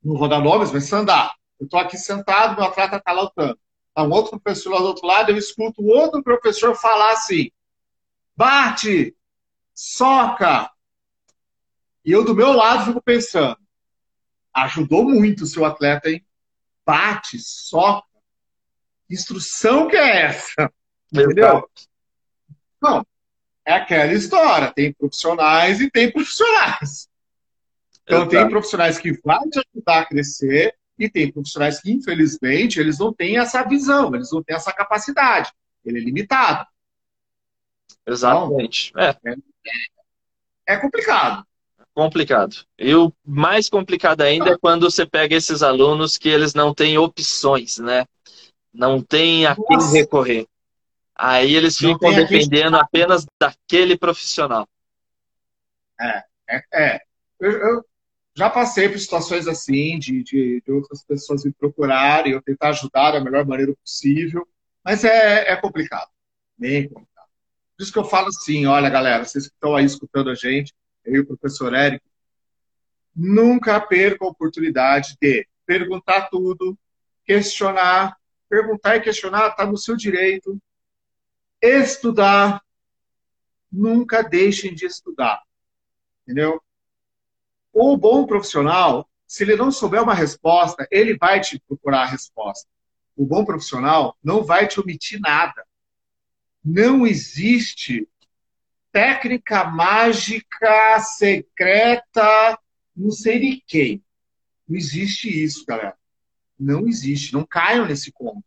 não 0.03 0.15
vou 0.17 0.27
dar 0.27 0.39
nomes, 0.39 0.71
mas 0.71 0.85
Sandar. 0.85 1.33
Eu 1.59 1.65
estou 1.65 1.79
aqui 1.79 1.97
sentado, 1.97 2.55
meu 2.55 2.65
atleta 2.65 2.97
está 2.97 3.11
lutando. 3.11 3.59
Tá 3.93 4.03
um 4.03 4.11
outro 4.11 4.39
professor 4.39 4.71
lá 4.71 4.79
do 4.79 4.85
outro 4.85 5.05
lado, 5.05 5.29
eu 5.29 5.37
escuto 5.37 5.83
outro 5.83 6.23
professor 6.23 6.75
falar 6.75 7.11
assim: 7.11 7.51
bate, 8.41 9.15
soca. 9.71 10.71
E 12.03 12.11
eu 12.11 12.25
do 12.25 12.35
meu 12.35 12.51
lado 12.53 12.85
fico 12.85 13.01
pensando: 13.01 13.57
ajudou 14.51 15.03
muito 15.03 15.43
o 15.43 15.47
seu 15.47 15.63
atleta, 15.63 16.09
hein? 16.09 16.25
Bate, 16.83 17.37
soca. 17.37 18.07
Que 19.07 19.13
instrução 19.13 19.87
que 19.87 19.95
é 19.95 20.23
essa? 20.23 20.73
Entendeu? 21.13 21.69
Não, 22.81 23.05
é 23.63 23.73
aquela 23.73 24.11
história. 24.11 24.73
Tem 24.73 24.91
profissionais 24.91 25.79
e 25.79 25.91
tem 25.91 26.11
profissionais. 26.11 27.07
Então, 28.03 28.21
Exato. 28.21 28.31
tem 28.31 28.49
profissionais 28.49 28.97
que 28.97 29.11
vão 29.23 29.47
te 29.49 29.59
ajudar 29.59 29.99
a 29.99 30.05
crescer 30.05 30.75
e 30.97 31.07
tem 31.07 31.31
profissionais 31.31 31.79
que, 31.79 31.91
infelizmente, 31.91 32.79
eles 32.79 32.97
não 32.97 33.13
têm 33.13 33.37
essa 33.37 33.61
visão, 33.63 34.15
eles 34.15 34.31
não 34.31 34.41
têm 34.41 34.55
essa 34.55 34.73
capacidade. 34.73 35.51
Ele 35.85 35.99
é 35.99 36.01
limitado. 36.01 36.70
Exatamente. 38.05 38.91
É. 38.97 39.15
é. 40.67 40.77
complicado. 40.77 41.45
Complicado. 41.93 42.55
E 42.79 42.95
o 42.95 43.11
mais 43.25 43.69
complicado 43.69 44.21
ainda 44.21 44.51
é 44.51 44.57
quando 44.57 44.89
você 44.89 45.05
pega 45.05 45.35
esses 45.35 45.61
alunos 45.61 46.17
que 46.17 46.29
eles 46.29 46.53
não 46.53 46.73
têm 46.73 46.97
opções, 46.97 47.77
né? 47.77 48.05
Não 48.73 49.01
tem 49.01 49.45
a 49.45 49.55
quem 49.55 49.91
recorrer. 49.91 50.47
Aí 51.13 51.53
eles 51.53 51.77
ficam 51.77 52.13
dependendo 52.13 52.77
apenas 52.77 53.25
daquele 53.39 53.97
profissional. 53.97 54.67
É, 55.99 56.23
é, 56.49 56.63
é. 56.73 57.01
Eu, 57.39 57.51
eu, 57.51 57.85
já 58.35 58.49
passei 58.49 58.89
por 58.89 58.97
situações 58.97 59.47
assim, 59.47 59.99
de, 59.99 60.23
de, 60.23 60.61
de, 60.65 60.71
outras 60.71 61.03
pessoas 61.03 61.43
me 61.43 61.51
procurarem, 61.51 62.33
eu 62.33 62.41
tentar 62.41 62.69
ajudar 62.69 63.11
da 63.11 63.19
melhor 63.23 63.45
maneira 63.45 63.73
possível, 63.75 64.47
mas 64.83 65.03
é, 65.03 65.51
é 65.51 65.55
complicado, 65.55 66.09
bem 66.57 66.87
complicado. 66.87 67.10
Por 67.81 67.85
isso 67.85 67.93
que 67.93 67.97
eu 67.97 68.05
falo 68.05 68.27
assim, 68.27 68.67
olha 68.67 68.91
galera, 68.91 69.25
vocês 69.25 69.47
que 69.47 69.55
estão 69.55 69.75
aí 69.75 69.83
escutando 69.83 70.29
a 70.29 70.35
gente, 70.35 70.71
eu 71.03 71.15
e 71.15 71.19
o 71.21 71.25
professor 71.25 71.73
Érico, 71.73 72.05
nunca 73.15 73.81
perca 73.81 74.23
a 74.23 74.27
oportunidade 74.27 75.17
de 75.19 75.47
perguntar 75.65 76.29
tudo, 76.29 76.77
questionar, 77.25 78.15
perguntar 78.47 78.97
e 78.97 79.01
questionar 79.01 79.47
está 79.47 79.65
no 79.65 79.77
seu 79.77 79.97
direito, 79.97 80.61
estudar, 81.59 82.61
nunca 83.71 84.21
deixem 84.21 84.75
de 84.75 84.85
estudar, 84.85 85.41
entendeu? 86.21 86.61
O 87.73 87.97
bom 87.97 88.27
profissional, 88.27 89.09
se 89.25 89.41
ele 89.41 89.55
não 89.55 89.71
souber 89.71 90.03
uma 90.03 90.13
resposta, 90.13 90.87
ele 90.91 91.17
vai 91.17 91.39
te 91.39 91.59
procurar 91.67 92.03
a 92.03 92.05
resposta. 92.05 92.69
O 93.17 93.25
bom 93.25 93.43
profissional 93.43 94.15
não 94.23 94.43
vai 94.43 94.67
te 94.67 94.79
omitir 94.79 95.19
nada. 95.19 95.65
Não 96.63 97.07
existe 97.07 98.07
técnica 98.91 99.63
mágica, 99.63 100.99
secreta, 100.99 102.59
não 102.95 103.11
sei 103.11 103.39
de 103.39 103.63
quem. 103.65 104.03
Não 104.67 104.77
existe 104.77 105.29
isso, 105.29 105.65
galera. 105.65 105.95
Não 106.59 106.87
existe. 106.87 107.33
Não 107.33 107.45
caiam 107.45 107.85
nesse 107.85 108.11
conto. 108.11 108.43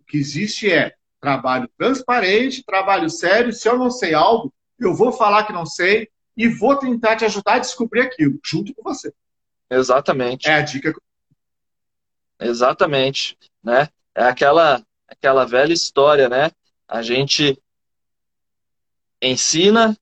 O 0.00 0.04
que 0.04 0.18
existe 0.18 0.70
é 0.70 0.94
trabalho 1.20 1.68
transparente, 1.78 2.64
trabalho 2.64 3.08
sério. 3.08 3.52
Se 3.52 3.68
eu 3.68 3.78
não 3.78 3.90
sei 3.90 4.12
algo, 4.12 4.52
eu 4.78 4.94
vou 4.94 5.12
falar 5.12 5.44
que 5.44 5.52
não 5.52 5.64
sei 5.64 6.08
e 6.36 6.48
vou 6.48 6.76
tentar 6.76 7.16
te 7.16 7.24
ajudar 7.24 7.54
a 7.54 7.58
descobrir 7.60 8.00
aquilo, 8.00 8.38
junto 8.44 8.74
com 8.74 8.82
você. 8.82 9.12
Exatamente. 9.70 10.48
É 10.48 10.54
a 10.54 10.60
dica. 10.60 10.94
Exatamente, 12.38 13.38
né? 13.62 13.88
É 14.14 14.24
aquela 14.24 14.84
aquela 15.06 15.44
velha 15.44 15.72
história, 15.72 16.28
né? 16.28 16.50
A 16.92 17.00
gente 17.00 17.58
ensina, 19.22 19.96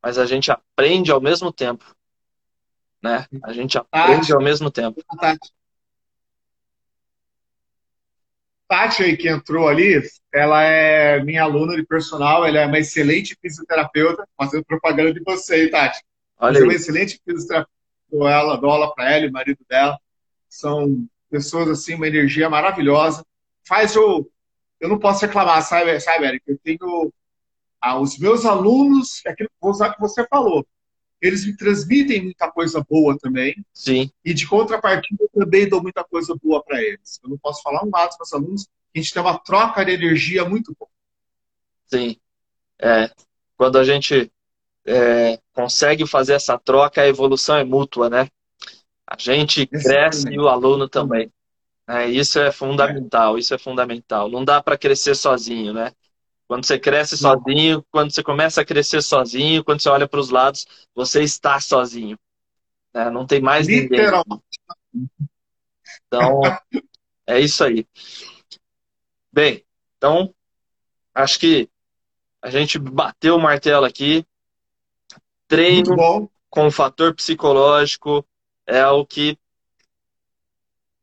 mas 0.00 0.16
a 0.16 0.24
gente 0.24 0.48
aprende 0.48 1.10
ao 1.10 1.20
mesmo 1.20 1.52
tempo, 1.52 1.84
né? 3.02 3.26
A 3.42 3.52
gente 3.52 3.76
aprende 3.76 4.20
Tati, 4.20 4.32
ao 4.32 4.40
mesmo 4.40 4.70
tempo. 4.70 5.02
Tati. 5.18 5.52
Tati 8.68 9.02
aí 9.02 9.16
que 9.16 9.28
entrou 9.28 9.66
ali, 9.66 10.00
ela 10.32 10.62
é 10.62 11.20
minha 11.20 11.42
aluna 11.42 11.74
de 11.74 11.84
personal, 11.84 12.46
ela 12.46 12.60
é 12.60 12.66
uma 12.66 12.78
excelente 12.78 13.36
fisioterapeuta, 13.42 14.24
fazendo 14.36 14.64
propaganda 14.64 15.12
de 15.12 15.20
você, 15.24 15.68
Tati. 15.68 16.00
Olha 16.38 16.60
é 16.60 16.62
uma 16.62 16.74
excelente 16.74 17.20
fisioterapeuta, 17.24 17.74
ela, 18.12 18.54
dou 18.54 18.70
aula 18.70 18.94
para 18.94 19.12
ela 19.12 19.24
e 19.24 19.28
o 19.28 19.32
marido 19.32 19.64
dela. 19.68 19.98
São 20.48 21.08
pessoas 21.28 21.68
assim, 21.70 21.96
uma 21.96 22.06
energia 22.06 22.48
maravilhosa. 22.48 23.26
Faz 23.66 23.96
o. 23.96 24.30
Eu 24.80 24.88
não 24.88 24.98
posso 24.98 25.24
reclamar, 25.24 25.62
sabe, 25.62 25.98
sabe 26.00 26.26
Eric? 26.26 26.44
Eu 26.46 26.58
tenho. 26.58 27.12
Ah, 27.80 27.98
os 27.98 28.18
meus 28.18 28.44
alunos, 28.44 29.24
é 29.26 29.30
aquilo 29.30 29.48
que 29.48 30.00
você 30.00 30.26
falou, 30.26 30.66
eles 31.20 31.46
me 31.46 31.56
transmitem 31.56 32.24
muita 32.24 32.50
coisa 32.50 32.84
boa 32.88 33.16
também. 33.18 33.54
Sim. 33.72 34.10
E 34.24 34.34
de 34.34 34.46
contrapartida, 34.46 35.22
eu 35.22 35.40
também 35.40 35.68
dou 35.68 35.82
muita 35.82 36.04
coisa 36.04 36.34
boa 36.42 36.62
para 36.62 36.82
eles. 36.82 37.20
Eu 37.22 37.30
não 37.30 37.38
posso 37.38 37.62
falar 37.62 37.84
um 37.84 37.90
lado 37.90 38.16
com 38.16 38.24
os 38.24 38.32
alunos, 38.32 38.68
a 38.94 38.98
gente 38.98 39.12
tem 39.12 39.22
uma 39.22 39.38
troca 39.38 39.84
de 39.84 39.92
energia 39.92 40.44
muito 40.44 40.74
boa. 40.78 40.90
Sim. 41.86 42.16
É, 42.78 43.10
quando 43.56 43.78
a 43.78 43.84
gente 43.84 44.30
é, 44.84 45.38
consegue 45.52 46.06
fazer 46.06 46.34
essa 46.34 46.58
troca, 46.58 47.02
a 47.02 47.08
evolução 47.08 47.56
é 47.56 47.64
mútua, 47.64 48.10
né? 48.10 48.28
A 49.06 49.16
gente 49.18 49.66
cresce 49.66 50.28
e 50.28 50.38
o 50.38 50.48
aluno 50.48 50.88
também. 50.88 51.32
É, 51.88 52.08
isso 52.08 52.38
é 52.40 52.50
fundamental, 52.50 53.38
isso 53.38 53.54
é 53.54 53.58
fundamental. 53.58 54.28
Não 54.28 54.44
dá 54.44 54.62
para 54.62 54.76
crescer 54.76 55.14
sozinho, 55.14 55.72
né? 55.72 55.92
Quando 56.48 56.64
você 56.64 56.78
cresce 56.78 57.16
sozinho, 57.16 57.84
quando 57.90 58.12
você 58.12 58.22
começa 58.22 58.60
a 58.60 58.64
crescer 58.64 59.02
sozinho, 59.02 59.64
quando 59.64 59.80
você 59.80 59.88
olha 59.88 60.06
para 60.06 60.20
os 60.20 60.30
lados, 60.30 60.66
você 60.94 61.22
está 61.22 61.60
sozinho. 61.60 62.18
Né? 62.94 63.10
Não 63.10 63.26
tem 63.26 63.40
mais 63.40 63.66
ninguém. 63.66 64.00
Então, 66.06 66.40
é 67.26 67.40
isso 67.40 67.64
aí. 67.64 67.86
Bem, 69.32 69.64
então, 69.96 70.32
acho 71.12 71.38
que 71.40 71.68
a 72.40 72.50
gente 72.50 72.78
bateu 72.78 73.36
o 73.36 73.40
martelo 73.40 73.84
aqui. 73.84 74.24
Treino 75.48 75.96
com 76.48 76.66
o 76.66 76.70
fator 76.70 77.14
psicológico 77.14 78.24
é 78.66 78.86
o 78.86 79.04
que 79.04 79.38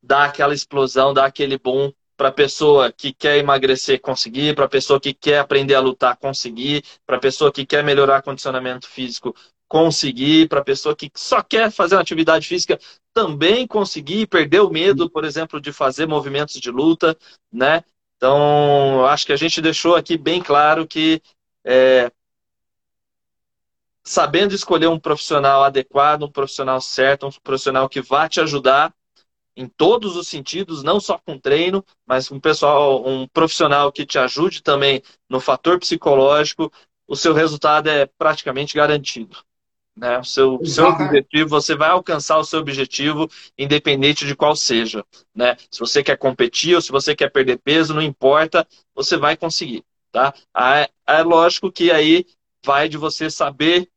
dá 0.03 0.25
aquela 0.25 0.53
explosão, 0.53 1.13
dá 1.13 1.25
aquele 1.25 1.57
boom 1.57 1.91
para 2.17 2.27
a 2.29 2.31
pessoa 2.31 2.91
que 2.91 3.13
quer 3.13 3.37
emagrecer 3.37 3.99
conseguir, 3.99 4.55
para 4.55 4.65
a 4.65 4.69
pessoa 4.69 4.99
que 4.99 5.13
quer 5.13 5.39
aprender 5.39 5.73
a 5.73 5.79
lutar 5.79 6.17
conseguir, 6.17 6.83
para 7.05 7.17
a 7.17 7.19
pessoa 7.19 7.51
que 7.51 7.65
quer 7.65 7.83
melhorar 7.83 8.21
condicionamento 8.21 8.87
físico 8.87 9.33
conseguir, 9.67 10.47
para 10.47 10.59
a 10.59 10.63
pessoa 10.63 10.95
que 10.95 11.09
só 11.15 11.41
quer 11.41 11.71
fazer 11.71 11.95
uma 11.95 12.01
atividade 12.01 12.47
física 12.47 12.79
também 13.13 13.65
conseguir, 13.65 14.27
perder 14.27 14.61
o 14.61 14.69
medo, 14.69 15.09
por 15.09 15.25
exemplo, 15.25 15.59
de 15.59 15.71
fazer 15.71 16.05
movimentos 16.05 16.59
de 16.59 16.69
luta, 16.69 17.17
né? 17.51 17.83
Então, 18.17 19.05
acho 19.07 19.25
que 19.25 19.33
a 19.33 19.37
gente 19.37 19.61
deixou 19.61 19.95
aqui 19.95 20.15
bem 20.15 20.41
claro 20.41 20.87
que 20.87 21.21
é, 21.65 22.11
sabendo 24.03 24.53
escolher 24.53 24.87
um 24.87 24.99
profissional 24.99 25.63
adequado, 25.63 26.23
um 26.23 26.31
profissional 26.31 26.79
certo, 26.79 27.27
um 27.27 27.31
profissional 27.43 27.89
que 27.89 28.01
vá 28.01 28.29
te 28.29 28.39
ajudar 28.41 28.93
em 29.55 29.67
todos 29.67 30.15
os 30.15 30.27
sentidos, 30.27 30.83
não 30.83 30.99
só 30.99 31.17
com 31.17 31.37
treino, 31.37 31.85
mas 32.05 32.31
um 32.31 32.39
pessoal, 32.39 33.07
um 33.07 33.27
profissional 33.27 33.91
que 33.91 34.05
te 34.05 34.17
ajude 34.17 34.63
também 34.63 35.01
no 35.29 35.39
fator 35.39 35.79
psicológico, 35.79 36.71
o 37.07 37.15
seu 37.15 37.33
resultado 37.33 37.87
é 37.87 38.05
praticamente 38.05 38.75
garantido. 38.75 39.37
Né? 39.95 40.17
O 40.17 40.23
seu, 40.23 40.65
seu 40.65 40.87
objetivo, 40.87 41.49
você 41.49 41.75
vai 41.75 41.89
alcançar 41.89 42.37
o 42.39 42.43
seu 42.43 42.59
objetivo, 42.59 43.29
independente 43.57 44.25
de 44.25 44.35
qual 44.35 44.55
seja. 44.55 45.05
Né? 45.35 45.55
Se 45.69 45.79
você 45.79 46.03
quer 46.03 46.17
competir 46.17 46.75
ou 46.75 46.81
se 46.81 46.91
você 46.91 47.15
quer 47.15 47.29
perder 47.29 47.59
peso, 47.59 47.93
não 47.93 48.01
importa, 48.01 48.67
você 48.95 49.17
vai 49.17 49.37
conseguir. 49.37 49.83
Tá? 50.11 50.33
É, 50.57 50.89
é 51.07 51.21
lógico 51.21 51.71
que 51.71 51.91
aí 51.91 52.25
vai 52.65 52.89
de 52.89 52.97
você 52.97 53.29
saber 53.29 53.89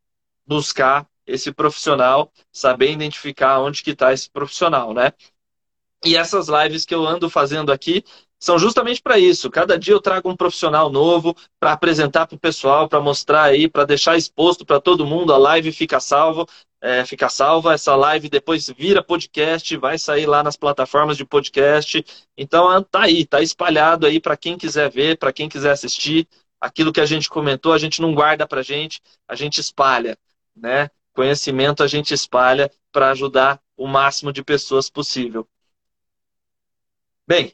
buscar 0.47 1.07
esse 1.27 1.53
profissional, 1.53 2.33
saber 2.53 2.93
identificar 2.93 3.61
onde 3.61 3.83
que 3.83 3.91
está 3.91 4.13
esse 4.13 4.31
profissional, 4.31 4.95
né? 4.95 5.13
E 6.05 6.17
essas 6.17 6.49
lives 6.49 6.85
que 6.85 6.95
eu 6.95 7.07
ando 7.07 7.29
fazendo 7.29 7.73
aqui 7.73 8.05
são 8.39 8.59
justamente 8.59 9.01
para 9.03 9.19
isso. 9.19 9.51
Cada 9.51 9.79
dia 9.79 9.95
eu 9.95 10.01
trago 10.01 10.29
um 10.31 10.37
profissional 10.37 10.91
novo 10.91 11.35
para 11.59 11.73
apresentar 11.73 12.27
para 12.27 12.37
o 12.37 12.39
pessoal, 12.39 12.89
para 12.89 13.01
mostrar 13.01 13.45
aí, 13.45 13.69
para 13.69 13.85
deixar 13.85 14.17
exposto 14.17 14.65
para 14.65 14.81
todo 14.81 15.07
mundo. 15.07 15.33
A 15.33 15.39
live 15.39 15.73
fica 15.73 15.99
salvo, 15.99 16.47
é, 16.81 17.05
fica 17.05 17.29
salva. 17.29 17.75
Essa 17.75 17.97
live 17.97 18.29
depois 18.29 18.69
vira 18.69 19.03
podcast, 19.03 19.77
vai 19.77 19.99
sair 19.99 20.27
lá 20.27 20.43
nas 20.43 20.57
plataformas 20.57 21.17
de 21.17 21.25
podcast. 21.25 22.05
Então 22.37 22.83
tá 22.83 23.03
aí, 23.03 23.25
tá 23.25 23.41
espalhado 23.41 24.07
aí 24.07 24.21
para 24.21 24.37
quem 24.37 24.59
quiser 24.59 24.91
ver, 24.91 25.19
para 25.19 25.33
quem 25.33 25.49
quiser 25.49 25.71
assistir. 25.71 26.29
Aquilo 26.61 26.93
que 26.93 27.01
a 27.01 27.07
gente 27.07 27.29
comentou, 27.29 27.73
a 27.73 27.79
gente 27.79 28.01
não 28.01 28.15
guarda 28.15 28.47
para 28.47 28.63
gente, 28.63 29.01
a 29.29 29.35
gente 29.35 29.61
espalha, 29.61 30.17
né? 30.55 30.91
Conhecimento 31.13 31.83
a 31.83 31.87
gente 31.87 32.13
espalha 32.13 32.71
para 32.93 33.11
ajudar 33.11 33.61
o 33.77 33.87
máximo 33.87 34.33
de 34.33 34.43
pessoas 34.43 34.89
possível. 34.91 35.47
Bem, 37.27 37.53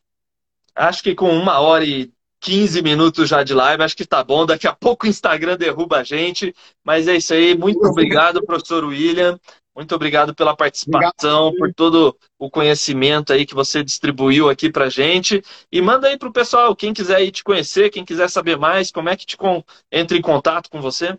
acho 0.75 1.03
que 1.03 1.15
com 1.15 1.31
uma 1.31 1.61
hora 1.61 1.85
e 1.85 2.13
15 2.41 2.83
minutos 2.83 3.29
já 3.29 3.43
de 3.43 3.55
live, 3.55 3.83
acho 3.83 3.97
que 3.97 4.05
tá 4.05 4.23
bom. 4.23 4.45
Daqui 4.45 4.67
a 4.67 4.75
pouco 4.75 5.07
o 5.07 5.09
Instagram 5.09 5.57
derruba 5.57 5.99
a 5.99 6.05
gente. 6.05 6.55
Mas 6.85 7.07
é 7.07 7.17
isso 7.17 7.33
aí. 7.33 7.57
Muito 7.57 7.85
obrigado, 7.87 8.45
professor 8.45 8.85
William. 8.85 9.39
Muito 9.75 9.95
obrigado 9.95 10.35
pela 10.35 10.55
participação, 10.55 11.47
obrigado. 11.47 11.59
por 11.59 11.75
todo 11.75 12.19
o 12.39 12.51
conhecimento 12.51 13.33
aí 13.33 13.47
que 13.47 13.55
você 13.55 13.83
distribuiu 13.83 14.51
aqui 14.51 14.71
pra 14.71 14.91
gente. 14.91 15.43
E 15.71 15.81
manda 15.81 16.09
aí 16.09 16.19
pro 16.19 16.33
pessoal, 16.33 16.77
quem 16.77 16.93
quiser 16.93 17.23
ir 17.23 17.31
te 17.31 17.43
conhecer, 17.43 17.89
quem 17.89 18.05
quiser 18.05 18.29
saber 18.29 18.59
mais, 18.59 18.91
como 18.91 19.09
é 19.09 19.17
que 19.17 19.25
te 19.25 19.37
con... 19.37 19.65
entra 19.91 20.17
em 20.17 20.21
contato 20.21 20.69
com 20.69 20.81
você? 20.81 21.19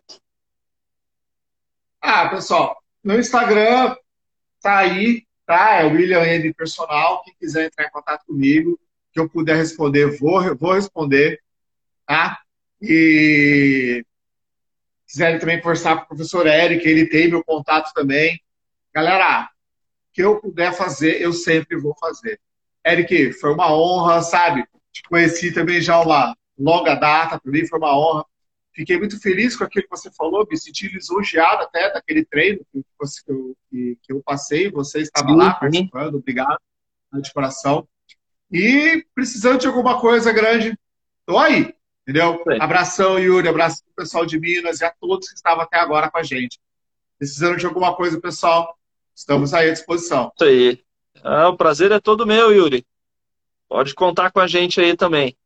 Ah, 1.99 2.29
pessoal, 2.29 2.77
no 3.03 3.17
Instagram 3.17 3.95
tá 4.61 4.77
aí, 4.77 5.25
tá? 5.45 5.81
É 5.81 5.85
William 5.85 6.23
N 6.23 6.53
Personal. 6.53 7.23
Quem 7.23 7.33
quiser 7.39 7.65
entrar 7.65 7.85
em 7.85 7.91
contato 7.91 8.25
comigo, 8.25 8.79
que 9.11 9.19
eu 9.19 9.29
puder 9.29 9.55
responder, 9.55 10.17
vou, 10.17 10.55
vou 10.55 10.73
responder, 10.73 11.41
tá? 12.05 12.39
E 12.81 14.03
quiserem 15.07 15.39
também 15.39 15.61
forçar 15.61 15.95
para 15.95 16.05
o 16.05 16.07
professor 16.07 16.47
Eric, 16.47 16.87
ele 16.87 17.05
tem 17.05 17.29
meu 17.29 17.43
contato 17.43 17.93
também. 17.93 18.41
Galera, 18.93 19.49
que 20.11 20.21
eu 20.21 20.39
puder 20.39 20.73
fazer, 20.73 21.21
eu 21.21 21.33
sempre 21.33 21.77
vou 21.77 21.95
fazer. 21.99 22.39
Eric, 22.85 23.33
foi 23.33 23.53
uma 23.53 23.73
honra, 23.73 24.21
sabe? 24.21 24.65
Te 24.91 25.03
conheci 25.03 25.51
também 25.53 25.81
já 25.81 25.99
uma 25.99 26.35
longa 26.57 26.95
data, 26.95 27.39
para 27.39 27.51
mim 27.51 27.65
foi 27.65 27.79
uma 27.79 27.97
honra. 27.97 28.25
Fiquei 28.73 28.97
muito 28.97 29.19
feliz 29.21 29.55
com 29.55 29.63
aquilo 29.63 29.83
que 29.83 29.89
você 29.89 30.11
falou, 30.11 30.47
me 30.49 30.57
senti 30.57 30.87
lisonjeado 30.87 31.61
até 31.63 31.93
daquele 31.93 32.25
treino 32.25 32.65
que, 32.71 32.83
você, 32.99 33.23
que, 33.23 33.31
eu, 33.31 33.55
que, 33.69 33.97
que 34.01 34.13
eu 34.13 34.21
passei. 34.23 34.71
Você 34.71 34.99
estava 34.99 35.29
sim, 35.29 35.35
lá 35.35 35.53
participando, 35.53 36.15
obrigado 36.15 36.59
de 37.21 37.31
coração. 37.31 37.87
E 38.51 39.05
precisando 39.13 39.59
de 39.59 39.67
alguma 39.67 39.99
coisa 39.99 40.33
grande, 40.33 40.77
tô 41.25 41.37
aí, 41.37 41.73
entendeu? 42.01 42.41
Sim. 42.47 42.59
Abração, 42.59 43.19
Yuri, 43.19 43.47
abração 43.47 43.83
pro 43.85 44.03
pessoal 44.03 44.25
de 44.25 44.39
Minas 44.39 44.81
e 44.81 44.85
a 44.85 44.91
todos 44.91 45.29
que 45.29 45.35
estavam 45.35 45.63
até 45.63 45.77
agora 45.77 46.09
com 46.09 46.17
a 46.17 46.23
gente. 46.23 46.59
Precisando 47.17 47.57
de 47.57 47.65
alguma 47.67 47.95
coisa, 47.95 48.19
pessoal, 48.19 48.75
estamos 49.15 49.53
aí 49.53 49.69
à 49.69 49.73
disposição. 49.73 50.31
Isso 50.35 50.49
aí. 50.49 50.83
Ah, 51.23 51.49
o 51.49 51.57
prazer 51.57 51.91
é 51.91 51.99
todo 51.99 52.25
meu, 52.25 52.51
Yuri. 52.51 52.85
Pode 53.69 53.93
contar 53.93 54.31
com 54.31 54.39
a 54.39 54.47
gente 54.47 54.81
aí 54.81 54.95
também. 54.95 55.37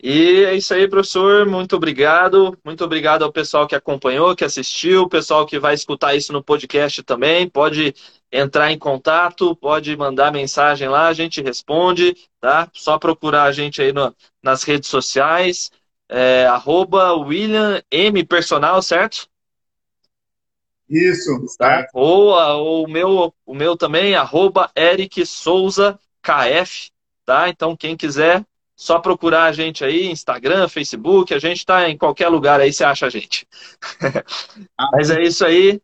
E 0.00 0.44
é 0.44 0.54
isso 0.54 0.72
aí, 0.72 0.86
professor. 0.88 1.44
Muito 1.46 1.74
obrigado. 1.74 2.56
Muito 2.64 2.84
obrigado 2.84 3.24
ao 3.24 3.32
pessoal 3.32 3.66
que 3.66 3.74
acompanhou, 3.74 4.36
que 4.36 4.44
assistiu, 4.44 5.02
o 5.02 5.08
pessoal 5.08 5.44
que 5.44 5.58
vai 5.58 5.74
escutar 5.74 6.14
isso 6.14 6.32
no 6.32 6.42
podcast 6.42 7.02
também. 7.02 7.48
Pode 7.48 7.94
entrar 8.30 8.70
em 8.70 8.78
contato, 8.78 9.56
pode 9.56 9.96
mandar 9.96 10.32
mensagem 10.32 10.88
lá, 10.88 11.08
a 11.08 11.12
gente 11.12 11.42
responde, 11.42 12.14
tá? 12.40 12.70
Só 12.74 12.98
procurar 12.98 13.44
a 13.44 13.52
gente 13.52 13.82
aí 13.82 13.92
no, 13.92 14.14
nas 14.42 14.62
redes 14.62 14.88
sociais. 14.88 15.70
É, 16.08 16.46
arroba 16.46 17.14
William 17.14 17.82
M 17.90 18.24
Personal, 18.24 18.80
certo? 18.80 19.28
Isso, 20.88 21.30
tá? 21.58 21.86
Ou, 21.92 22.28
ou 22.28 22.84
o, 22.84 22.88
meu, 22.88 23.34
o 23.44 23.54
meu 23.54 23.76
também, 23.76 24.14
arroba 24.14 24.70
Eric 24.76 25.26
Souza 25.26 25.98
KF, 26.22 26.90
tá? 27.26 27.48
Então, 27.48 27.76
quem 27.76 27.94
quiser, 27.94 28.42
só 28.78 29.00
procurar 29.00 29.46
a 29.46 29.52
gente 29.52 29.84
aí, 29.84 30.06
Instagram, 30.06 30.68
Facebook, 30.68 31.34
a 31.34 31.38
gente 31.40 31.58
está 31.58 31.90
em 31.90 31.98
qualquer 31.98 32.28
lugar 32.28 32.60
aí, 32.60 32.72
você 32.72 32.84
acha 32.84 33.06
a 33.06 33.10
gente. 33.10 33.44
Mas 34.92 35.10
é 35.10 35.20
isso 35.20 35.44
aí. 35.44 35.82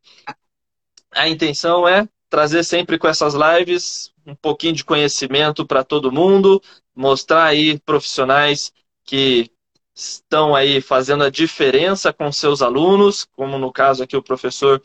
A 1.10 1.28
intenção 1.28 1.88
é 1.88 2.08
trazer 2.30 2.62
sempre 2.62 2.96
com 2.96 3.08
essas 3.08 3.34
lives 3.34 4.12
um 4.24 4.36
pouquinho 4.36 4.74
de 4.74 4.84
conhecimento 4.84 5.66
para 5.66 5.82
todo 5.82 6.12
mundo, 6.12 6.62
mostrar 6.94 7.46
aí 7.46 7.80
profissionais 7.80 8.72
que 9.04 9.50
estão 9.92 10.54
aí 10.54 10.80
fazendo 10.80 11.24
a 11.24 11.30
diferença 11.30 12.12
com 12.12 12.30
seus 12.30 12.62
alunos, 12.62 13.24
como 13.32 13.58
no 13.58 13.72
caso 13.72 14.04
aqui 14.04 14.16
o 14.16 14.22
professor 14.22 14.80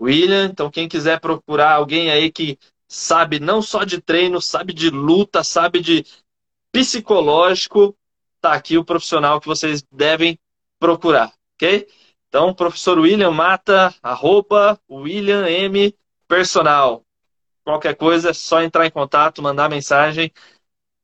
William. 0.00 0.46
Então, 0.46 0.70
quem 0.70 0.88
quiser 0.88 1.20
procurar 1.20 1.72
alguém 1.72 2.10
aí 2.10 2.32
que 2.32 2.58
sabe 2.88 3.38
não 3.38 3.60
só 3.60 3.84
de 3.84 4.00
treino, 4.00 4.40
sabe 4.40 4.72
de 4.72 4.88
luta, 4.88 5.44
sabe 5.44 5.80
de 5.80 6.06
psicológico, 6.72 7.96
tá 8.40 8.52
aqui 8.52 8.78
o 8.78 8.84
profissional 8.84 9.40
que 9.40 9.46
vocês 9.46 9.82
devem 9.90 10.38
procurar, 10.78 11.32
ok? 11.56 11.86
Então, 12.28 12.54
professor 12.54 12.98
William 12.98 13.32
Mata, 13.32 13.94
arroba 14.02 14.80
William 14.88 15.48
M 15.48 15.94
Personal. 16.28 17.04
Qualquer 17.64 17.96
coisa 17.96 18.30
é 18.30 18.32
só 18.32 18.62
entrar 18.62 18.86
em 18.86 18.90
contato, 18.90 19.42
mandar 19.42 19.68
mensagem 19.68 20.32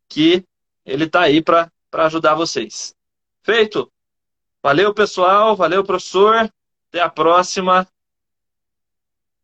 que 0.09 0.45
ele 0.85 1.09
tá 1.09 1.23
aí 1.23 1.43
para 1.43 1.71
ajudar 1.93 2.35
vocês. 2.35 2.95
Feito? 3.43 3.91
Valeu, 4.63 4.95
pessoal. 4.95 5.55
Valeu, 5.57 5.85
professor. 5.85 6.51
Até 6.89 7.01
a 7.01 7.11
próxima. 7.11 7.87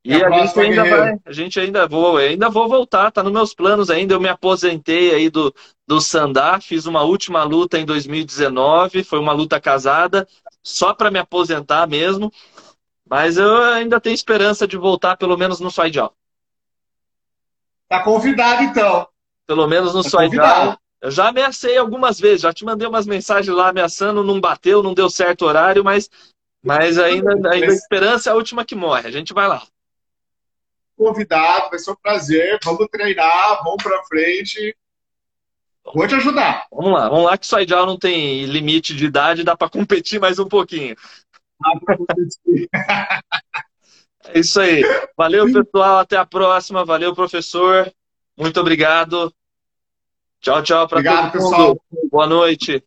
E 0.04 0.14
a, 0.14 0.26
a 0.26 0.30
gente 0.30 0.60
ainda 0.60 0.84
vai, 0.84 1.16
a 1.24 1.32
gente 1.32 1.60
ainda 1.60 1.86
vou, 1.86 2.16
ainda 2.16 2.50
vou 2.50 2.68
voltar, 2.68 3.12
tá 3.12 3.22
nos 3.22 3.32
meus 3.32 3.54
planos 3.54 3.88
ainda. 3.88 4.14
Eu 4.14 4.20
me 4.20 4.28
aposentei 4.28 5.14
aí 5.14 5.30
do, 5.30 5.54
do 5.86 6.00
Sandá, 6.00 6.60
fiz 6.60 6.86
uma 6.86 7.02
última 7.02 7.44
luta 7.44 7.78
em 7.78 7.84
2019, 7.84 9.04
foi 9.04 9.20
uma 9.20 9.32
luta 9.32 9.60
casada, 9.60 10.26
só 10.62 10.92
para 10.92 11.10
me 11.10 11.20
aposentar 11.20 11.86
mesmo. 11.86 12.32
Mas 13.08 13.36
eu 13.36 13.62
ainda 13.62 14.00
tenho 14.00 14.14
esperança 14.14 14.66
de 14.66 14.76
voltar, 14.76 15.16
pelo 15.16 15.36
menos 15.36 15.60
no 15.60 15.70
Soidal. 15.70 16.14
Tá 17.88 18.02
convidado 18.02 18.64
então. 18.64 19.06
Pelo 19.46 19.68
menos 19.68 19.94
no 19.94 20.02
tá 20.02 20.10
Soidal. 20.10 20.78
Eu 21.00 21.10
já 21.10 21.28
ameacei 21.28 21.76
algumas 21.76 22.18
vezes, 22.18 22.42
já 22.42 22.52
te 22.52 22.64
mandei 22.64 22.88
umas 22.88 23.06
mensagens 23.06 23.54
lá 23.54 23.68
ameaçando, 23.68 24.24
não 24.24 24.40
bateu, 24.40 24.82
não 24.82 24.94
deu 24.94 25.10
certo 25.10 25.42
o 25.42 25.48
horário, 25.48 25.84
mas, 25.84 26.08
mas 26.64 26.96
ainda, 26.96 27.32
ainda 27.32 27.66
a 27.66 27.74
esperança 27.74 28.30
é 28.30 28.32
a 28.32 28.36
última 28.36 28.64
que 28.64 28.74
morre. 28.74 29.08
A 29.08 29.10
gente 29.10 29.34
vai 29.34 29.46
lá. 29.46 29.62
Convidado, 30.96 31.70
vai 31.70 31.78
ser 31.78 31.90
um 31.90 31.96
prazer. 31.96 32.58
Vamos 32.64 32.86
treinar, 32.90 33.62
vamos 33.64 33.82
para 33.82 34.02
frente. 34.04 34.76
Vou 35.84 36.06
te 36.06 36.14
ajudar. 36.14 36.66
Vamos 36.70 36.92
lá, 36.92 37.08
vamos 37.08 37.24
lá 37.24 37.36
que 37.36 37.44
o 37.44 37.48
Soidal 37.48 37.86
não 37.86 37.98
tem 37.98 38.44
limite 38.44 38.94
de 38.94 39.06
idade, 39.06 39.42
dá 39.42 39.56
para 39.56 39.68
competir 39.68 40.20
mais 40.20 40.38
um 40.38 40.46
pouquinho. 40.46 40.94
é 44.26 44.38
isso 44.38 44.60
aí. 44.60 44.82
Valeu, 45.16 45.46
pessoal. 45.52 45.98
Até 45.98 46.16
a 46.16 46.26
próxima. 46.26 46.84
Valeu, 46.84 47.14
professor. 47.14 47.92
Muito 48.36 48.60
obrigado. 48.60 49.32
Tchau, 50.40 50.62
tchau 50.62 50.88
para 50.88 51.02
todo 51.02 51.22
mundo. 51.22 51.32
Pessoal. 51.32 51.80
Boa 52.10 52.26
noite. 52.26 52.84